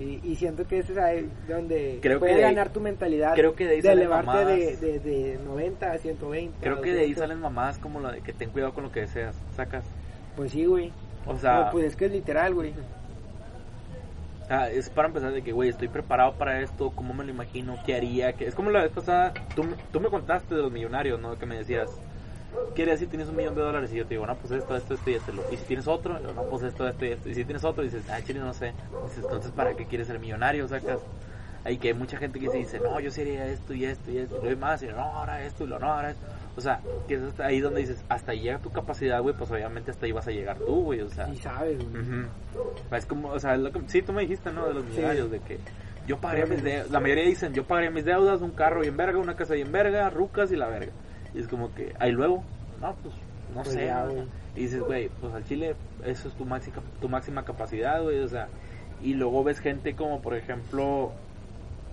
Y, 0.00 0.18
y 0.24 0.34
siento 0.34 0.66
que 0.66 0.78
ese 0.80 0.92
es 0.92 0.98
ahí 0.98 1.30
donde 1.48 2.00
Creo 2.02 2.16
que 2.18 2.26
puede 2.26 2.34
ahí- 2.34 2.40
ganar 2.54 2.70
tu 2.72 2.80
mentalidad 2.80 3.34
creo 3.34 3.54
que 3.54 3.64
de 3.64 3.70
ahí 3.70 3.76
de 3.80 3.82
salen 3.88 3.98
elevarte 4.00 4.26
mamadas. 4.26 4.56
de, 4.56 4.76
de, 4.76 4.98
de 4.98 5.38
90 5.44 5.92
a 5.92 5.98
120. 5.98 6.56
Creo 6.60 6.78
a 6.78 6.82
que 6.82 6.90
de 6.92 7.00
ahí 7.00 7.12
200. 7.12 7.20
salen 7.22 7.40
mamadas 7.40 7.78
como 7.78 8.00
la 8.00 8.10
de 8.12 8.20
que 8.20 8.32
ten 8.32 8.50
cuidado 8.50 8.74
con 8.74 8.82
lo 8.84 8.90
que 8.90 9.00
deseas, 9.00 9.36
sacas. 9.54 9.84
Pues 10.36 10.50
sí, 10.50 10.64
güey. 10.64 10.92
O 11.26 11.36
sea, 11.38 11.58
Pero, 11.58 11.70
pues 11.70 11.84
es 11.86 11.96
que 11.96 12.06
es 12.06 12.12
literal, 12.12 12.54
güey. 12.54 12.74
ah, 14.50 14.68
es 14.68 14.90
para 14.90 15.08
empezar 15.08 15.32
de 15.32 15.42
que, 15.42 15.52
güey, 15.52 15.70
estoy 15.70 15.88
preparado 15.88 16.34
para 16.34 16.60
esto, 16.60 16.90
cómo 16.94 17.14
me 17.14 17.24
lo 17.24 17.30
imagino, 17.30 17.78
qué 17.86 17.94
haría, 17.94 18.32
que 18.34 18.46
es 18.46 18.54
como 18.54 18.70
la 18.70 18.82
vez 18.82 18.90
pasada, 18.92 19.32
tú, 19.54 19.64
tú 19.92 20.00
me 20.00 20.08
contaste 20.10 20.54
de 20.54 20.62
los 20.62 20.72
millonarios, 20.72 21.20
¿no? 21.20 21.38
Que 21.38 21.46
me 21.46 21.56
decías, 21.56 21.88
¿qué 22.74 22.82
harías 22.82 22.98
si 23.00 23.06
tienes 23.06 23.28
un 23.28 23.36
millón 23.36 23.54
de 23.54 23.62
dólares? 23.62 23.92
Y 23.92 23.96
yo 23.96 24.04
te 24.04 24.14
digo, 24.14 24.26
no, 24.26 24.34
pues 24.36 24.52
esto, 24.52 24.76
esto, 24.76 24.94
esto 24.94 25.10
y 25.10 25.14
esto. 25.14 25.32
Y 25.50 25.56
si 25.56 25.64
tienes 25.64 25.86
otro, 25.88 26.18
no, 26.18 26.42
pues 26.44 26.62
esto, 26.62 26.86
esto 26.88 27.04
y 27.04 27.08
esto. 27.10 27.28
Y 27.28 27.34
si 27.34 27.44
tienes 27.44 27.64
otro, 27.64 27.82
dices, 27.82 28.04
ah, 28.10 28.20
chile, 28.22 28.40
no 28.40 28.52
sé. 28.54 28.72
Dices, 29.04 29.24
entonces, 29.24 29.50
¿para 29.52 29.74
qué 29.74 29.86
quieres 29.86 30.06
ser 30.06 30.18
millonario? 30.18 30.66
Sacas. 30.68 31.00
Hay 31.66 31.78
que 31.78 31.88
hay 31.88 31.94
mucha 31.94 32.18
gente 32.18 32.38
que 32.38 32.50
se 32.50 32.58
dice, 32.58 32.78
no, 32.78 33.00
yo 33.00 33.10
sería 33.10 33.46
esto 33.46 33.72
y 33.72 33.86
esto 33.86 34.10
y 34.10 34.18
esto, 34.18 34.36
y 34.36 34.42
luego 34.44 34.60
más, 34.60 34.82
y 34.82 34.86
no, 34.86 35.00
ahora 35.00 35.42
esto 35.46 35.64
y 35.64 35.66
lo 35.66 35.78
no, 35.78 35.94
ahora 35.94 36.10
esto. 36.10 36.26
O 36.56 36.60
sea, 36.60 36.80
que 37.08 37.14
es 37.14 37.22
hasta 37.22 37.46
ahí 37.46 37.60
donde 37.60 37.80
dices, 37.80 38.04
hasta 38.10 38.32
ahí 38.32 38.40
llega 38.40 38.58
tu 38.58 38.70
capacidad, 38.70 39.22
güey, 39.22 39.34
pues 39.34 39.50
obviamente 39.50 39.90
hasta 39.90 40.04
ahí 40.04 40.12
vas 40.12 40.28
a 40.28 40.30
llegar 40.30 40.58
tú, 40.58 40.82
güey, 40.82 41.00
o 41.00 41.08
sea. 41.08 41.26
Y 41.30 41.36
sabes, 41.38 41.78
güey. 41.78 42.02
Ujú. 42.02 42.28
Es 42.94 43.06
como, 43.06 43.30
o 43.30 43.40
sea, 43.40 43.56
lo 43.56 43.72
que, 43.72 43.80
sí, 43.86 44.02
tú 44.02 44.12
me 44.12 44.20
dijiste, 44.22 44.52
¿no? 44.52 44.68
De 44.68 44.74
los 44.74 44.84
Sí. 44.84 44.90
millonarios, 44.90 45.30
de 45.30 45.40
que 45.40 45.58
yo 46.06 46.18
pagaría 46.18 46.44
mis 46.44 46.62
deudas. 46.62 46.90
La 46.90 47.00
mayoría 47.00 47.24
dicen, 47.24 47.54
yo 47.54 47.64
pagaría 47.64 47.90
mis 47.90 48.04
deudas, 48.04 48.42
un 48.42 48.50
carro 48.50 48.82
bien 48.82 48.96
verga, 48.98 49.18
una 49.18 49.34
casa 49.34 49.54
bien 49.54 49.72
verga, 49.72 50.10
rucas 50.10 50.52
y 50.52 50.56
la 50.56 50.68
verga. 50.68 50.92
Y 51.34 51.40
es 51.40 51.48
como 51.48 51.74
que, 51.74 51.94
ahí 51.98 52.12
luego, 52.12 52.42
no, 52.80 52.94
pues, 53.02 53.14
no 53.54 53.62
Pues 53.62 53.74
sé. 53.74 53.86
ya, 53.86 54.04
¿no? 54.04 54.24
Y 54.56 54.60
dices, 54.60 54.80
güey, 54.80 55.08
pues 55.20 55.32
al 55.34 55.44
chile, 55.44 55.74
eso 56.04 56.28
es 56.28 56.34
tu 56.34 56.44
máxima, 56.44 56.76
tu 57.00 57.08
máxima 57.08 57.44
capacidad, 57.44 58.02
güey, 58.02 58.20
o 58.20 58.28
sea. 58.28 58.48
Y 59.02 59.14
luego 59.14 59.42
ves 59.44 59.58
gente 59.60 59.94
como, 59.94 60.20
por 60.22 60.34
ejemplo, 60.34 61.12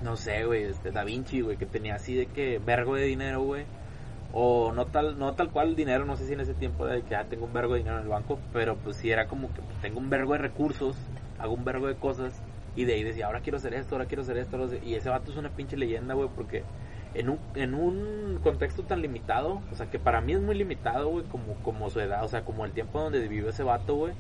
no 0.04 0.16
sé, 0.16 0.46
güey, 0.46 0.64
este, 0.64 0.92
Da 0.92 1.04
Vinci, 1.04 1.42
güey, 1.42 1.58
que 1.58 1.66
tenía 1.66 1.96
así 1.96 2.16
de 2.16 2.28
que 2.28 2.60
vergo 2.60 2.96
de 2.96 3.04
dinero, 3.04 3.42
güey. 3.42 3.66
O 4.34 4.72
no 4.72 4.86
tal, 4.86 5.20
no 5.20 5.34
tal 5.34 5.50
cual 5.52 5.76
dinero, 5.76 6.06
no 6.06 6.16
sé 6.16 6.26
si 6.26 6.34
en 6.34 6.40
ese 6.40 6.54
tiempo 6.54 6.86
de 6.86 7.02
que 7.02 7.16
ah, 7.16 7.26
tengo 7.30 7.46
un 7.46 7.54
vergo 7.54 7.74
de 7.74 7.80
dinero 7.80 7.98
en 7.98 8.04
el 8.04 8.10
banco, 8.10 8.40
pero 8.54 8.78
pues 8.78 8.96
sí 8.96 9.12
era 9.12 9.28
como 9.28 9.50
que 9.54 9.62
pues, 9.62 9.78
tengo 9.82 10.00
un 10.00 10.10
vergo 10.10 10.32
de 10.34 10.38
recursos, 10.40 10.96
hago 11.38 11.54
un 11.54 11.66
vergo 11.66 11.88
de 11.88 11.96
cosas, 11.96 12.42
y 12.76 12.86
de 12.86 12.94
ahí 12.94 13.04
decía, 13.04 13.26
ahora 13.26 13.42
quiero 13.42 13.58
hacer 13.58 13.74
esto, 13.74 13.96
ahora 13.96 14.06
quiero 14.06 14.22
hacer 14.24 14.38
esto, 14.38 14.70
y 14.86 14.96
ese 14.96 15.10
vato 15.10 15.32
es 15.32 15.38
una 15.38 15.50
pinche 15.50 15.76
leyenda, 15.76 16.14
güey, 16.14 16.30
porque 16.34 16.64
en 17.14 17.30
un, 17.30 17.40
en 17.56 17.74
un 17.74 18.40
contexto 18.44 18.84
tan 18.84 19.02
limitado, 19.02 19.62
o 19.72 19.76
sea, 19.76 19.90
que 19.90 20.00
para 20.00 20.22
mí 20.22 20.34
es 20.34 20.42
muy 20.42 20.56
limitado, 20.56 21.10
güey, 21.10 21.26
como, 21.26 21.56
como 21.56 21.90
su 21.90 22.00
edad, 22.00 22.24
o 22.24 22.28
sea, 22.28 22.44
como 22.44 22.66
el 22.66 22.72
tiempo 22.72 23.02
donde 23.02 23.20
vivió 23.28 23.50
ese 23.50 23.64
vato, 23.64 23.96
güey, 23.96 24.14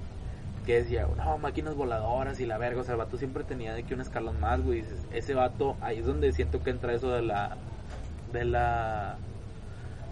que 0.65 0.81
decía, 0.81 1.07
no, 1.17 1.37
máquinas 1.37 1.75
voladoras 1.75 2.39
y 2.39 2.45
la 2.45 2.57
verga, 2.57 2.81
o 2.81 2.83
sea, 2.83 2.93
el 2.93 2.99
vato 2.99 3.17
siempre 3.17 3.43
tenía 3.43 3.73
de 3.73 3.83
que 3.83 3.93
un 3.93 4.01
escalón 4.01 4.39
más, 4.39 4.61
güey, 4.61 4.81
dices, 4.81 5.05
ese 5.13 5.33
vato, 5.33 5.77
ahí 5.81 5.99
es 5.99 6.05
donde 6.05 6.33
siento 6.33 6.61
que 6.63 6.69
entra 6.69 6.93
eso 6.93 7.11
de 7.11 7.21
la, 7.21 7.57
de 8.33 8.45
la 8.45 9.17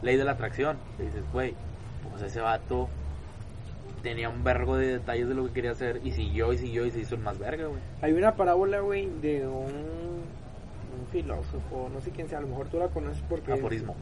ley 0.02 0.16
de 0.16 0.24
la 0.24 0.32
atracción, 0.32 0.78
dices, 0.98 1.24
güey, 1.34 1.56
pues 2.10 2.24
ese 2.24 2.40
vato 2.40 2.88
tenía 4.02 4.30
un 4.30 4.46
vergo 4.46 4.78
de 4.78 4.88
detalles 4.94 5.28
de 5.28 5.36
lo 5.36 5.46
que 5.48 5.52
quería 5.52 5.72
hacer, 5.72 6.00
y 6.04 6.14
siguió, 6.14 6.54
y 6.54 6.58
siguió, 6.58 6.86
y 6.86 6.92
se 6.92 7.02
hizo 7.02 7.16
el 7.16 7.22
más 7.22 7.38
verga, 7.38 7.68
güey. 7.68 7.82
Hay 8.02 8.14
una 8.14 8.36
parábola, 8.36 8.80
güey, 8.80 9.10
de 9.22 9.46
un, 9.46 10.24
un 11.00 11.08
filósofo, 11.12 11.90
no 11.94 12.02
sé 12.02 12.12
quién 12.12 12.28
sea, 12.30 12.38
a 12.40 12.42
lo 12.42 12.48
mejor 12.48 12.68
tú 12.68 12.78
la 12.80 12.88
conoces 12.88 13.22
porque... 13.30 13.54
Aforismo. 13.54 13.96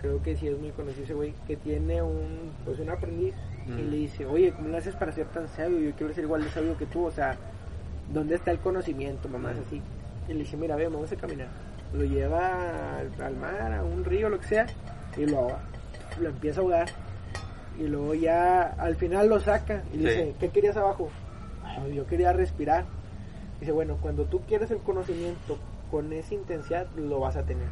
Creo 0.00 0.20
que 0.22 0.36
sí 0.36 0.48
es 0.48 0.58
muy 0.58 0.70
conocido 0.70 1.04
ese 1.04 1.14
güey, 1.14 1.32
que 1.46 1.56
tiene 1.56 2.02
un, 2.02 2.50
pues 2.64 2.78
un 2.80 2.90
aprendiz 2.90 3.34
y 3.66 3.70
Mm. 3.70 3.90
le 3.90 3.96
dice, 3.96 4.26
oye, 4.26 4.52
¿cómo 4.52 4.68
le 4.68 4.78
haces 4.78 4.96
para 4.96 5.12
ser 5.12 5.26
tan 5.26 5.46
sabio? 5.48 5.78
Yo 5.78 5.92
quiero 5.92 6.12
ser 6.12 6.24
igual 6.24 6.42
de 6.42 6.50
sabio 6.50 6.76
que 6.76 6.86
tú, 6.86 7.04
o 7.04 7.10
sea, 7.12 7.36
¿dónde 8.12 8.34
está 8.34 8.50
el 8.50 8.58
conocimiento, 8.58 9.28
mamás? 9.28 9.56
Mm. 9.56 9.60
Así. 9.66 9.82
Y 10.28 10.32
le 10.32 10.38
dice, 10.40 10.56
mira, 10.56 10.74
ve, 10.74 10.88
vamos 10.88 11.12
a 11.12 11.16
caminar. 11.16 11.46
Lo 11.94 12.02
lleva 12.04 12.98
al, 12.98 13.22
al 13.22 13.36
mar, 13.36 13.72
a 13.72 13.84
un 13.84 14.04
río, 14.04 14.28
lo 14.28 14.40
que 14.40 14.46
sea, 14.48 14.66
y 15.16 15.26
lo, 15.26 15.48
lo 16.20 16.28
empieza 16.28 16.58
a 16.60 16.62
ahogar. 16.64 16.88
Y 17.78 17.84
luego 17.86 18.14
ya 18.14 18.62
al 18.78 18.96
final 18.96 19.28
lo 19.28 19.38
saca 19.40 19.82
y 19.94 19.98
le 19.98 20.10
Sí. 20.12 20.18
dice, 20.18 20.34
¿qué 20.40 20.48
querías 20.48 20.76
abajo? 20.76 21.08
"Ay, 21.64 21.94
yo 21.94 22.06
quería 22.06 22.32
respirar. 22.32 22.84
Dice, 23.60 23.70
bueno, 23.72 23.96
cuando 24.02 24.24
tú 24.24 24.40
quieres 24.48 24.70
el 24.72 24.78
conocimiento 24.78 25.58
con 25.92 26.10
esa 26.14 26.34
intensidad, 26.34 26.86
lo 26.96 27.20
vas 27.20 27.36
a 27.36 27.42
tener. 27.44 27.68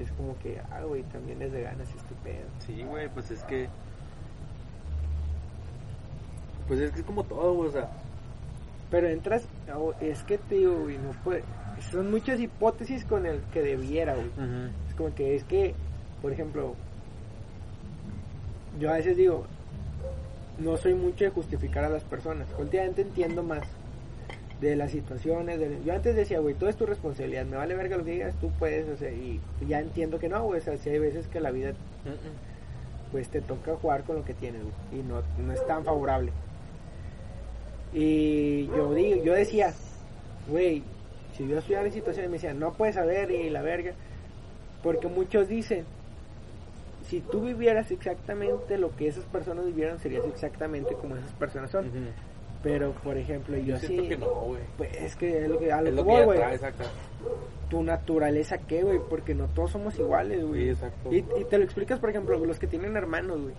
Es 0.00 0.10
como 0.12 0.36
que, 0.38 0.58
ah, 0.70 0.82
güey, 0.82 1.02
también 1.04 1.42
es 1.42 1.52
de 1.52 1.60
ganas 1.60 1.86
este 1.88 2.14
pedo. 2.24 2.48
Sí, 2.66 2.82
güey, 2.82 3.10
pues 3.10 3.30
es 3.30 3.44
que. 3.44 3.68
Pues 6.66 6.80
es 6.80 6.90
que 6.90 7.00
es 7.00 7.04
como 7.04 7.22
todo, 7.24 7.58
o 7.58 7.70
sea. 7.70 7.90
Pero 8.90 9.08
entras, 9.08 9.46
oh, 9.76 9.92
es 10.00 10.24
que 10.24 10.38
te 10.38 10.54
digo, 10.54 10.74
güey, 10.80 10.96
no 10.96 11.10
puede. 11.22 11.44
Son 11.92 12.10
muchas 12.10 12.40
hipótesis 12.40 13.04
con 13.04 13.26
el 13.26 13.42
que 13.52 13.60
debiera, 13.60 14.14
güey. 14.14 14.30
Es 14.88 14.94
como 14.94 15.14
que 15.14 15.36
es 15.36 15.44
que, 15.44 15.74
por 16.22 16.32
ejemplo, 16.32 16.74
yo 18.78 18.90
a 18.90 18.94
veces 18.94 19.18
digo, 19.18 19.44
no 20.58 20.78
soy 20.78 20.94
mucho 20.94 21.24
de 21.24 21.30
justificar 21.30 21.84
a 21.84 21.90
las 21.90 22.04
personas. 22.04 22.48
Últimamente 22.58 23.02
entiendo 23.02 23.42
más 23.42 23.64
de 24.60 24.76
las 24.76 24.90
situaciones. 24.90 25.58
de- 25.58 25.78
yo 25.84 25.94
antes 25.94 26.14
decía, 26.14 26.38
güey, 26.40 26.54
todo 26.54 26.68
es 26.68 26.76
tu 26.76 26.84
responsabilidad. 26.86 27.46
Me 27.46 27.56
vale 27.56 27.74
verga 27.74 27.96
lo 27.96 28.04
que 28.04 28.10
digas, 28.12 28.34
tú 28.40 28.50
puedes, 28.58 28.88
o 28.88 28.96
sea, 28.96 29.10
y 29.10 29.40
ya 29.66 29.80
entiendo 29.80 30.18
que 30.18 30.28
no, 30.28 30.42
güey. 30.44 30.60
O 30.60 30.62
sea, 30.62 30.76
sí 30.76 30.90
hay 30.90 30.98
veces 30.98 31.26
que 31.28 31.40
la 31.40 31.50
vida, 31.50 31.72
pues 33.12 33.28
te 33.28 33.40
toca 33.40 33.74
jugar 33.76 34.04
con 34.04 34.16
lo 34.16 34.24
que 34.24 34.34
tienes, 34.34 34.60
y 34.92 34.96
no, 34.96 35.22
no 35.44 35.52
es 35.52 35.66
tan 35.66 35.84
favorable. 35.84 36.30
Y 37.92 38.66
yo 38.68 38.94
digo, 38.94 39.24
yo 39.24 39.32
decía, 39.32 39.72
güey, 40.48 40.82
si 41.36 41.48
yo 41.48 41.58
estuviera 41.58 41.84
en 41.84 41.92
situaciones 41.92 42.30
me 42.30 42.36
decían, 42.36 42.58
no 42.60 42.72
puedes 42.74 42.94
saber 42.94 43.30
y 43.30 43.50
la 43.50 43.62
verga, 43.62 43.92
porque 44.82 45.08
muchos 45.08 45.48
dicen, 45.48 45.84
si 47.08 47.20
tú 47.20 47.42
vivieras 47.42 47.90
exactamente 47.90 48.78
lo 48.78 48.94
que 48.94 49.08
esas 49.08 49.24
personas 49.24 49.64
vivieron, 49.66 49.98
serías 49.98 50.24
exactamente 50.26 50.94
como 50.94 51.16
esas 51.16 51.32
personas 51.32 51.70
son. 51.70 51.86
Pero, 52.62 52.92
por 53.02 53.16
ejemplo, 53.16 53.56
yo, 53.56 53.64
Yo 53.64 53.78
siento 53.78 54.02
sí, 54.02 54.08
que 54.10 54.16
no, 54.18 54.26
güey. 54.28 54.60
pues 54.76 54.94
es 54.94 55.16
que 55.16 55.42
es 55.44 55.48
lo 55.48 55.58
que, 55.58 55.72
a 55.72 55.80
lo 55.80 55.88
Es 55.88 55.96
que 55.96 56.24
güey. 56.24 56.38
Tu 57.70 57.82
naturaleza, 57.82 58.58
¿qué, 58.58 58.82
güey? 58.82 58.98
Porque 59.08 59.34
no 59.34 59.46
todos 59.46 59.70
somos 59.70 59.98
iguales, 59.98 60.44
güey. 60.44 60.64
Sí, 60.64 60.68
exacto. 60.70 61.12
Y, 61.12 61.18
y 61.40 61.44
te 61.48 61.56
lo 61.58 61.64
explicas, 61.64 61.98
por 62.00 62.10
ejemplo, 62.10 62.36
los 62.44 62.58
que 62.58 62.66
tienen 62.66 62.96
hermanos, 62.96 63.40
güey. 63.40 63.54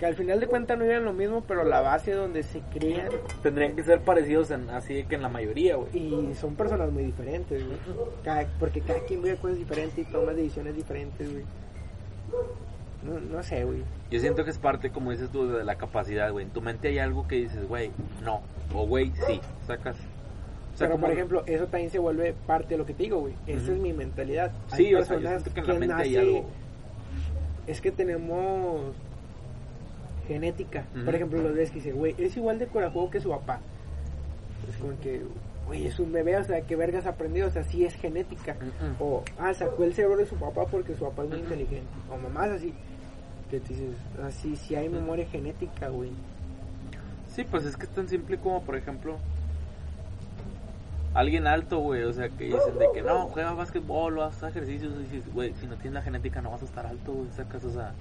Que 0.00 0.06
al 0.06 0.16
final 0.16 0.40
de 0.40 0.48
cuentas 0.48 0.76
no 0.78 0.82
viven 0.84 1.04
lo 1.04 1.12
mismo, 1.12 1.44
pero 1.46 1.62
la 1.62 1.80
base 1.80 2.12
donde 2.12 2.42
se 2.42 2.60
crían 2.74 3.08
Tendrían 3.42 3.76
que 3.76 3.84
ser 3.84 4.00
parecidos 4.00 4.50
en, 4.50 4.68
así 4.70 5.04
que 5.04 5.14
en 5.14 5.22
la 5.22 5.28
mayoría, 5.28 5.76
güey. 5.76 5.96
y 5.96 6.34
son 6.34 6.56
personas 6.56 6.90
muy 6.90 7.04
diferentes, 7.04 7.64
güey. 7.64 7.78
Cada- 8.24 8.48
porque 8.58 8.80
cada 8.80 8.98
quien 9.00 9.22
vive 9.22 9.36
cosas 9.36 9.58
diferentes 9.58 9.96
y 9.98 10.10
toma 10.10 10.32
decisiones 10.32 10.74
diferentes, 10.74 11.30
güey. 11.30 11.44
No, 13.02 13.18
no 13.18 13.42
sé, 13.42 13.64
güey. 13.64 13.82
Yo 14.10 14.20
siento 14.20 14.44
que 14.44 14.50
es 14.50 14.58
parte, 14.58 14.90
como 14.90 15.10
dices 15.10 15.30
tú, 15.30 15.48
de 15.48 15.64
la 15.64 15.76
capacidad, 15.76 16.30
güey. 16.32 16.44
En 16.46 16.50
tu 16.52 16.60
mente 16.60 16.88
hay 16.88 16.98
algo 16.98 17.26
que 17.26 17.36
dices, 17.36 17.66
güey, 17.66 17.90
no. 18.22 18.40
O, 18.74 18.86
güey, 18.86 19.12
sí. 19.26 19.40
Sacas. 19.66 19.96
O 19.96 20.76
sea, 20.76 20.86
Pero, 20.86 20.92
como- 20.92 21.06
por 21.06 21.12
ejemplo, 21.12 21.42
eso 21.46 21.66
también 21.66 21.90
se 21.90 21.98
vuelve 21.98 22.34
parte 22.46 22.68
de 22.74 22.78
lo 22.78 22.86
que 22.86 22.94
te 22.94 23.02
digo, 23.04 23.20
güey. 23.20 23.34
Esa 23.46 23.72
es 23.72 23.78
mi 23.78 23.92
mentalidad. 23.92 24.52
Sí, 24.76 24.86
Hay 24.86 24.94
o 24.94 25.04
sea, 25.04 25.18
yo 25.18 25.28
siento 25.28 25.52
que 25.54 25.60
en 25.60 25.66
la 25.66 25.74
mente 25.74 25.94
hay 25.94 26.16
algo. 26.16 26.46
Es 27.66 27.80
que 27.80 27.90
tenemos 27.90 28.80
genética. 30.28 30.84
Por 31.04 31.14
ejemplo, 31.14 31.40
los 31.42 31.54
ves 31.54 31.70
que 31.70 31.76
dicen, 31.76 31.96
güey, 31.96 32.14
es 32.18 32.36
igual 32.36 32.58
de 32.58 32.66
corajudo 32.66 33.10
que 33.10 33.20
su 33.20 33.30
papá. 33.30 33.60
Es 34.68 34.76
como 34.76 34.98
que, 35.00 35.22
güey, 35.66 35.86
es 35.86 35.98
un 35.98 36.12
bebé, 36.12 36.36
o 36.36 36.44
sea, 36.44 36.60
¿qué 36.62 36.76
vergas 36.76 37.06
aprendió? 37.06 37.46
O 37.46 37.50
sea, 37.50 37.64
sí 37.64 37.84
es 37.84 37.94
genética. 37.94 38.56
O, 39.00 39.22
ah, 39.38 39.52
sacó 39.54 39.84
el 39.84 39.94
cerebro 39.94 40.18
de 40.18 40.26
su 40.26 40.36
papá 40.36 40.66
porque 40.66 40.94
su 40.94 41.04
papá 41.04 41.24
es 41.24 41.30
muy 41.30 41.38
inteligente. 41.40 41.88
O 42.10 42.16
mamás 42.16 42.50
así. 42.50 42.72
Que 43.50 43.60
te 43.60 43.74
dices, 43.74 43.96
así, 44.22 44.54
sí 44.56 44.76
hay 44.76 44.88
memoria 44.88 45.26
genética, 45.26 45.88
güey. 45.88 46.12
Sí, 47.28 47.44
pues 47.44 47.64
es 47.64 47.76
que 47.76 47.84
es 47.84 47.90
tan 47.90 48.08
simple 48.08 48.38
como, 48.38 48.62
por 48.62 48.76
ejemplo, 48.76 49.18
alguien 51.14 51.46
alto, 51.46 51.78
güey, 51.78 52.02
o 52.04 52.12
sea, 52.12 52.28
que 52.28 52.44
dicen 52.44 52.78
de 52.78 52.88
que 52.94 53.02
no, 53.02 53.28
juega 53.28 53.52
básquetbol 53.52 54.18
o 54.18 54.24
hace 54.24 54.46
ejercicios, 54.48 54.94
y 54.94 55.02
dices, 55.02 55.32
güey, 55.32 55.52
si 55.54 55.66
no 55.66 55.74
tienes 55.76 55.94
la 55.94 56.02
genética 56.02 56.40
no 56.40 56.50
vas 56.50 56.62
a 56.62 56.66
estar 56.66 56.86
alto, 56.86 57.12
güey, 57.12 57.30
sacas, 57.32 57.64
o 57.64 57.72
sea, 57.72 57.92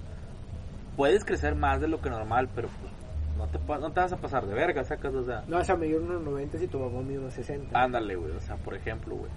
puedes 0.96 1.26
crecer 1.26 1.56
más 1.56 1.82
de 1.82 1.88
lo 1.88 2.02
que 2.02 2.10
normal, 2.10 2.50
pero 2.54 2.70
pues 2.82 2.94
no 3.38 3.48
te, 3.48 3.60
no 3.82 3.92
te 3.92 4.00
vas 4.02 4.14
a 4.14 4.18
pasar 4.18 4.46
de 4.46 4.54
verga, 4.54 4.84
sacas, 4.84 5.14
o 5.14 5.24
sea, 5.24 5.44
No 5.48 5.58
vas 5.58 5.70
a 5.70 5.76
medir 5.76 5.98
unos 5.98 6.22
90 6.22 6.58
si 6.60 6.68
tu 6.68 6.80
mamá 6.80 7.02
mide 7.02 7.20
unos 7.20 7.34
60. 7.34 7.80
ándale, 7.80 8.16
güey, 8.16 8.32
o 8.34 8.42
sea, 8.42 8.56
por 8.58 8.76
ejemplo, 8.76 9.16
güey, 9.16 9.32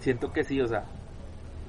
siento 0.00 0.32
que 0.32 0.44
sí, 0.44 0.60
o 0.60 0.66
sea, 0.66 0.84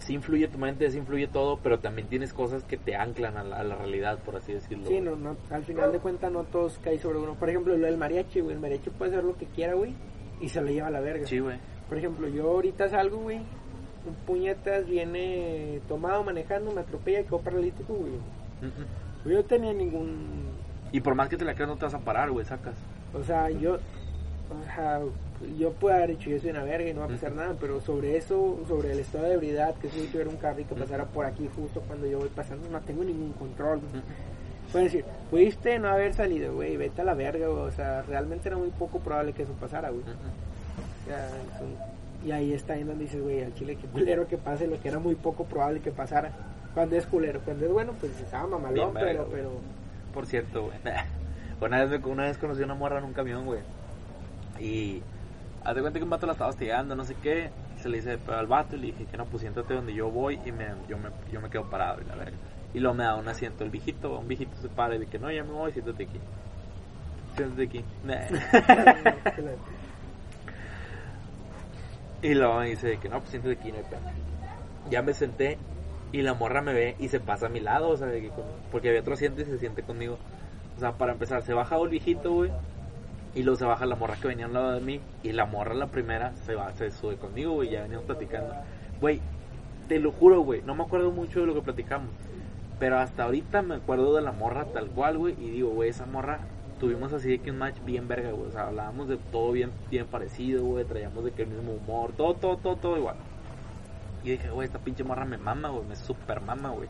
sí 0.10 0.15
influye 0.15 0.48
tu 0.48 0.58
mente, 0.58 0.89
sí 0.89 0.98
influye 0.98 1.28
todo, 1.28 1.60
pero 1.62 1.78
también 1.78 2.08
tienes 2.08 2.34
cosas 2.34 2.63
que 2.63 2.78
te 2.78 2.95
anclan 2.95 3.38
a 3.38 3.43
la, 3.43 3.58
a 3.58 3.63
la 3.63 3.76
realidad, 3.76 4.17
por 4.26 4.38
así 4.38 4.54
decirlo. 4.54 4.88
Sí, 4.88 5.00
no, 5.00 5.15
no, 5.15 5.38
al 5.52 5.63
final 5.63 5.91
de 5.91 6.00
cuentas 6.00 6.32
no 6.32 6.45
todos 6.45 6.80
caen 6.80 7.00
sobre 7.00 7.19
uno. 7.19 7.36
Por 7.36 7.48
ejemplo, 7.48 7.78
lo 7.78 7.86
del 7.86 7.98
mariachi, 7.98 8.39
güey. 8.39 8.56
El 8.56 8.60
mariachi 8.60 8.89
puede 8.89 9.12
hacer 9.12 9.24
lo 9.24 9.38
que 9.38 9.45
quiera, 9.45 9.76
güey. 9.76 9.93
Y 10.41 10.50
se 10.50 10.62
lo 10.62 10.72
lleva 10.72 10.88
a 10.88 10.89
la 10.89 11.00
verga. 11.00 11.28
Sí, 11.28 11.38
güey. 11.38 11.60
Por 11.88 12.00
ejemplo, 12.00 12.28
yo 12.28 12.50
ahorita 12.50 12.89
salgo, 12.89 13.17
güey. 13.17 13.38
Un 13.38 14.15
puñetas 14.26 14.88
viene 14.88 15.80
tomado 15.88 16.24
manejando, 16.24 16.72
me 16.72 16.82
atropella 16.82 17.19
y 17.19 17.26
quedo 17.26 17.41
paralítico, 17.41 17.93
güey. 17.93 18.13
Mm-mm. 18.13 19.30
Yo 19.30 19.38
no 19.38 19.43
tenía 19.43 19.74
ningún. 19.74 20.48
Y 20.91 21.02
por 21.02 21.13
más 21.13 21.30
que 21.30 21.38
te 21.38 21.45
la 21.45 21.54
creas 21.54 21.69
no 21.69 21.78
te 21.78 21.86
vas 21.86 21.93
a 21.93 22.00
parar, 22.00 22.32
güey, 22.32 22.48
sacas. 22.48 22.80
O 23.13 23.24
sea, 23.24 23.52
yo. 23.52 23.76
O 23.76 24.63
sea, 24.74 25.02
yo 25.58 25.71
puedo 25.71 25.95
haber 25.95 26.10
dicho, 26.12 26.30
yo 26.30 26.39
soy 26.39 26.49
una 26.52 26.63
verga 26.63 26.89
y 26.89 26.93
no 26.93 26.99
va 27.02 27.06
a 27.08 27.10
pasar 27.10 27.32
nada, 27.32 27.56
pero 27.60 27.80
sobre 27.82 28.17
eso, 28.17 28.60
sobre 28.67 28.91
el 28.91 28.99
estado 28.99 29.25
de 29.25 29.34
ebriedad, 29.36 29.75
que 29.75 29.89
si 29.89 30.08
tuviera 30.08 30.30
un 30.30 30.38
carro 30.38 30.60
y 30.60 30.65
que 30.65 30.75
pasara 30.75 31.06
por 31.06 31.25
aquí 31.25 31.49
justo 31.56 31.82
cuando 31.88 32.08
yo 32.08 32.19
voy 32.19 32.30
pasando, 32.30 32.67
no 32.69 32.80
tengo 32.82 33.04
ningún 33.04 33.32
control. 33.34 33.80
güey. 33.80 34.04
Pueden 34.71 34.88
decir, 34.88 35.06
pudiste 35.32 35.80
no 35.80 35.89
haber 35.89 36.13
salido, 36.13 36.54
güey, 36.54 36.78
vete 36.78 37.02
a 37.02 37.04
la 37.06 37.13
verga, 37.15 37.47
güey. 37.47 37.62
O 37.63 37.71
sea, 37.71 38.02
realmente 38.04 38.49
era 38.49 38.58
muy 38.58 38.69
poco 38.69 38.99
probable 38.99 39.34
que 39.34 39.43
eso 39.43 39.54
pasara, 39.54 39.89
güey. 39.89 40.04
O 40.04 41.08
sea, 41.08 41.28
eso- 41.28 42.25
y 42.25 42.32
ahí 42.32 42.54
está 42.54 42.73
ahí 42.73 42.84
donde 42.84 43.06
dices, 43.06 43.21
güey, 43.21 43.41
al 43.41 43.54
chile, 43.56 43.78
qué 43.78 43.88
culero 43.88 44.28
que 44.28 44.38
pase 44.38 44.67
lo 44.67 44.80
que 44.82 44.89
era 44.89 44.99
muy 44.99 45.15
poco 45.15 45.45
probable 45.45 45.80
que 45.80 45.91
pasara. 45.91 46.32
Cuando 46.73 46.95
es 46.97 47.06
culero, 47.08 47.39
cuando 47.45 47.65
es 47.65 47.71
bueno, 47.71 47.93
pues 47.99 48.12
estaba 48.19 48.45
mamalón, 48.45 48.93
Bien 48.93 49.06
pero, 49.08 49.25
güey. 49.25 49.38
pero. 49.38 49.52
Por 50.13 50.25
cierto, 50.28 50.63
güey. 50.65 50.78
Una 51.62 51.84
vez, 51.86 52.02
una 52.06 52.23
vez 52.25 52.38
conocí 52.38 52.62
a 52.62 52.65
una 52.65 52.75
morra 52.75 52.99
en 52.99 53.06
un 53.06 53.13
camión, 53.13 53.45
güey. 53.45 53.60
Y 54.60 55.02
haz 55.69 55.75
de 55.75 55.82
cuenta 55.82 55.99
que 55.99 56.03
un 56.03 56.10
vato 56.10 56.25
la 56.25 56.32
estaba 56.34 56.49
hostigando, 56.49 56.95
no 56.95 57.05
sé 57.05 57.15
qué. 57.21 57.51
Se 57.77 57.88
le 57.89 57.97
dice 57.97 58.17
pero 58.17 58.39
al 58.39 58.47
vato 58.47 58.75
y 58.75 58.79
le 58.79 58.88
dije 58.88 59.05
que 59.05 59.17
no, 59.17 59.25
pues 59.25 59.41
siéntate 59.41 59.75
donde 59.75 59.93
yo 59.93 60.10
voy 60.10 60.39
y 60.45 60.51
me, 60.51 60.65
yo, 60.88 60.97
me, 60.97 61.10
yo 61.32 61.39
me 61.39 61.47
quedo 61.49 61.69
parado 61.69 62.01
y 62.01 62.05
la 62.05 62.15
verga. 62.15 62.38
Y 62.73 62.79
luego 62.79 62.95
me 62.95 63.03
da 63.03 63.13
un 63.15 63.27
asiento 63.27 63.63
el 63.63 63.69
viejito, 63.69 64.17
un 64.17 64.27
viejito 64.27 64.58
se 64.58 64.67
para 64.67 64.95
y 64.95 64.99
dice 64.99 65.12
que 65.12 65.19
no, 65.19 65.32
ya 65.32 65.43
me 65.43 65.51
voy, 65.51 65.71
siéntate 65.71 66.03
aquí. 66.03 66.19
Siéntate 67.36 67.63
aquí. 67.63 67.86
y 72.23 72.34
luego 72.34 72.60
me 72.60 72.69
dice 72.69 72.97
que 72.97 73.08
no, 73.08 73.19
pues 73.19 73.29
siéntate 73.29 73.53
aquí, 73.53 73.71
no 73.71 73.77
hay 73.77 73.84
pedo. 73.84 74.01
Ya 74.89 75.03
me 75.03 75.13
senté 75.13 75.60
y 76.12 76.23
la 76.23 76.34
morra 76.34 76.63
me 76.63 76.73
ve 76.73 76.95
y 76.97 77.10
se 77.10 77.19
pasa 77.19 77.45
a 77.45 77.49
mi 77.49 77.60
lado, 77.60 77.89
o 77.89 77.97
sea, 77.97 78.08
de 78.08 78.21
que 78.21 78.32
porque 78.71 78.89
había 78.89 79.01
otro 79.01 79.13
asiento 79.13 79.41
y 79.41 79.45
se 79.45 79.60
siente 79.60 79.84
conmigo. 79.84 80.17
O 80.77 80.79
sea, 80.79 80.93
para 80.93 81.12
empezar, 81.12 81.43
se 81.43 81.53
baja 81.53 81.77
el 81.77 81.89
viejito, 81.89 82.32
güey. 82.32 82.49
Y 83.35 83.43
luego 83.43 83.59
se 83.59 83.65
baja 83.65 83.85
la 83.85 83.95
morra 83.95 84.15
que 84.19 84.27
venía 84.27 84.45
al 84.45 84.53
lado 84.53 84.71
de 84.71 84.81
mí. 84.81 84.99
Y 85.23 85.31
la 85.31 85.45
morra, 85.45 85.73
la 85.73 85.87
primera, 85.87 86.33
se 86.45 86.55
va, 86.55 86.71
se 86.73 86.91
sube 86.91 87.17
conmigo, 87.17 87.53
güey. 87.53 87.69
Ya 87.69 87.83
veníamos 87.83 88.05
platicando. 88.05 88.53
Güey, 88.99 89.21
te 89.87 89.99
lo 89.99 90.11
juro, 90.11 90.41
güey. 90.41 90.61
No 90.63 90.75
me 90.75 90.83
acuerdo 90.83 91.11
mucho 91.11 91.41
de 91.41 91.45
lo 91.45 91.53
que 91.53 91.61
platicamos. 91.61 92.09
Pero 92.79 92.97
hasta 92.97 93.23
ahorita 93.23 93.61
me 93.61 93.75
acuerdo 93.75 94.15
de 94.15 94.21
la 94.21 94.31
morra 94.31 94.65
tal 94.65 94.87
cual, 94.89 95.17
güey. 95.17 95.35
Y 95.39 95.49
digo, 95.51 95.69
güey, 95.69 95.89
esa 95.89 96.05
morra. 96.05 96.39
Tuvimos 96.79 97.11
así 97.11 97.29
de 97.29 97.39
que 97.39 97.51
un 97.51 97.57
match 97.57 97.75
bien 97.85 98.07
verga, 98.07 98.31
güey. 98.31 98.47
O 98.47 98.51
sea, 98.51 98.67
hablábamos 98.67 99.09
de 99.09 99.17
todo 99.17 99.51
bien, 99.51 99.71
bien 99.91 100.07
parecido, 100.07 100.63
güey. 100.63 100.85
Traíamos 100.85 101.23
de 101.23 101.31
que 101.31 101.43
el 101.43 101.49
mismo 101.49 101.73
humor. 101.73 102.13
Todo, 102.13 102.33
todo, 102.35 102.57
todo, 102.57 102.77
todo 102.77 102.97
igual. 102.97 103.17
Y 104.23 104.31
dije, 104.31 104.49
güey, 104.49 104.65
esta 104.65 104.79
pinche 104.79 105.03
morra 105.03 105.25
me 105.25 105.37
mama, 105.37 105.69
güey. 105.69 105.85
Me 105.85 105.95
super 105.95 106.41
mama, 106.41 106.69
güey. 106.69 106.87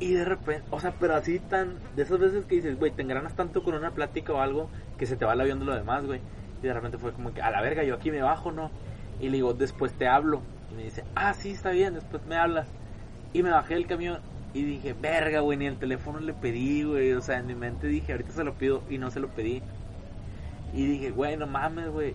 Y 0.00 0.12
de 0.12 0.24
repente, 0.24 0.62
o 0.70 0.78
sea, 0.78 0.94
pero 0.98 1.16
así 1.16 1.40
tan, 1.40 1.74
de 1.96 2.02
esas 2.02 2.18
veces 2.18 2.44
que 2.44 2.56
dices, 2.56 2.78
güey, 2.78 2.92
te 2.92 3.02
engranas 3.02 3.34
tanto 3.34 3.64
con 3.64 3.74
una 3.74 3.90
plática 3.90 4.32
o 4.32 4.40
algo 4.40 4.70
que 4.96 5.06
se 5.06 5.16
te 5.16 5.24
va 5.24 5.32
el 5.32 5.40
avión 5.40 5.58
de 5.58 5.64
lo 5.64 5.74
demás, 5.74 6.06
güey. 6.06 6.20
Y 6.62 6.66
de 6.66 6.72
repente 6.72 6.98
fue 6.98 7.12
como 7.12 7.34
que, 7.34 7.42
a 7.42 7.50
la 7.50 7.60
verga, 7.60 7.82
yo 7.82 7.94
aquí 7.94 8.10
me 8.10 8.22
bajo, 8.22 8.52
¿no? 8.52 8.70
Y 9.20 9.28
le 9.28 9.38
digo, 9.38 9.54
después 9.54 9.92
te 9.92 10.06
hablo. 10.06 10.42
Y 10.70 10.74
me 10.74 10.84
dice, 10.84 11.04
ah, 11.16 11.34
sí, 11.34 11.50
está 11.50 11.70
bien, 11.70 11.94
después 11.94 12.24
me 12.26 12.36
hablas. 12.36 12.68
Y 13.32 13.42
me 13.42 13.50
bajé 13.50 13.74
del 13.74 13.86
camión 13.86 14.20
y 14.54 14.62
dije, 14.62 14.94
verga, 14.94 15.40
güey, 15.40 15.58
ni 15.58 15.66
el 15.66 15.78
teléfono 15.78 16.20
le 16.20 16.32
pedí, 16.32 16.84
güey. 16.84 17.12
O 17.12 17.20
sea, 17.20 17.38
en 17.38 17.46
mi 17.46 17.54
mente 17.54 17.86
dije, 17.88 18.12
ahorita 18.12 18.32
se 18.32 18.44
lo 18.44 18.54
pido 18.54 18.82
y 18.88 18.98
no 18.98 19.10
se 19.10 19.20
lo 19.20 19.28
pedí. 19.28 19.62
Y 20.72 20.86
dije, 20.86 21.10
güey, 21.10 21.36
no 21.36 21.46
mames, 21.46 21.88
güey. 21.90 22.14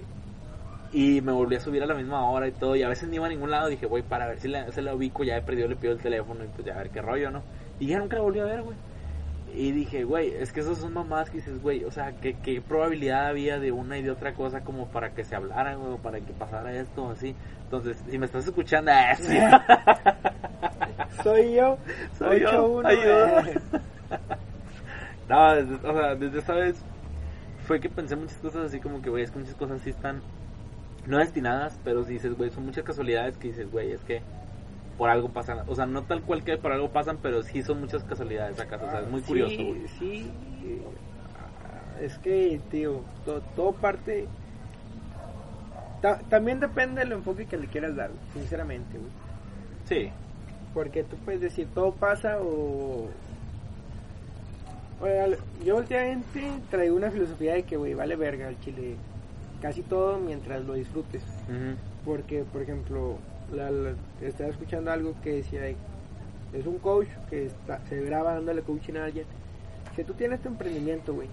Y 0.92 1.22
me 1.22 1.32
volví 1.32 1.56
a 1.56 1.60
subir 1.60 1.84
a 1.84 1.86
la 1.86 1.96
misma 1.96 2.30
hora 2.30 2.48
y 2.48 2.52
todo. 2.52 2.76
Y 2.76 2.84
a 2.84 2.90
veces 2.90 3.10
ni 3.10 3.16
iba 3.16 3.26
a 3.26 3.30
ningún 3.30 3.52
lado. 3.52 3.68
Dije, 3.68 3.86
güey, 3.88 4.04
para 4.04 4.28
ver 4.28 4.40
si 4.40 4.48
la, 4.48 4.72
se 4.72 4.82
la 4.82 4.96
ubico. 4.96 5.24
Ya 5.24 5.38
he 5.38 5.42
perdido, 5.42 5.68
le 5.68 5.76
pido 5.76 5.94
el 5.94 6.00
teléfono 6.00 6.44
y 6.44 6.48
pues 6.48 6.66
ya 6.66 6.74
a 6.76 6.78
ver 6.78 6.90
qué 6.90 7.02
rollo, 7.02 7.32
¿no? 7.32 7.42
Y 7.84 7.88
ya 7.88 8.00
nunca 8.00 8.16
la 8.16 8.22
volví 8.22 8.40
a 8.40 8.46
ver, 8.46 8.62
güey. 8.62 8.78
Y 9.54 9.74
dije, 9.74 10.06
güey, 10.06 10.34
es 10.34 10.54
que 10.54 10.62
esos 10.62 10.78
son 10.78 10.94
mamás 10.94 11.30
que 11.30 11.40
dices, 11.40 11.62
güey, 11.62 11.84
o 11.84 11.92
sea, 11.92 12.14
¿qué, 12.14 12.34
¿qué 12.42 12.62
probabilidad 12.62 13.28
había 13.28 13.60
de 13.60 13.74
una 13.74 13.98
y 13.98 14.02
de 14.02 14.10
otra 14.10 14.34
cosa 14.34 14.62
como 14.62 14.88
para 14.88 15.10
que 15.14 15.26
se 15.26 15.36
hablaran, 15.36 15.82
güey, 15.82 15.92
o 15.92 15.98
para 15.98 16.22
que 16.22 16.32
pasara 16.32 16.72
esto 16.74 17.04
o 17.04 17.12
así? 17.12 17.36
Entonces, 17.66 18.02
si 18.10 18.18
me 18.18 18.26
estás 18.26 18.46
escuchando, 18.48 18.90
sí. 19.18 19.38
Soy 21.24 21.56
yo, 21.56 21.78
Soy 22.18 22.40
yo, 22.40 22.82
8-1, 22.82 22.86
ayuda. 22.88 23.50
eh. 23.50 23.60
no, 25.28 25.56
desde, 25.56 25.76
o 25.86 25.94
sea, 25.94 26.16
desde 26.16 26.40
esa 26.40 26.54
vez 26.54 26.82
fue 27.68 27.82
que 27.82 27.90
pensé 27.90 28.16
muchas 28.16 28.38
cosas 28.38 28.68
así 28.68 28.80
como 28.80 29.02
que, 29.02 29.10
güey, 29.10 29.24
es 29.26 29.32
que 29.32 29.40
muchas 29.40 29.56
cosas 29.56 29.82
sí 29.82 29.90
están 29.90 30.22
no 31.06 31.18
destinadas, 31.18 31.78
pero 31.84 32.06
si 32.06 32.14
dices, 32.14 32.34
güey, 32.38 32.50
son 32.50 32.66
muchas 32.66 32.86
casualidades 32.86 33.38
que 33.38 33.50
dices, 33.50 33.70
güey, 33.70 33.92
es 33.92 34.00
que 34.06 34.22
por 34.98 35.10
algo 35.10 35.30
pasan, 35.30 35.60
o 35.68 35.76
sea, 35.76 35.86
no 35.86 36.04
tal 36.04 36.22
cual 36.22 36.44
que 36.44 36.58
por 36.58 36.72
algo 36.72 36.90
pasan, 36.92 37.18
pero 37.22 37.42
sí 37.44 37.64
son 37.64 37.80
muchas 37.80 38.04
casualidades 38.04 38.60
acaso, 38.60 38.86
o 38.86 38.90
sea, 38.92 39.02
es 39.02 39.10
muy 39.10 39.22
curioso, 39.22 39.56
Sí, 39.56 39.64
güey. 39.68 39.88
sí. 39.88 40.32
Es 42.02 42.18
que, 42.20 42.60
tío, 42.72 43.02
to- 43.26 43.42
todo 43.56 43.72
parte. 43.74 44.28
ta- 46.02 46.20
también 46.30 46.60
depende 46.60 47.00
del 47.02 47.14
enfoque 47.14 47.46
que 47.46 47.58
le 47.58 47.68
quieras 47.68 47.96
dar, 47.96 48.12
sinceramente, 48.34 48.98
güey. 48.98 49.12
Sí, 49.86 50.12
Porque 50.74 51.04
tú 51.04 51.18
puedes 51.18 51.40
decir 51.40 51.68
todo 51.74 51.92
pasa 51.94 52.38
o. 52.42 53.08
Al- 55.02 55.38
yo 55.66 55.78
últimamente 55.78 56.52
traigo 56.72 56.96
una 56.96 57.12
filosofía 57.12 57.54
de 57.54 57.64
que, 57.64 57.78
güey, 57.78 57.94
vale 57.94 58.16
verga 58.16 58.48
el 58.50 58.60
chile. 58.60 58.96
Casi 59.62 59.82
todo 59.84 60.18
mientras 60.20 60.64
lo 60.66 60.74
disfrutes. 60.74 61.24
Porque, 62.06 62.44
por 62.44 62.62
ejemplo, 62.64 63.18
la, 63.54 63.72
la- 63.72 63.94
estaba 64.22 64.50
escuchando 64.50 64.92
algo 64.92 65.14
que 65.24 65.34
decía, 65.36 65.62
de- 65.62 65.76
es 66.54 66.66
un 66.68 66.78
coach 66.80 67.08
que 67.30 67.46
está, 67.48 67.80
se 67.88 68.02
graba 68.02 68.34
dándole 68.36 68.62
coaching 68.62 68.96
a 68.96 69.06
alguien. 69.06 69.26
Que 69.96 70.04
tú 70.04 70.14
tienes 70.14 70.42
tu 70.42 70.50
emprendimiento, 70.50 71.14
güey. 71.14 71.28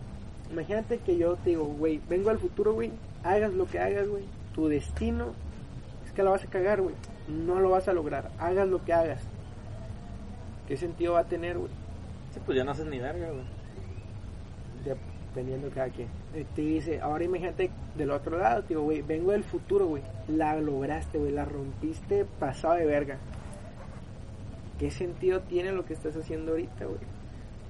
Imagínate 0.51 0.99
que 0.99 1.17
yo 1.17 1.37
te 1.37 1.51
digo, 1.51 1.65
güey, 1.65 2.01
vengo 2.09 2.31
al 2.31 2.39
futuro, 2.39 2.73
güey, 2.75 2.91
hagas 3.23 3.53
lo 3.55 3.67
que 3.67 3.79
hagas, 3.79 4.09
güey. 4.09 4.25
Tu 4.55 4.69
destino 4.69 5.27
es 6.07 6.13
que 6.13 6.23
la 6.23 6.31
vas 6.31 6.45
a 6.45 6.49
cagar, 6.49 6.81
güey. 6.83 6.95
No 7.29 7.61
lo 7.61 7.71
vas 7.71 7.87
a 7.89 7.93
lograr. 7.93 8.31
Hagas 8.39 8.69
lo 8.69 8.85
que 8.85 8.93
hagas. 8.93 9.23
¿Qué 10.67 10.77
sentido 10.77 11.15
va 11.15 11.21
a 11.21 11.25
tener, 11.25 11.57
güey? 11.59 11.71
Sí, 12.35 12.41
pues 12.45 12.57
ya 12.57 12.65
no 12.65 12.73
haces 12.73 12.87
ni 12.87 12.99
verga, 12.99 13.29
güey. 13.31 13.45
Dependiendo 14.85 15.69
de 15.69 15.73
cada 15.75 15.89
quien. 15.89 16.09
Eh, 16.35 16.47
Te 16.55 16.63
dice, 16.63 17.01
ahora 17.01 17.25
imagínate 17.25 17.71
del 17.97 18.11
otro 18.13 18.39
lado, 18.39 18.63
te 18.63 18.69
digo, 18.69 18.83
güey, 18.83 19.03
vengo 19.03 19.33
del 19.33 19.43
futuro, 19.45 19.87
güey. 19.87 20.03
La 20.29 20.59
lograste, 20.61 21.19
güey, 21.19 21.33
la 21.33 21.45
rompiste 21.45 22.25
pasado 22.39 22.75
de 22.75 22.87
verga. 22.87 23.19
¿Qué 24.79 24.91
sentido 24.91 25.41
tiene 25.41 25.73
lo 25.73 25.85
que 25.85 25.93
estás 25.93 26.17
haciendo 26.17 26.53
ahorita, 26.53 26.85
güey? 26.87 26.99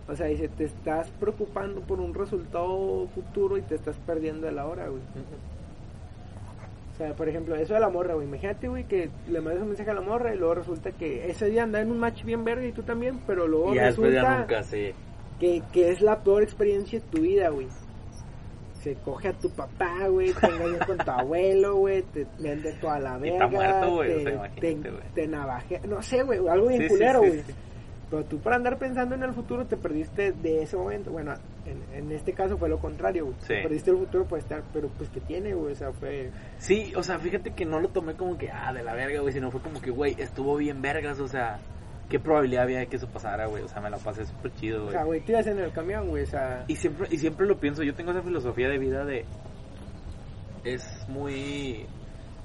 O 0.09 0.14
sea, 0.16 0.27
dice, 0.27 0.49
te 0.49 0.64
estás 0.64 1.09
preocupando 1.20 1.81
por 1.81 2.01
un 2.01 2.14
resultado 2.14 3.07
futuro 3.14 3.57
y 3.57 3.62
te 3.62 3.75
estás 3.77 3.96
perdiendo 4.07 4.46
de 4.46 4.53
la 4.53 4.66
hora, 4.66 4.88
güey. 4.88 5.03
O 6.92 6.96
sea, 6.96 7.14
por 7.14 7.29
ejemplo, 7.29 7.55
eso 7.57 7.75
de 7.75 7.81
la 7.81 7.88
morra, 7.88 8.14
güey. 8.14 8.27
Imagínate, 8.27 8.68
güey, 8.68 8.85
que 8.85 9.09
le 9.29 9.40
mandas 9.40 9.62
un 9.62 9.68
mensaje 9.68 9.90
a 9.90 9.94
la 9.94 10.01
morra 10.03 10.35
y 10.35 10.38
luego 10.38 10.55
resulta 10.57 10.92
que 10.92 11.31
ese 11.31 11.46
día 11.46 11.62
anda 11.62 11.81
en 11.81 11.90
un 11.90 11.99
match 11.99 12.25
bien 12.25 12.44
verga 12.44 12.66
y 12.66 12.73
tú 12.73 12.83
también, 12.83 13.20
pero 13.27 13.49
luego 13.49 13.75
Y 13.75 13.79
resulta 13.79 14.11
ya 14.11 14.38
nunca, 14.38 14.62
sí. 14.64 14.92
que, 15.38 15.62
que 15.73 15.90
es 15.90 16.03
la 16.03 16.18
peor 16.23 16.42
experiencia 16.42 17.01
de 17.01 17.07
tu 17.07 17.23
vida, 17.23 17.49
güey. 17.49 17.68
Se 18.83 18.95
coge 18.95 19.29
a 19.29 19.33
tu 19.35 19.51
papá, 19.51 20.09
güey, 20.09 20.33
te 20.33 20.47
engaña 20.47 20.87
con 20.87 20.97
tu 20.99 21.11
abuelo, 21.11 21.77
güey, 21.77 22.03
te 22.03 22.27
vende 22.38 22.73
toda 22.81 22.99
la 22.99 23.19
Y 23.19 23.21
verga. 23.21 23.35
está 23.35 23.47
muerto, 23.49 23.95
güey, 23.97 24.12
o 24.12 24.16
te, 24.16 24.23
sea, 24.25 24.51
te, 24.55 24.75
güey. 24.75 25.03
te 25.14 25.29
navaje- 25.29 25.81
no 25.87 26.03
sé, 26.03 26.23
güey, 26.23 26.38
algo 26.49 26.69
bien 26.69 26.83
Sí, 26.83 26.88
culero, 26.88 27.19
güey. 27.21 27.43
sí. 27.43 27.55
Pero 28.11 28.25
tú 28.25 28.38
para 28.40 28.57
andar 28.57 28.77
pensando 28.79 29.14
en 29.14 29.23
el 29.23 29.33
futuro 29.33 29.66
te 29.66 29.77
perdiste 29.77 30.33
de 30.33 30.62
ese 30.64 30.77
momento. 30.77 31.12
Bueno, 31.12 31.33
en, 31.64 31.81
en 31.97 32.11
este 32.11 32.33
caso 32.33 32.59
fue 32.59 32.69
lo 32.69 32.79
contrario, 32.81 33.27
güey. 33.27 33.62
Perdiste 33.62 33.93
el 33.93 33.99
futuro 33.99 34.25
por 34.25 34.38
estar, 34.40 34.62
pero 34.73 34.88
pues 34.88 35.09
que 35.11 35.21
tiene, 35.21 35.55
güey, 35.55 35.75
o 35.75 35.77
sea, 35.77 35.93
fue... 35.93 36.31
Sí, 36.59 36.93
o 36.97 37.05
sea, 37.05 37.21
fíjate 37.21 37.53
que 37.53 37.64
no 37.66 37.79
lo 37.79 37.88
tomé 37.90 38.14
como 38.14 38.37
que, 38.37 38.51
ah, 38.51 38.73
de 38.73 38.83
la 38.83 38.95
verga, 38.95 39.21
güey, 39.21 39.33
sino 39.33 39.53
fue 39.53 39.61
como 39.61 39.81
que, 39.81 39.90
güey, 39.93 40.16
estuvo 40.19 40.57
bien 40.57 40.83
vergas, 40.83 41.21
o 41.21 41.29
sea, 41.29 41.61
qué 42.11 42.18
probabilidad 42.20 42.64
había 42.64 42.81
de 42.81 42.87
que 42.88 42.96
eso 42.96 43.07
pasara, 43.09 43.46
güey, 43.46 43.62
o 43.62 43.68
sea, 43.68 43.81
me 43.81 43.88
la 43.88 43.96
pasé 43.96 44.27
súper 44.27 44.53
chido, 44.57 44.81
O 44.81 44.85
güey. 44.85 44.92
sea, 44.96 45.05
güey, 45.05 45.20
tú 45.20 45.33
ibas 45.33 45.46
en 45.46 45.59
el 45.61 45.73
camión, 45.73 46.09
güey, 46.09 46.25
o 46.25 46.27
sea... 46.27 46.64
Y 46.68 46.77
siempre, 46.77 47.07
y 47.11 47.16
siempre 47.18 47.46
lo 47.46 47.59
pienso, 47.59 47.83
yo 47.83 47.94
tengo 47.94 48.11
esa 48.11 48.23
filosofía 48.23 48.68
de 48.68 48.79
vida 48.79 49.05
de, 49.05 49.25
es 50.64 50.85
muy, 51.09 51.87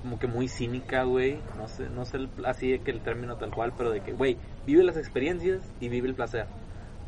como 0.02 0.20
que 0.20 0.28
muy 0.28 0.48
cínica, 0.48 1.04
güey, 1.04 1.40
no 1.58 1.68
sé, 1.68 1.90
no 1.90 2.06
sé 2.06 2.18
el- 2.18 2.30
así 2.46 2.72
de 2.72 2.80
que 2.80 2.92
el 2.92 3.02
término 3.02 3.36
tal 3.38 3.52
cual, 3.52 3.74
pero 3.78 3.92
de 3.92 4.02
que, 4.02 4.14
güey, 4.14 4.38
vive 4.66 4.84
las 4.84 4.98
experiencias 4.98 5.64
y 5.80 5.90
vive 5.90 6.08
el 6.08 6.16
placer. 6.16 6.46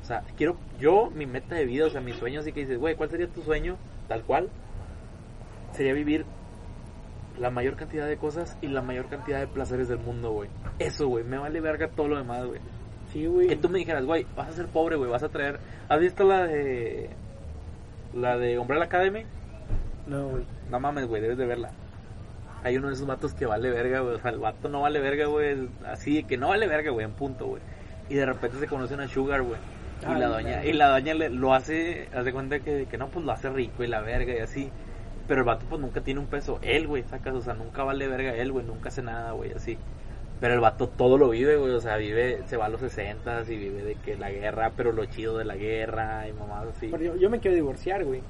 O 0.02 0.06
sea, 0.06 0.24
quiero, 0.36 0.58
yo, 0.80 1.10
mi 1.12 1.26
meta 1.26 1.56
de 1.56 1.66
vida, 1.66 1.86
o 1.86 1.90
sea, 1.90 2.02
mi 2.02 2.14
sueño, 2.14 2.40
así 2.40 2.52
que 2.52 2.62
dices, 2.62 2.80
güey, 2.80 2.96
¿cuál 2.96 3.10
sería 3.10 3.28
tu 3.28 3.42
sueño? 3.42 3.78
Tal 4.08 4.24
cual, 4.24 4.50
sería 5.74 5.94
vivir 5.94 6.26
la 7.40 7.50
mayor 7.50 7.76
cantidad 7.76 8.08
de 8.08 8.18
cosas 8.18 8.58
y 8.62 8.68
la 8.68 8.82
mayor 8.82 9.08
cantidad 9.08 9.40
de 9.40 9.48
placeres 9.48 9.88
del 9.88 10.00
mundo, 10.00 10.32
güey. 10.32 10.50
Eso, 10.80 11.08
güey, 11.08 11.24
me 11.24 11.38
vale 11.38 11.60
verga 11.62 11.88
todo 11.90 12.08
lo 12.08 12.18
demás, 12.18 12.46
güey. 12.46 12.60
Sí, 13.12 13.26
güey. 13.26 13.48
Que 13.48 13.56
tú 13.56 13.70
me 13.70 13.80
dijeras, 13.80 14.06
güey, 14.06 14.26
vas 14.36 14.50
a 14.50 14.54
ser 14.54 14.68
pobre, 14.68 14.96
güey, 14.96 15.10
vas 15.10 15.24
a 15.24 15.30
traer... 15.30 15.60
¿Has 15.90 16.00
visto 16.00 16.24
la 16.24 16.44
de... 16.46 17.10
La 18.14 18.38
de 18.38 18.58
Umbrella 18.58 18.86
Academy? 18.86 19.24
No, 20.08 20.30
güey. 20.30 20.46
No 20.70 20.80
mames, 20.80 21.08
güey, 21.08 21.22
debes 21.22 21.38
de 21.38 21.46
verla. 21.46 21.72
Hay 22.64 22.76
uno 22.78 22.88
de 22.88 22.94
esos 22.96 23.06
vatos 23.08 23.34
que 23.34 23.46
vale 23.46 23.70
verga, 23.70 24.00
güey. 24.00 24.16
O 24.16 24.20
sea, 24.20 24.32
el 24.32 24.40
vato 24.40 24.68
no 24.70 24.82
vale 24.82 25.00
verga, 25.00 25.28
güey. 25.28 25.70
Así 25.86 26.24
que 26.24 26.38
no 26.38 26.50
vale 26.50 26.68
verga, 26.68 26.92
güey, 26.92 27.06
en 27.06 27.14
punto, 27.14 27.46
güey. 27.46 27.62
Y 28.10 28.16
de 28.16 28.26
repente 28.26 28.58
se 28.58 28.68
conoce 28.68 28.94
una 28.96 29.08
Sugar, 29.08 29.42
güey. 29.44 29.60
Y 30.02 30.06
Ay, 30.06 30.20
la 30.20 30.28
doña, 30.28 30.66
y 30.66 30.74
la 30.74 30.90
doña 30.90 31.14
le- 31.14 31.30
lo 31.30 31.54
hace, 31.54 32.08
hace 32.14 32.32
cuenta 32.32 32.60
que, 32.60 32.86
que 32.86 32.98
no, 32.98 33.08
pues 33.10 33.26
lo 33.26 33.32
hace 33.32 33.50
rico 33.50 33.84
y 33.84 33.88
la 33.88 34.02
verga 34.02 34.34
y 34.34 34.40
así. 34.40 34.70
Pero 35.28 35.42
el 35.42 35.46
vato 35.46 35.66
pues 35.70 35.82
nunca 35.82 36.02
tiene 36.02 36.20
un 36.20 36.28
peso. 36.28 36.60
Él, 36.62 36.88
güey, 36.88 37.04
sacas, 37.04 37.34
o 37.36 37.42
sea, 37.42 37.54
nunca 37.54 37.84
vale 37.84 38.08
verga 38.08 38.36
él, 38.36 38.52
güey, 38.52 38.66
nunca 38.66 38.90
hace 38.90 39.02
nada, 39.02 39.32
güey, 39.32 39.52
así. 39.54 39.78
Pero 40.40 40.54
el 40.54 40.60
vato 40.60 40.88
todo 40.88 41.18
lo 41.18 41.30
vive, 41.30 41.58
güey, 41.58 41.74
o 41.74 41.82
sea, 41.82 41.98
vive, 41.98 42.44
se 42.46 42.58
va 42.58 42.66
a 42.66 42.70
los 42.70 42.80
60 42.82 43.44
y 43.50 43.58
vive 43.58 43.84
de 43.84 43.96
que 43.96 44.16
la 44.16 44.30
guerra, 44.32 44.72
pero 44.78 44.92
lo 44.92 45.06
chido 45.06 45.38
de 45.38 45.46
la 45.46 45.56
guerra 45.56 46.28
y 46.28 46.34
mamás 46.34 46.68
así. 46.76 46.90
Pero 46.92 47.04
yo, 47.04 47.16
yo 47.16 47.30
me 47.30 47.40
quiero 47.40 47.56
divorciar, 47.56 48.06
güey. 48.06 48.22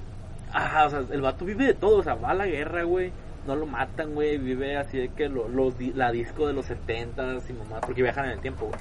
Ajá, 0.54 0.86
o 0.86 0.89
sea, 0.89 1.04
el 1.12 1.22
vato 1.22 1.43
vive 1.45 1.66
de 1.66 1.74
todo, 1.74 1.98
o 1.98 2.04
sea, 2.04 2.16
va 2.16 2.32
a 2.32 2.34
la 2.34 2.48
guerra, 2.48 2.84
güey. 2.84 3.12
No 3.45 3.56
lo 3.56 3.66
matan, 3.66 4.14
güey. 4.14 4.38
Vive 4.38 4.78
así 4.78 4.98
de 4.98 5.10
que 5.10 5.30
lo, 5.30 5.48
la 5.95 6.12
disco 6.12 6.48
de 6.48 6.54
los 6.54 6.66
70 6.66 7.38
y 7.50 7.54
mamá, 7.54 7.82
porque 7.82 8.02
viajan 8.02 8.26
en 8.26 8.32
el 8.32 8.39
tiempo, 8.39 8.68
güey. 8.68 8.80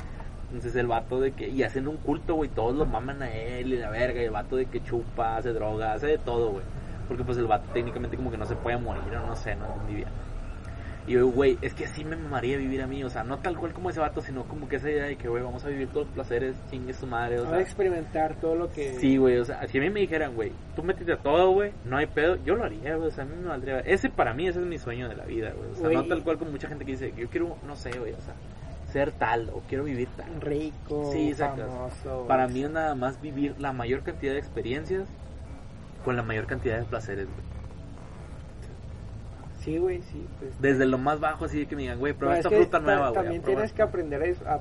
Entonces 0.48 0.76
el 0.76 0.86
vato 0.86 1.20
de 1.20 1.32
que, 1.32 1.48
y 1.48 1.64
hacen 1.64 1.88
un 1.88 1.96
culto, 1.96 2.34
güey, 2.34 2.48
todos 2.48 2.76
lo 2.76 2.86
maman 2.86 3.22
a 3.22 3.34
él 3.34 3.72
y 3.72 3.78
la 3.78 3.90
verga, 3.90 4.22
y 4.22 4.26
el 4.26 4.30
vato 4.30 4.56
de 4.56 4.66
que 4.66 4.82
chupa, 4.82 5.36
hace 5.36 5.52
droga, 5.52 5.92
hace 5.92 6.06
de 6.06 6.18
todo, 6.18 6.50
güey. 6.50 6.64
Porque 7.08 7.24
pues 7.24 7.38
el 7.38 7.46
vato 7.46 7.68
técnicamente 7.72 8.16
como 8.16 8.30
que 8.30 8.36
no 8.36 8.46
se 8.46 8.56
puede 8.56 8.76
morir, 8.78 9.02
o 9.16 9.26
no 9.26 9.36
sé, 9.36 9.54
no 9.56 9.66
entendí 9.66 9.94
bien. 9.96 10.08
Y 11.08 11.12
yo, 11.12 11.28
güey, 11.28 11.56
es 11.62 11.72
que 11.72 11.84
así 11.84 12.04
me 12.04 12.16
mamaría 12.16 12.56
vivir 12.56 12.82
a 12.82 12.88
mí, 12.88 13.04
o 13.04 13.08
sea, 13.08 13.22
no 13.22 13.38
tal 13.38 13.56
cual 13.56 13.72
como 13.72 13.90
ese 13.90 14.00
vato, 14.00 14.20
sino 14.22 14.42
como 14.42 14.68
que 14.68 14.74
esa 14.74 14.90
idea 14.90 15.04
de 15.04 15.14
que, 15.16 15.28
güey, 15.28 15.40
vamos 15.40 15.64
a 15.64 15.68
vivir 15.68 15.86
todos 15.86 16.06
los 16.06 16.14
placeres, 16.16 16.56
chingue 16.68 16.92
su 16.94 17.06
madre, 17.06 17.36
o 17.36 17.42
Vamos 17.44 17.50
sea. 17.50 17.58
a 17.60 17.62
experimentar 17.62 18.34
todo 18.40 18.56
lo 18.56 18.72
que... 18.72 18.94
Sí, 18.94 19.16
güey, 19.16 19.38
o 19.38 19.44
sea, 19.44 19.64
si 19.68 19.78
a 19.78 19.80
mí 19.82 19.88
me 19.88 20.00
dijeran, 20.00 20.34
güey, 20.34 20.50
tú 20.74 20.82
métete 20.82 21.12
a 21.12 21.18
todo, 21.18 21.52
güey, 21.52 21.70
no 21.84 21.96
hay 21.96 22.06
pedo, 22.06 22.34
yo 22.44 22.56
lo 22.56 22.64
haría, 22.64 22.96
güey, 22.96 23.06
o 23.06 23.12
sea, 23.12 23.22
a 23.22 23.26
mí 23.28 23.36
me 23.40 23.46
valdría. 23.48 23.78
Ese 23.80 24.10
para 24.10 24.34
mí, 24.34 24.48
ese 24.48 24.58
es 24.58 24.66
mi 24.66 24.78
sueño 24.78 25.08
de 25.08 25.14
la 25.14 25.24
vida, 25.26 25.52
güey. 25.56 25.70
O 25.70 25.74
sea, 25.76 25.84
Güey. 25.84 25.96
no 25.96 26.04
tal 26.06 26.24
cual 26.24 26.38
como 26.38 26.50
mucha 26.50 26.66
gente 26.66 26.84
que 26.84 26.90
dice, 26.92 27.12
yo 27.16 27.28
quiero, 27.28 27.56
no 27.64 27.76
sé, 27.76 27.96
güey, 27.96 28.12
o 28.12 28.20
sea, 28.20 28.34
ser 28.90 29.12
tal, 29.12 29.48
o 29.50 29.60
quiero 29.68 29.84
vivir 29.84 30.08
tal. 30.16 30.40
Rico, 30.40 31.10
Sí, 31.12 31.32
famoso. 31.34 32.24
Para 32.26 32.48
mí 32.48 32.64
es 32.64 32.70
nada 32.70 32.96
más 32.96 33.20
vivir 33.20 33.54
la 33.60 33.72
mayor 33.72 34.02
cantidad 34.02 34.32
de 34.32 34.40
experiencias 34.40 35.06
con 36.06 36.14
la 36.16 36.22
mayor 36.22 36.46
cantidad 36.46 36.78
de 36.78 36.84
placeres, 36.84 37.26
güey. 37.26 37.46
Sí, 39.58 39.78
güey, 39.78 40.00
sí. 40.02 40.24
Pues. 40.38 40.52
Desde 40.62 40.86
lo 40.86 40.98
más 40.98 41.18
bajo, 41.18 41.46
así 41.46 41.66
que 41.66 41.74
me 41.74 41.82
digan, 41.82 41.98
güey, 41.98 42.12
prueba 42.12 42.36
Pero 42.36 42.40
es 42.40 42.46
esta 42.46 42.56
fruta 42.56 42.78
ta- 42.78 42.84
nueva, 42.84 43.08
güey. 43.10 43.22
También 43.22 43.42
tienes 43.42 43.72
que 43.72 43.82
aprender 43.82 44.36
a, 44.46 44.60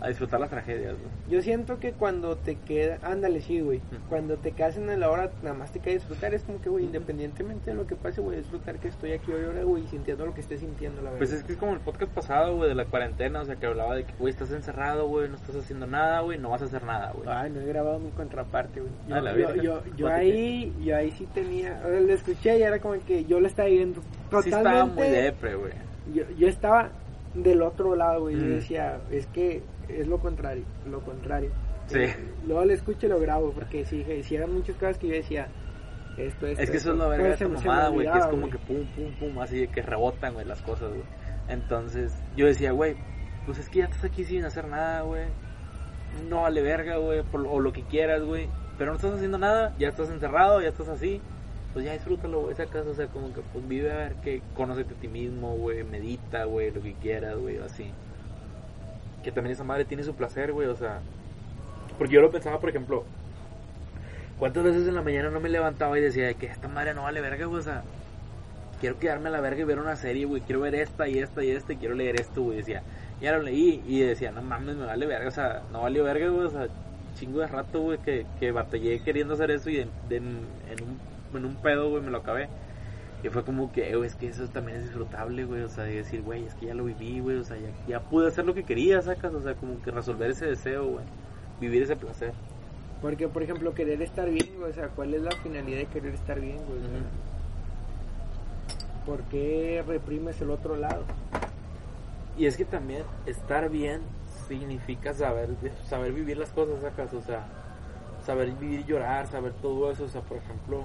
a 0.00 0.08
disfrutar 0.08 0.38
las 0.40 0.50
tragedias, 0.50 0.92
güey. 0.92 1.08
Yo 1.30 1.40
siento 1.42 1.78
que 1.78 1.92
cuando 1.92 2.36
te 2.36 2.56
queda, 2.56 2.98
ándale, 3.02 3.40
sí, 3.40 3.60
güey. 3.60 3.78
Mm. 3.78 4.08
Cuando 4.10 4.36
te 4.36 4.52
quedas 4.52 4.76
en 4.76 5.00
la 5.00 5.10
hora, 5.10 5.30
nada 5.42 5.54
más 5.56 5.72
te 5.72 5.80
queda 5.80 5.94
disfrutar. 5.94 6.34
Es 6.34 6.42
como 6.42 6.60
que, 6.60 6.68
güey, 6.68 6.84
independientemente 6.84 7.70
de 7.70 7.76
lo 7.76 7.86
que 7.86 7.96
pase, 7.96 8.20
voy 8.20 8.34
a 8.34 8.38
disfrutar 8.38 8.78
que 8.78 8.88
estoy 8.88 9.12
aquí 9.12 9.32
hoy 9.32 9.44
ahora, 9.46 9.62
güey, 9.62 9.86
sintiendo 9.86 10.26
lo 10.26 10.34
que 10.34 10.42
esté 10.42 10.58
sintiendo, 10.58 10.98
la 11.00 11.04
verdad. 11.10 11.18
Pues 11.18 11.32
es 11.32 11.42
que 11.42 11.52
es 11.52 11.58
como 11.58 11.72
el 11.72 11.80
podcast 11.80 12.12
pasado, 12.12 12.56
güey, 12.56 12.68
de 12.68 12.74
la 12.74 12.84
cuarentena, 12.84 13.40
o 13.40 13.44
sea, 13.46 13.56
que 13.56 13.66
hablaba 13.66 13.94
de 13.94 14.04
que, 14.04 14.12
güey, 14.18 14.30
estás 14.30 14.50
encerrado, 14.52 15.08
güey, 15.08 15.28
no 15.30 15.36
estás 15.36 15.56
haciendo 15.56 15.86
nada, 15.86 16.20
güey, 16.20 16.38
no 16.38 16.50
vas 16.50 16.60
a 16.62 16.66
hacer 16.66 16.84
nada, 16.84 17.12
güey. 17.12 17.26
Ay, 17.28 17.50
no 17.50 17.60
he 17.60 17.66
grabado 17.66 17.98
mi 17.98 18.10
contraparte, 18.10 18.80
güey. 18.80 18.92
Yo, 19.08 19.14
Ah, 19.14 19.18
yo, 19.20 19.24
verga. 19.24 19.62
yo, 19.62 19.82
yo 19.96 20.06
Platiqué. 20.06 20.12
ahí, 20.32 20.74
yo 20.84 20.96
ahí 20.96 21.10
sí 21.12 21.26
tenía, 21.32 21.80
o 21.84 21.88
sea, 21.88 22.00
lo 22.00 22.12
escuché 22.12 22.58
y 22.58 22.62
era 22.62 22.78
como 22.80 22.94
que 23.06 23.24
yo 23.24 23.40
lo 23.40 23.46
estaba 23.46 23.68
viendo 23.68 24.00
Sí 24.02 24.08
totalmente. 24.30 24.58
estaba 24.58 24.84
muy 24.86 25.08
depre, 25.08 25.54
güey. 25.54 25.72
yo, 26.12 26.24
yo 26.38 26.48
estaba 26.48 26.90
del 27.34 27.60
otro 27.62 27.94
lado, 27.96 28.22
güey. 28.22 28.36
Yo 28.36 28.46
Mm. 28.46 28.50
decía, 28.54 28.98
es 29.10 29.26
que 29.26 29.62
es 29.88 30.06
lo 30.06 30.18
contrario, 30.18 30.64
lo 30.90 31.00
contrario. 31.00 31.50
Sí. 31.86 32.00
Eh, 32.00 32.16
luego 32.46 32.64
lo 32.64 32.72
escucho 32.72 33.06
y 33.06 33.08
lo 33.10 33.20
grabo, 33.20 33.52
porque 33.52 33.84
si 33.84 34.34
eran 34.34 34.52
muchas 34.52 34.76
cosas 34.76 34.98
que 34.98 35.08
yo 35.08 35.14
decía, 35.14 35.48
esto, 36.16 36.46
esto. 36.46 36.62
Es 36.62 36.70
que 36.70 36.76
eso 36.78 36.90
es 36.90 36.96
esto. 36.96 37.08
verga 37.08 37.28
esta 37.28 37.48
me 37.48 37.54
mamada, 37.56 37.88
güey, 37.88 38.10
que 38.10 38.18
es 38.18 38.26
como 38.26 38.50
que 38.50 38.58
pum, 38.58 38.86
pum, 38.94 39.12
pum, 39.18 39.38
así 39.38 39.60
de 39.60 39.68
que 39.68 39.82
rebotan, 39.82 40.34
güey, 40.34 40.46
las 40.46 40.62
cosas, 40.62 40.88
güey. 40.88 41.04
Entonces, 41.48 42.12
yo 42.36 42.46
decía, 42.46 42.72
güey, 42.72 42.96
pues 43.44 43.58
es 43.58 43.68
que 43.68 43.80
ya 43.80 43.84
estás 43.84 44.04
aquí 44.04 44.24
sin 44.24 44.44
hacer 44.44 44.66
nada, 44.66 45.02
güey. 45.02 45.26
No 46.28 46.42
vale 46.42 46.62
verga, 46.62 46.96
güey, 46.96 47.22
o 47.32 47.60
lo 47.60 47.72
que 47.72 47.82
quieras, 47.82 48.22
güey. 48.22 48.48
Pero 48.78 48.90
no 48.90 48.96
estás 48.96 49.14
haciendo 49.14 49.38
nada, 49.38 49.74
ya 49.78 49.88
estás 49.88 50.08
encerrado, 50.10 50.60
ya 50.60 50.68
estás 50.68 50.88
así. 50.88 51.20
Pues 51.74 51.84
ya 51.84 51.92
disfrútalo, 51.92 52.40
güey, 52.40 52.54
esa 52.54 52.64
casa, 52.64 52.88
o 52.88 52.94
sea, 52.94 53.08
como 53.08 53.34
que 53.34 53.42
pues 53.52 53.68
vive 53.68 53.92
a 53.92 53.96
ver 53.96 54.14
que 54.16 54.42
conócete 54.54 54.94
a 54.94 54.96
ti 54.96 55.08
mismo, 55.08 55.54
güey, 55.56 55.84
medita, 55.84 56.44
güey, 56.44 56.70
lo 56.70 56.80
que 56.80 56.94
quieras, 56.94 57.36
güey, 57.36 57.58
así. 57.58 57.92
Que 59.26 59.32
también 59.32 59.54
esa 59.54 59.64
madre 59.64 59.84
tiene 59.84 60.04
su 60.04 60.14
placer, 60.14 60.52
güey, 60.52 60.68
o 60.68 60.76
sea. 60.76 61.00
Porque 61.98 62.14
yo 62.14 62.20
lo 62.20 62.30
pensaba, 62.30 62.60
por 62.60 62.70
ejemplo, 62.70 63.04
¿Cuántas 64.38 64.62
veces 64.62 64.86
en 64.86 64.94
la 64.94 65.02
mañana 65.02 65.30
no 65.30 65.40
me 65.40 65.48
levantaba 65.48 65.98
y 65.98 66.02
decía 66.02 66.32
que 66.34 66.46
esta 66.46 66.68
madre 66.68 66.92
no 66.94 67.02
vale 67.02 67.20
verga, 67.22 67.46
güey? 67.46 67.58
O 67.58 67.62
sea, 67.64 67.82
quiero 68.80 68.98
quedarme 68.98 69.30
a 69.30 69.32
la 69.32 69.40
verga 69.40 69.62
y 69.62 69.64
ver 69.64 69.78
una 69.78 69.96
serie, 69.96 70.26
güey. 70.26 70.42
Quiero 70.42 70.60
ver 70.60 70.74
esta 70.74 71.08
y 71.08 71.18
esta 71.18 71.42
y 71.42 71.50
esta 71.50 71.72
y 71.72 71.76
quiero 71.76 71.94
leer 71.94 72.20
esto, 72.20 72.42
güey. 72.42 72.58
Decía, 72.58 72.82
ya 73.20 73.32
lo 73.32 73.42
leí 73.42 73.82
y 73.86 74.00
decía, 74.00 74.30
no 74.32 74.42
mames, 74.42 74.76
me 74.76 74.84
vale 74.84 75.06
verga. 75.06 75.28
O 75.28 75.32
sea, 75.32 75.62
no 75.72 75.80
valió 75.80 76.04
verga, 76.04 76.28
güey. 76.28 76.46
O 76.46 76.50
sea, 76.50 76.68
chingo 77.14 77.40
de 77.40 77.46
rato, 77.46 77.80
güey, 77.80 77.98
que, 77.98 78.26
que 78.38 78.52
batallé 78.52 79.00
queriendo 79.00 79.32
hacer 79.34 79.50
eso 79.50 79.70
y 79.70 79.76
de- 79.76 80.16
en 80.18 80.24
un, 80.82 81.36
en 81.38 81.44
un 81.46 81.56
pedo, 81.56 81.88
güey, 81.88 82.02
me 82.02 82.10
lo 82.10 82.18
acabé. 82.18 82.48
Y 83.26 83.28
fue 83.28 83.42
como 83.42 83.72
que, 83.72 83.96
güey, 83.96 84.08
es 84.08 84.14
que 84.14 84.28
eso 84.28 84.46
también 84.46 84.78
es 84.78 84.84
disfrutable, 84.84 85.44
güey. 85.44 85.62
O 85.62 85.68
sea, 85.68 85.82
de 85.82 85.96
decir, 85.96 86.22
güey, 86.22 86.44
es 86.44 86.54
que 86.54 86.66
ya 86.66 86.74
lo 86.74 86.84
viví, 86.84 87.18
güey. 87.18 87.38
O 87.38 87.44
sea, 87.44 87.56
ya, 87.56 87.70
ya 87.88 88.00
pude 88.00 88.28
hacer 88.28 88.44
lo 88.44 88.54
que 88.54 88.62
quería, 88.62 89.02
sacas. 89.02 89.34
O 89.34 89.42
sea, 89.42 89.54
como 89.54 89.82
que 89.82 89.90
resolver 89.90 90.30
ese 90.30 90.46
deseo, 90.46 90.86
güey. 90.86 91.04
Vivir 91.60 91.82
ese 91.82 91.96
placer. 91.96 92.32
Porque, 93.02 93.26
por 93.26 93.42
ejemplo, 93.42 93.74
querer 93.74 94.00
estar 94.00 94.30
bien, 94.30 94.48
güey, 94.58 94.70
o 94.70 94.74
sea, 94.74 94.88
¿cuál 94.90 95.12
es 95.12 95.22
la 95.22 95.32
finalidad 95.42 95.78
de 95.78 95.86
querer 95.86 96.14
estar 96.14 96.40
bien, 96.40 96.58
güey? 96.66 96.78
¿Por 99.04 99.22
qué 99.24 99.82
reprimes 99.84 100.40
el 100.40 100.50
otro 100.50 100.76
lado? 100.76 101.02
Y 102.38 102.46
es 102.46 102.56
que 102.56 102.64
también 102.64 103.02
estar 103.26 103.68
bien 103.70 104.02
significa 104.46 105.12
saber 105.14 105.50
saber 105.88 106.12
vivir 106.12 106.36
las 106.36 106.50
cosas, 106.50 106.80
sacas, 106.80 107.12
o 107.12 107.22
sea, 107.22 107.44
saber 108.24 108.52
vivir, 108.52 108.86
llorar, 108.86 109.26
saber 109.26 109.52
todo 109.54 109.90
eso, 109.90 110.04
o 110.04 110.08
sea, 110.08 110.20
por 110.20 110.38
ejemplo. 110.38 110.84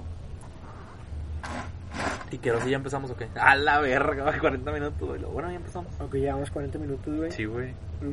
Y 2.30 2.38
que 2.38 2.50
ahora 2.50 2.64
sí 2.64 2.70
ya 2.70 2.76
empezamos, 2.76 3.10
ok. 3.10 3.22
A 3.34 3.56
la 3.56 3.80
verga, 3.80 4.38
40 4.38 4.72
minutos, 4.72 5.08
güey. 5.08 5.20
Bueno, 5.22 5.50
ya 5.50 5.56
empezamos. 5.56 5.92
Aunque 6.00 6.20
llevamos 6.20 6.50
40 6.50 6.78
minutos, 6.78 7.14
güey. 7.14 7.30
Sí, 7.30 7.44
güey. 7.44 7.74